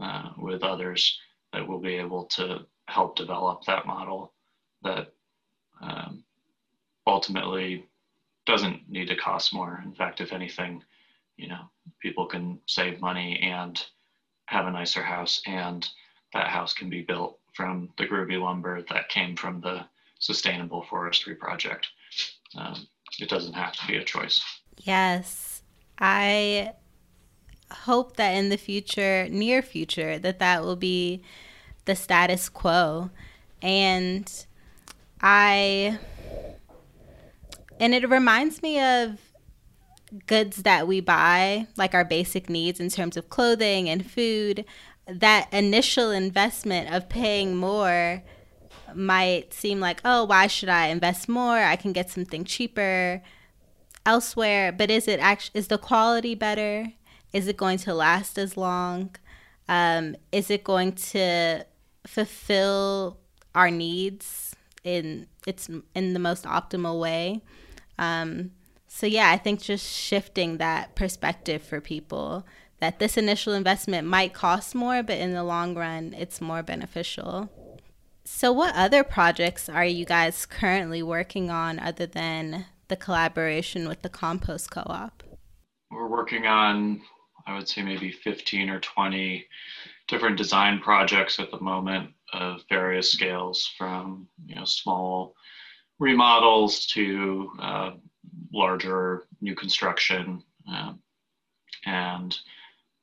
uh, 0.00 0.30
with 0.36 0.62
others 0.62 1.18
that 1.52 1.66
we'll 1.66 1.80
be 1.80 1.94
able 1.94 2.26
to 2.26 2.60
help 2.88 3.16
develop 3.16 3.64
that 3.64 3.86
model 3.86 4.32
that 4.82 5.12
um, 5.80 6.24
ultimately 7.06 7.84
doesn't 8.46 8.88
need 8.88 9.06
to 9.08 9.16
cost 9.16 9.52
more. 9.52 9.80
In 9.84 9.92
fact, 9.92 10.20
if 10.20 10.32
anything, 10.32 10.82
you 11.36 11.48
know, 11.48 11.70
people 12.00 12.26
can 12.26 12.58
save 12.66 13.00
money 13.00 13.38
and 13.42 13.80
have 14.46 14.66
a 14.66 14.70
nicer 14.70 15.02
house, 15.02 15.42
and 15.46 15.86
that 16.32 16.48
house 16.48 16.72
can 16.72 16.88
be 16.88 17.02
built 17.02 17.38
from 17.54 17.90
the 17.98 18.06
groovy 18.06 18.40
lumber 18.40 18.82
that 18.88 19.10
came 19.10 19.36
from 19.36 19.60
the 19.60 19.84
sustainable 20.18 20.84
forestry 20.88 21.34
project. 21.34 21.88
Um, 22.56 22.86
it 23.18 23.28
doesn't 23.28 23.52
have 23.52 23.74
to 23.74 23.86
be 23.86 23.98
a 23.98 24.04
choice. 24.04 24.42
Yes. 24.78 25.62
I 25.98 26.72
hope 27.70 28.16
that 28.16 28.30
in 28.30 28.48
the 28.48 28.56
future, 28.56 29.28
near 29.28 29.60
future, 29.60 30.18
that 30.18 30.38
that 30.38 30.62
will 30.62 30.76
be 30.76 31.22
the 31.88 31.96
status 31.96 32.48
quo. 32.48 33.10
And 33.60 34.46
I, 35.20 35.98
and 37.80 37.92
it 37.94 38.08
reminds 38.08 38.62
me 38.62 38.80
of 38.80 39.18
goods 40.26 40.58
that 40.58 40.86
we 40.86 41.00
buy, 41.00 41.66
like 41.76 41.94
our 41.94 42.04
basic 42.04 42.48
needs 42.48 42.78
in 42.78 42.90
terms 42.90 43.16
of 43.16 43.28
clothing 43.28 43.88
and 43.88 44.08
food. 44.08 44.64
That 45.06 45.52
initial 45.52 46.12
investment 46.12 46.94
of 46.94 47.08
paying 47.08 47.56
more 47.56 48.22
might 48.94 49.52
seem 49.52 49.80
like, 49.80 50.00
oh, 50.04 50.24
why 50.24 50.46
should 50.46 50.68
I 50.68 50.86
invest 50.86 51.28
more? 51.28 51.58
I 51.58 51.76
can 51.76 51.92
get 51.92 52.10
something 52.10 52.44
cheaper 52.44 53.22
elsewhere. 54.04 54.72
But 54.72 54.90
is 54.90 55.08
it 55.08 55.20
actually 55.20 55.58
is 55.58 55.68
the 55.68 55.78
quality 55.78 56.34
better? 56.34 56.92
Is 57.32 57.48
it 57.48 57.56
going 57.56 57.78
to 57.78 57.94
last 57.94 58.38
as 58.38 58.56
long? 58.56 59.16
Um, 59.68 60.16
is 60.32 60.50
it 60.50 60.64
going 60.64 60.92
to 60.92 61.64
fulfill 62.08 63.18
our 63.54 63.70
needs 63.70 64.56
in 64.84 65.26
its 65.46 65.68
in 65.94 66.12
the 66.14 66.18
most 66.18 66.44
optimal 66.44 67.00
way? 67.00 67.42
Um, 67.98 68.52
so 68.86 69.06
yeah, 69.06 69.30
I 69.30 69.36
think 69.36 69.60
just 69.60 69.86
shifting 69.86 70.56
that 70.58 70.94
perspective 70.94 71.62
for 71.62 71.80
people 71.80 72.46
that 72.80 72.98
this 72.98 73.16
initial 73.16 73.52
investment 73.52 74.06
might 74.06 74.32
cost 74.32 74.74
more, 74.74 75.02
but 75.02 75.18
in 75.18 75.34
the 75.34 75.42
long 75.42 75.74
run, 75.74 76.14
it's 76.16 76.40
more 76.40 76.62
beneficial. 76.62 77.50
So, 78.24 78.52
what 78.52 78.74
other 78.74 79.04
projects 79.04 79.68
are 79.68 79.84
you 79.84 80.04
guys 80.04 80.46
currently 80.46 81.02
working 81.02 81.50
on 81.50 81.78
other 81.78 82.06
than 82.06 82.66
the 82.88 82.96
collaboration 82.96 83.88
with 83.88 84.02
the 84.02 84.08
compost 84.08 84.70
co 84.70 84.82
op? 84.86 85.22
We're 85.90 86.08
working 86.08 86.46
on, 86.46 87.00
I 87.46 87.54
would 87.54 87.68
say, 87.68 87.82
maybe 87.82 88.12
15 88.12 88.70
or 88.70 88.80
20 88.80 89.46
different 90.08 90.36
design 90.36 90.80
projects 90.80 91.38
at 91.38 91.50
the 91.50 91.60
moment 91.60 92.10
of 92.32 92.60
various 92.68 93.12
scales 93.12 93.70
from 93.78 94.26
you 94.46 94.54
know 94.54 94.64
small 94.64 95.34
remodels 95.98 96.86
to 96.86 97.50
uh, 97.60 97.90
larger 98.52 99.26
new 99.40 99.54
construction 99.54 100.42
um, 100.70 100.98
and 101.86 102.38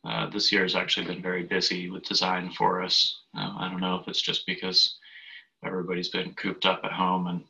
uh, 0.08 0.30
this 0.30 0.52
year 0.52 0.64
has 0.64 0.76
actually 0.76 1.06
been 1.06 1.22
very 1.22 1.44
busy 1.44 1.90
with 1.90 2.04
design 2.04 2.52
for 2.52 2.82
us 2.82 3.22
uh, 3.38 3.54
i 3.58 3.70
don't 3.70 3.82
know 3.82 3.96
if 3.96 4.08
it's 4.08 4.22
just 4.22 4.46
because 4.46 4.98
everybody's 5.66 6.10
been 6.10 6.34
cooped 6.34 6.66
up 6.66 6.82
at 6.84 6.92
home 6.92 7.28
and 7.28 7.44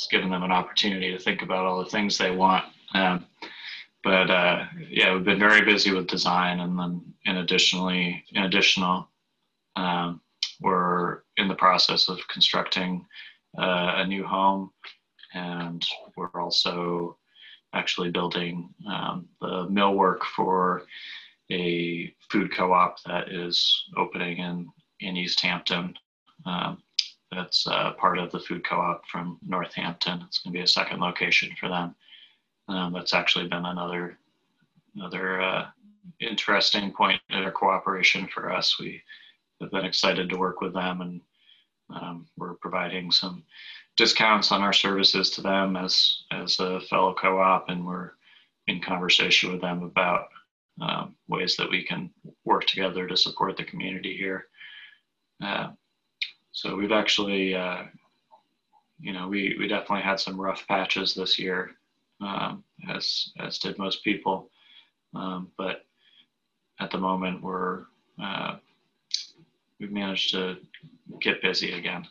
it's 0.00 0.06
given 0.06 0.30
them 0.30 0.42
an 0.42 0.50
opportunity 0.50 1.12
to 1.12 1.18
think 1.18 1.42
about 1.42 1.66
all 1.66 1.84
the 1.84 1.90
things 1.90 2.16
they 2.16 2.30
want. 2.30 2.64
Um, 2.94 3.26
but 4.02 4.30
uh, 4.30 4.64
yeah, 4.88 5.14
we've 5.14 5.24
been 5.24 5.38
very 5.38 5.64
busy 5.64 5.92
with 5.92 6.06
design, 6.06 6.60
and 6.60 6.78
then 6.78 7.02
in 7.26 7.36
additionally, 7.38 8.24
in 8.32 8.44
additional, 8.44 9.08
um, 9.76 10.20
we're 10.60 11.22
in 11.36 11.48
the 11.48 11.54
process 11.54 12.08
of 12.08 12.26
constructing 12.28 13.06
uh, 13.58 13.94
a 13.96 14.06
new 14.06 14.24
home, 14.24 14.70
and 15.34 15.86
we're 16.16 16.40
also 16.40 17.18
actually 17.74 18.10
building 18.10 18.68
um, 18.88 19.28
the 19.40 19.66
millwork 19.68 20.22
for 20.34 20.82
a 21.52 22.14
food 22.30 22.54
co-op 22.54 23.02
that 23.04 23.30
is 23.30 23.84
opening 23.96 24.38
in 24.38 24.68
in 25.00 25.16
Easthampton. 25.16 25.94
Um, 26.46 26.82
that's 27.32 27.66
uh, 27.66 27.92
part 27.92 28.18
of 28.18 28.32
the 28.32 28.40
food 28.40 28.64
co-op 28.66 29.06
from 29.06 29.38
Northampton. 29.46 30.22
It's 30.26 30.38
going 30.38 30.52
to 30.52 30.58
be 30.58 30.64
a 30.64 30.66
second 30.66 31.00
location 31.00 31.50
for 31.58 31.68
them. 31.68 31.94
Um, 32.70 32.92
that's 32.92 33.14
actually 33.14 33.48
been 33.48 33.66
another 33.66 34.16
another 34.94 35.40
uh, 35.40 35.66
interesting 36.20 36.92
point 36.92 37.20
in 37.30 37.42
our 37.42 37.50
cooperation 37.50 38.28
for 38.28 38.52
us. 38.52 38.78
We 38.78 39.02
have 39.60 39.72
been 39.72 39.84
excited 39.84 40.28
to 40.28 40.38
work 40.38 40.60
with 40.60 40.72
them, 40.72 41.00
and 41.00 41.20
um, 41.90 42.26
we're 42.36 42.54
providing 42.54 43.10
some 43.10 43.42
discounts 43.96 44.52
on 44.52 44.62
our 44.62 44.72
services 44.72 45.30
to 45.30 45.40
them 45.42 45.76
as 45.76 46.22
as 46.30 46.60
a 46.60 46.80
fellow 46.82 47.12
co-op, 47.14 47.68
and 47.68 47.84
we're 47.84 48.12
in 48.68 48.80
conversation 48.80 49.50
with 49.50 49.60
them 49.60 49.82
about 49.82 50.28
um, 50.80 51.16
ways 51.26 51.56
that 51.56 51.70
we 51.70 51.82
can 51.82 52.10
work 52.44 52.66
together 52.66 53.08
to 53.08 53.16
support 53.16 53.56
the 53.56 53.64
community 53.64 54.16
here. 54.16 54.46
Uh, 55.42 55.70
so 56.52 56.76
we've 56.76 56.92
actually, 56.92 57.54
uh, 57.54 57.82
you 59.00 59.12
know, 59.12 59.28
we, 59.28 59.56
we 59.58 59.66
definitely 59.66 60.02
had 60.02 60.20
some 60.20 60.40
rough 60.40 60.66
patches 60.68 61.14
this 61.14 61.38
year, 61.38 61.72
um, 62.20 62.64
as 62.88 63.30
as 63.38 63.58
did 63.58 63.78
most 63.78 64.04
people. 64.04 64.50
Um, 65.14 65.50
but 65.56 65.84
at 66.78 66.90
the 66.90 66.98
moment, 66.98 67.42
we're 67.42 67.84
uh, 68.22 68.56
we've 69.78 69.92
managed 69.92 70.30
to 70.32 70.56
get 71.20 71.42
busy 71.42 71.72
again. 71.72 72.06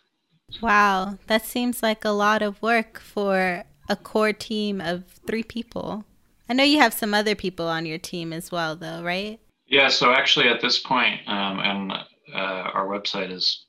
Wow, 0.62 1.18
that 1.28 1.46
seems 1.46 1.84
like 1.84 2.04
a 2.04 2.10
lot 2.10 2.42
of 2.42 2.62
work 2.62 3.00
for 3.00 3.64
a 3.88 3.96
core 3.96 4.34
team 4.34 4.82
of 4.82 5.06
three 5.28 5.44
people. 5.44 6.06
I 6.50 6.54
know 6.54 6.64
you 6.64 6.80
have 6.80 6.94
some 6.94 7.14
other 7.14 7.36
people 7.36 7.68
on 7.68 7.86
your 7.86 8.00
team 8.00 8.34
as 8.34 8.52
well, 8.52 8.76
though, 8.76 9.04
right? 9.04 9.40
Yeah. 9.68 9.88
So 9.90 10.12
actually, 10.12 10.48
at 10.48 10.62
this 10.62 10.80
point, 10.80 11.22
um, 11.28 11.60
and 11.60 11.92
uh, 11.92 12.72
our 12.74 12.88
website 12.88 13.32
is 13.32 13.66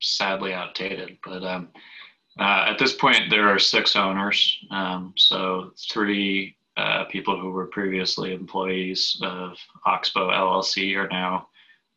sadly 0.00 0.52
outdated. 0.52 1.18
But 1.24 1.44
um, 1.44 1.68
uh, 2.38 2.64
at 2.68 2.78
this 2.78 2.94
point, 2.94 3.30
there 3.30 3.48
are 3.48 3.58
six 3.58 3.96
owners. 3.96 4.58
Um, 4.70 5.14
so 5.16 5.72
three 5.90 6.56
uh, 6.76 7.04
people 7.04 7.40
who 7.40 7.50
were 7.50 7.66
previously 7.66 8.34
employees 8.34 9.18
of 9.22 9.56
Oxbow 9.86 10.30
LLC 10.30 10.96
are 10.96 11.08
now 11.08 11.48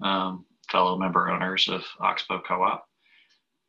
um, 0.01 0.45
fellow 0.71 0.97
member 0.97 1.29
owners 1.29 1.67
of 1.67 1.83
Oxbow 1.99 2.41
Co-op. 2.47 2.87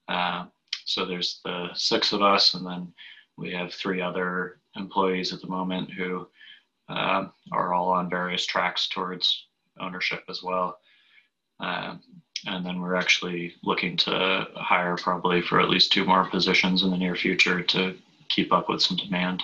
Uh, 0.09 0.47
so 0.85 1.05
there's 1.05 1.41
the 1.45 1.69
six 1.75 2.13
of 2.13 2.23
us, 2.23 2.55
and 2.55 2.65
then 2.65 2.93
we 3.37 3.53
have 3.53 3.73
three 3.73 4.01
other 4.01 4.61
employees 4.77 5.33
at 5.33 5.41
the 5.41 5.49
moment 5.49 5.91
who 5.91 6.29
uh, 6.89 7.27
are 7.53 7.75
all 7.75 7.91
on 7.91 8.11
various 8.11 8.47
tracks 8.47 8.89
towards 8.89 9.47
ownership 9.81 10.23
as 10.29 10.43
well. 10.43 10.79
Uh, 11.59 11.97
and 12.47 12.65
then 12.65 12.81
we're 12.81 12.95
actually 12.95 13.55
looking 13.63 13.97
to 13.99 14.47
hire 14.55 14.97
probably 14.97 15.43
for 15.43 15.61
at 15.61 15.69
least 15.69 15.93
two 15.93 16.05
more 16.05 16.25
positions 16.29 16.83
in 16.83 16.91
the 16.91 16.97
near 16.97 17.15
future 17.15 17.63
to 17.63 17.97
keep 18.29 18.53
up 18.53 18.69
with 18.69 18.83
some 18.83 18.97
demand. 18.97 19.43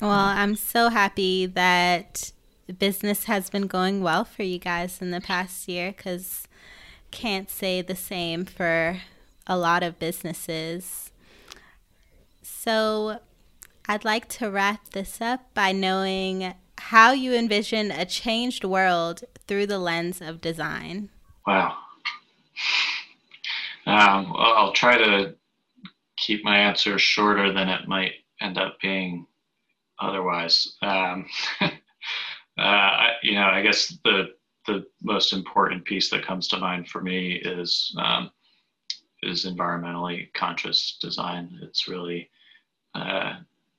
Well, 0.00 0.10
I'm 0.10 0.56
so 0.56 0.88
happy 0.88 1.46
that 1.46 2.32
business 2.78 3.24
has 3.24 3.50
been 3.50 3.66
going 3.66 4.02
well 4.02 4.24
for 4.24 4.42
you 4.42 4.58
guys 4.58 5.00
in 5.00 5.10
the 5.10 5.20
past 5.20 5.68
year 5.68 5.92
because 5.96 6.48
can't 7.10 7.50
say 7.50 7.82
the 7.82 7.94
same 7.94 8.44
for 8.44 9.00
a 9.46 9.56
lot 9.56 9.82
of 9.82 9.98
businesses. 9.98 11.10
So, 12.42 13.20
I'd 13.88 14.04
like 14.04 14.28
to 14.30 14.50
wrap 14.50 14.90
this 14.90 15.20
up 15.20 15.52
by 15.54 15.72
knowing 15.72 16.54
how 16.78 17.12
you 17.12 17.34
envision 17.34 17.90
a 17.90 18.04
changed 18.04 18.64
world 18.64 19.24
through 19.46 19.66
the 19.66 19.78
lens 19.78 20.20
of 20.20 20.40
design. 20.40 21.10
Wow. 21.46 21.76
Um, 23.86 24.32
I'll 24.36 24.72
try 24.72 24.96
to 24.96 25.34
keep 26.16 26.44
my 26.44 26.56
answer 26.56 26.98
shorter 26.98 27.52
than 27.52 27.68
it 27.68 27.88
might 27.88 28.12
end 28.40 28.58
up 28.58 28.78
being 28.80 29.26
otherwise. 29.98 30.76
Um, 30.82 31.26
uh, 31.60 31.70
I, 32.58 33.10
you 33.22 33.34
know, 33.34 33.46
I 33.46 33.62
guess 33.62 33.88
the 34.04 34.34
the 34.66 34.86
most 35.02 35.32
important 35.32 35.84
piece 35.84 36.08
that 36.10 36.24
comes 36.24 36.46
to 36.48 36.56
mind 36.58 36.88
for 36.88 37.00
me 37.00 37.34
is 37.34 37.94
um, 37.98 38.30
is 39.22 39.44
environmentally 39.44 40.32
conscious 40.34 40.98
design. 41.00 41.58
It's 41.62 41.88
really, 41.88 42.30
uh, 42.94 43.34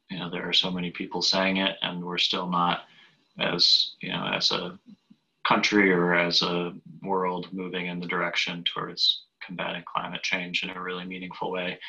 you 0.10 0.20
know, 0.20 0.30
there 0.30 0.48
are 0.48 0.54
so 0.54 0.72
many 0.72 0.92
people 0.92 1.22
saying 1.22 1.58
it, 1.58 1.78
and 1.82 2.04
we're 2.04 2.18
still 2.18 2.50
not 2.50 2.82
as 3.40 3.96
you 4.02 4.10
know 4.10 4.30
as 4.34 4.52
a 4.52 4.78
country 5.48 5.92
or 5.92 6.16
as 6.16 6.42
a 6.42 6.74
world 7.02 7.48
moving 7.52 7.88
in 7.88 8.00
the 8.00 8.08
direction 8.08 8.64
towards 8.64 9.26
combating 9.46 9.84
climate 9.94 10.24
change 10.24 10.64
in 10.64 10.70
a 10.70 10.82
really 10.82 11.06
meaningful 11.06 11.52
way. 11.52 11.80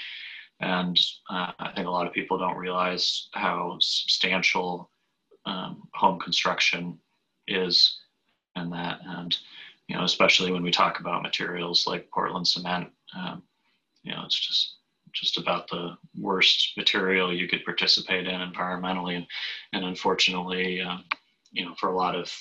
And 0.60 0.98
uh, 1.30 1.52
I 1.58 1.72
think 1.74 1.86
a 1.86 1.90
lot 1.90 2.06
of 2.06 2.12
people 2.12 2.38
don't 2.38 2.56
realize 2.56 3.28
how 3.34 3.76
substantial 3.80 4.90
um, 5.46 5.88
home 5.94 6.18
construction 6.18 6.98
is 7.46 8.00
and 8.56 8.72
that. 8.72 9.00
And, 9.04 9.36
you 9.88 9.96
know, 9.96 10.04
especially 10.04 10.52
when 10.52 10.62
we 10.62 10.70
talk 10.70 11.00
about 11.00 11.22
materials 11.22 11.86
like 11.86 12.10
Portland 12.10 12.46
cement, 12.46 12.88
um, 13.16 13.42
you 14.02 14.12
know, 14.12 14.22
it's 14.24 14.38
just 14.38 14.76
just 15.12 15.38
about 15.38 15.68
the 15.68 15.96
worst 16.18 16.72
material 16.76 17.32
you 17.32 17.46
could 17.46 17.64
participate 17.64 18.26
in 18.26 18.40
environmentally. 18.40 19.16
And, 19.16 19.26
and 19.72 19.84
unfortunately, 19.84 20.80
um, 20.80 21.04
you 21.52 21.64
know, 21.64 21.74
for 21.78 21.88
a 21.88 21.96
lot 21.96 22.16
of 22.16 22.32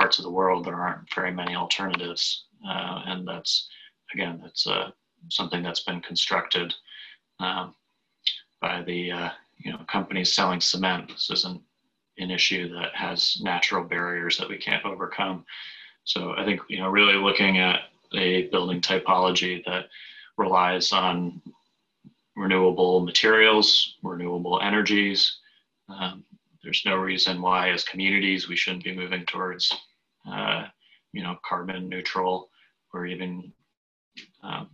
parts 0.00 0.18
of 0.18 0.24
the 0.24 0.30
world, 0.30 0.64
there 0.64 0.80
aren't 0.80 1.12
very 1.14 1.30
many 1.30 1.54
alternatives. 1.54 2.44
Uh, 2.66 3.02
and 3.06 3.28
that's, 3.28 3.68
again, 4.14 4.40
that's 4.42 4.66
uh, 4.66 4.90
something 5.28 5.62
that's 5.62 5.84
been 5.84 6.00
constructed 6.00 6.74
um, 7.38 7.74
by 8.62 8.82
the, 8.82 9.12
uh, 9.12 9.30
you 9.58 9.70
know, 9.70 9.80
companies 9.88 10.32
selling 10.32 10.60
cement. 10.60 11.08
This 11.08 11.30
isn't 11.30 11.60
an 12.18 12.30
issue 12.30 12.72
that 12.72 12.94
has 12.94 13.38
natural 13.42 13.84
barriers 13.84 14.38
that 14.38 14.48
we 14.48 14.56
can't 14.56 14.84
overcome. 14.86 15.44
So 16.04 16.34
I 16.36 16.44
think 16.44 16.60
you 16.68 16.78
know 16.78 16.88
really 16.88 17.14
looking 17.14 17.58
at 17.58 17.80
a 18.14 18.48
building 18.48 18.80
typology 18.80 19.64
that 19.66 19.86
relies 20.36 20.92
on 20.92 21.40
renewable 22.36 23.00
materials, 23.00 23.96
renewable 24.02 24.60
energies. 24.62 25.38
Um, 25.88 26.24
there's 26.62 26.82
no 26.84 26.96
reason 26.96 27.40
why, 27.40 27.70
as 27.70 27.84
communities, 27.84 28.48
we 28.48 28.56
shouldn't 28.56 28.84
be 28.84 28.94
moving 28.94 29.24
towards, 29.26 29.74
uh, 30.26 30.64
you 31.12 31.22
know, 31.22 31.36
carbon 31.44 31.88
neutral 31.88 32.50
or 32.92 33.06
even, 33.06 33.52
um, 34.42 34.68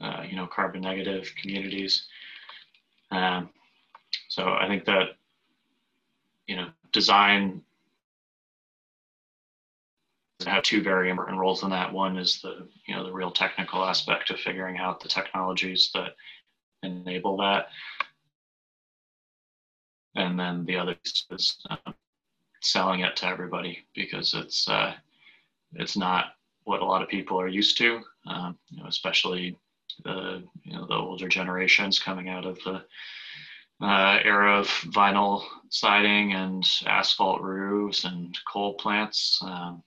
uh, 0.00 0.22
you 0.28 0.36
know, 0.36 0.46
carbon 0.46 0.82
negative 0.82 1.30
communities. 1.40 2.06
Um, 3.10 3.50
so 4.28 4.44
I 4.52 4.66
think 4.68 4.84
that, 4.84 5.16
you 6.46 6.56
know, 6.56 6.68
design 6.92 7.62
have 10.44 10.62
two 10.62 10.82
very 10.82 11.10
important 11.10 11.38
roles 11.38 11.62
in 11.62 11.70
that. 11.70 11.92
One 11.92 12.16
is 12.16 12.40
the 12.40 12.68
you 12.86 12.94
know 12.94 13.04
the 13.04 13.12
real 13.12 13.30
technical 13.30 13.84
aspect 13.84 14.30
of 14.30 14.38
figuring 14.38 14.78
out 14.78 15.00
the 15.00 15.08
technologies 15.08 15.90
that 15.94 16.14
enable 16.82 17.36
that, 17.38 17.68
and 20.14 20.38
then 20.38 20.64
the 20.64 20.76
other 20.76 20.96
is 21.30 21.56
uh, 21.70 21.76
selling 22.62 23.00
it 23.00 23.16
to 23.16 23.26
everybody 23.26 23.84
because 23.94 24.34
it's 24.34 24.68
uh, 24.68 24.94
it's 25.74 25.96
not 25.96 26.26
what 26.64 26.82
a 26.82 26.84
lot 26.84 27.02
of 27.02 27.08
people 27.08 27.40
are 27.40 27.48
used 27.48 27.78
to, 27.78 28.00
um, 28.26 28.58
you 28.70 28.82
know, 28.82 28.88
especially 28.88 29.56
the 30.04 30.42
you 30.64 30.72
know 30.74 30.86
the 30.86 30.94
older 30.94 31.28
generations 31.28 31.98
coming 31.98 32.28
out 32.28 32.44
of 32.44 32.58
the 32.64 32.82
uh, 33.80 34.18
era 34.24 34.58
of 34.58 34.68
vinyl 34.86 35.44
siding 35.68 36.32
and 36.32 36.66
asphalt 36.86 37.42
roofs 37.42 38.04
and 38.04 38.36
coal 38.50 38.74
plants. 38.74 39.38
Um, 39.42 39.82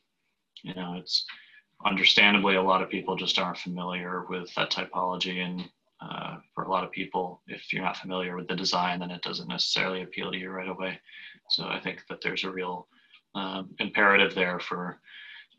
you 0.63 0.73
know, 0.75 0.95
it's 0.97 1.25
understandably 1.85 2.55
a 2.55 2.61
lot 2.61 2.81
of 2.81 2.89
people 2.89 3.15
just 3.15 3.39
aren't 3.39 3.57
familiar 3.57 4.25
with 4.29 4.53
that 4.55 4.71
typology 4.71 5.39
and 5.39 5.69
uh, 6.01 6.37
for 6.53 6.63
a 6.63 6.69
lot 6.69 6.83
of 6.83 6.91
people. 6.91 7.41
If 7.47 7.73
you're 7.73 7.83
not 7.83 7.97
familiar 7.97 8.35
with 8.35 8.47
the 8.47 8.55
design 8.55 8.99
then 8.99 9.11
it 9.11 9.21
doesn't 9.21 9.47
necessarily 9.47 10.03
appeal 10.03 10.31
to 10.31 10.37
you 10.37 10.49
right 10.49 10.69
away. 10.69 10.99
So 11.49 11.65
i 11.65 11.79
think 11.79 12.03
that 12.09 12.21
there's 12.21 12.43
a 12.43 12.51
real 12.51 12.87
um, 13.35 13.69
imperative 13.79 14.35
there 14.35 14.59
for 14.59 14.99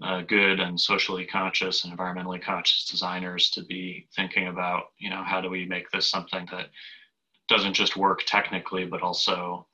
uh, 0.02 0.22
good 0.22 0.60
and 0.60 0.80
socially 0.80 1.26
conscious 1.26 1.84
and 1.84 1.96
environmentally 1.96 2.40
conscious 2.42 2.86
designers 2.86 3.50
to 3.50 3.62
be 3.64 4.06
thinking 4.16 4.48
about 4.48 4.84
you 4.98 5.10
know 5.10 5.22
how 5.22 5.40
do 5.40 5.50
we 5.50 5.66
make 5.66 5.90
this 5.90 6.08
something 6.08 6.48
that 6.50 6.70
doesn't 7.48 7.74
just 7.74 7.96
work 7.96 8.22
technically 8.26 8.86
but 8.86 9.02
also 9.02 9.66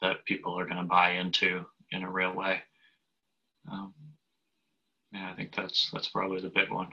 that 0.00 0.24
people 0.24 0.58
are 0.58 0.64
going 0.64 0.78
to 0.78 0.84
buy 0.84 1.12
into 1.12 1.64
in 1.90 2.02
a 2.02 2.10
real 2.10 2.34
way. 2.34 2.60
Um, 3.70 3.94
yeah, 5.12 5.30
I 5.30 5.34
think 5.34 5.54
that's 5.54 5.90
that's 5.92 6.08
probably 6.08 6.40
the 6.40 6.50
big 6.50 6.70
one. 6.70 6.88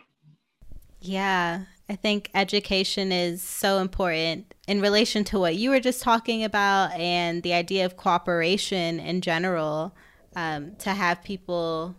Yeah, 1.05 1.65
I 1.87 1.95
think 1.95 2.31
education 2.33 3.11
is 3.11 3.43
so 3.43 3.77
important 3.77 4.53
in 4.67 4.81
relation 4.81 5.23
to 5.25 5.39
what 5.39 5.55
you 5.55 5.69
were 5.69 5.79
just 5.79 6.01
talking 6.01 6.43
about 6.43 6.93
and 6.93 7.43
the 7.43 7.53
idea 7.53 7.85
of 7.85 7.95
cooperation 7.95 8.99
in 8.99 9.21
general. 9.21 9.95
Um, 10.37 10.75
to 10.79 10.89
have 10.89 11.23
people 11.23 11.95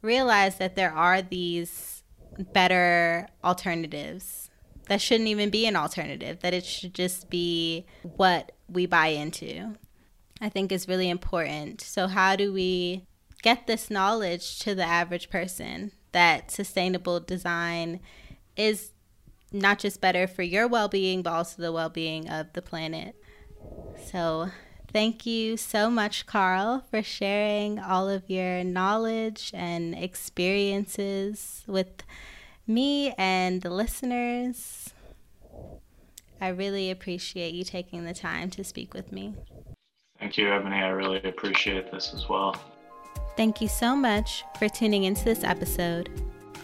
realize 0.00 0.56
that 0.56 0.74
there 0.74 0.92
are 0.92 1.20
these 1.20 2.02
better 2.38 3.28
alternatives 3.42 4.48
that 4.88 5.02
shouldn't 5.02 5.28
even 5.28 5.50
be 5.50 5.66
an 5.66 5.76
alternative, 5.76 6.40
that 6.40 6.54
it 6.54 6.64
should 6.64 6.94
just 6.94 7.28
be 7.28 7.84
what 8.02 8.52
we 8.68 8.86
buy 8.86 9.08
into. 9.08 9.74
I 10.40 10.48
think 10.48 10.72
is 10.72 10.88
really 10.88 11.10
important. 11.10 11.80
So, 11.80 12.06
how 12.06 12.36
do 12.36 12.52
we 12.52 13.04
get 13.42 13.66
this 13.66 13.90
knowledge 13.90 14.60
to 14.60 14.74
the 14.74 14.84
average 14.84 15.28
person 15.28 15.92
that 16.12 16.50
sustainable 16.50 17.20
design 17.20 18.00
is 18.56 18.90
not 19.52 19.78
just 19.78 20.00
better 20.00 20.26
for 20.26 20.42
your 20.42 20.66
well 20.66 20.88
being, 20.88 21.22
but 21.22 21.32
also 21.32 21.62
the 21.62 21.72
well 21.72 21.88
being 21.88 22.28
of 22.28 22.52
the 22.52 22.62
planet. 22.62 23.14
So, 24.10 24.50
thank 24.92 25.24
you 25.26 25.56
so 25.56 25.88
much, 25.88 26.26
Carl, 26.26 26.84
for 26.90 27.02
sharing 27.02 27.78
all 27.78 28.08
of 28.08 28.28
your 28.28 28.64
knowledge 28.64 29.50
and 29.54 29.94
experiences 29.94 31.62
with 31.66 32.02
me 32.66 33.12
and 33.12 33.62
the 33.62 33.70
listeners. 33.70 34.90
I 36.40 36.48
really 36.48 36.90
appreciate 36.90 37.54
you 37.54 37.64
taking 37.64 38.04
the 38.04 38.14
time 38.14 38.50
to 38.50 38.64
speak 38.64 38.92
with 38.92 39.12
me. 39.12 39.34
Thank 40.18 40.36
you, 40.36 40.52
Ebony. 40.52 40.76
I 40.76 40.88
really 40.88 41.22
appreciate 41.22 41.90
this 41.90 42.12
as 42.14 42.28
well. 42.28 42.56
Thank 43.36 43.60
you 43.60 43.68
so 43.68 43.96
much 43.96 44.44
for 44.58 44.68
tuning 44.68 45.04
into 45.04 45.24
this 45.24 45.44
episode. 45.44 46.10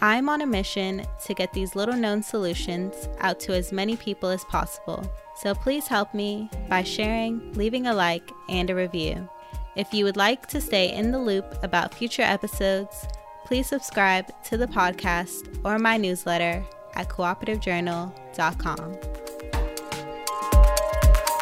I'm 0.03 0.29
on 0.29 0.41
a 0.41 0.47
mission 0.47 1.05
to 1.25 1.33
get 1.35 1.53
these 1.53 1.75
little 1.75 1.95
known 1.95 2.23
solutions 2.23 3.07
out 3.19 3.39
to 3.41 3.53
as 3.53 3.71
many 3.71 3.95
people 3.95 4.29
as 4.29 4.43
possible. 4.45 5.05
So 5.37 5.53
please 5.53 5.87
help 5.87 6.13
me 6.13 6.49
by 6.67 6.81
sharing, 6.81 7.53
leaving 7.53 7.85
a 7.85 7.93
like, 7.93 8.31
and 8.49 8.69
a 8.69 8.75
review. 8.75 9.29
If 9.75 9.93
you 9.93 10.05
would 10.05 10.17
like 10.17 10.47
to 10.47 10.59
stay 10.59 10.91
in 10.91 11.11
the 11.11 11.19
loop 11.19 11.45
about 11.63 11.93
future 11.93 12.23
episodes, 12.23 13.07
please 13.45 13.67
subscribe 13.67 14.31
to 14.45 14.57
the 14.57 14.67
podcast 14.67 15.59
or 15.63 15.77
my 15.77 15.97
newsletter 15.97 16.65
at 16.95 17.07
cooperativejournal.com. 17.07 18.91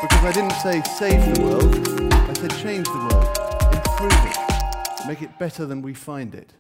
Because 0.02 0.26
I 0.26 0.32
didn't 0.34 0.52
say 0.52 0.82
save 0.98 1.34
the 1.34 1.42
world, 1.42 2.14
I 2.14 2.34
said 2.34 2.52
change 2.58 2.88
the 2.88 3.08
world, 3.10 3.74
improve 3.74 4.26
it 4.26 4.50
make 5.08 5.22
it 5.24 5.40
better 5.40 5.66
than 5.66 5.82
we 5.82 5.94
find 5.94 6.36
it. 6.36 6.54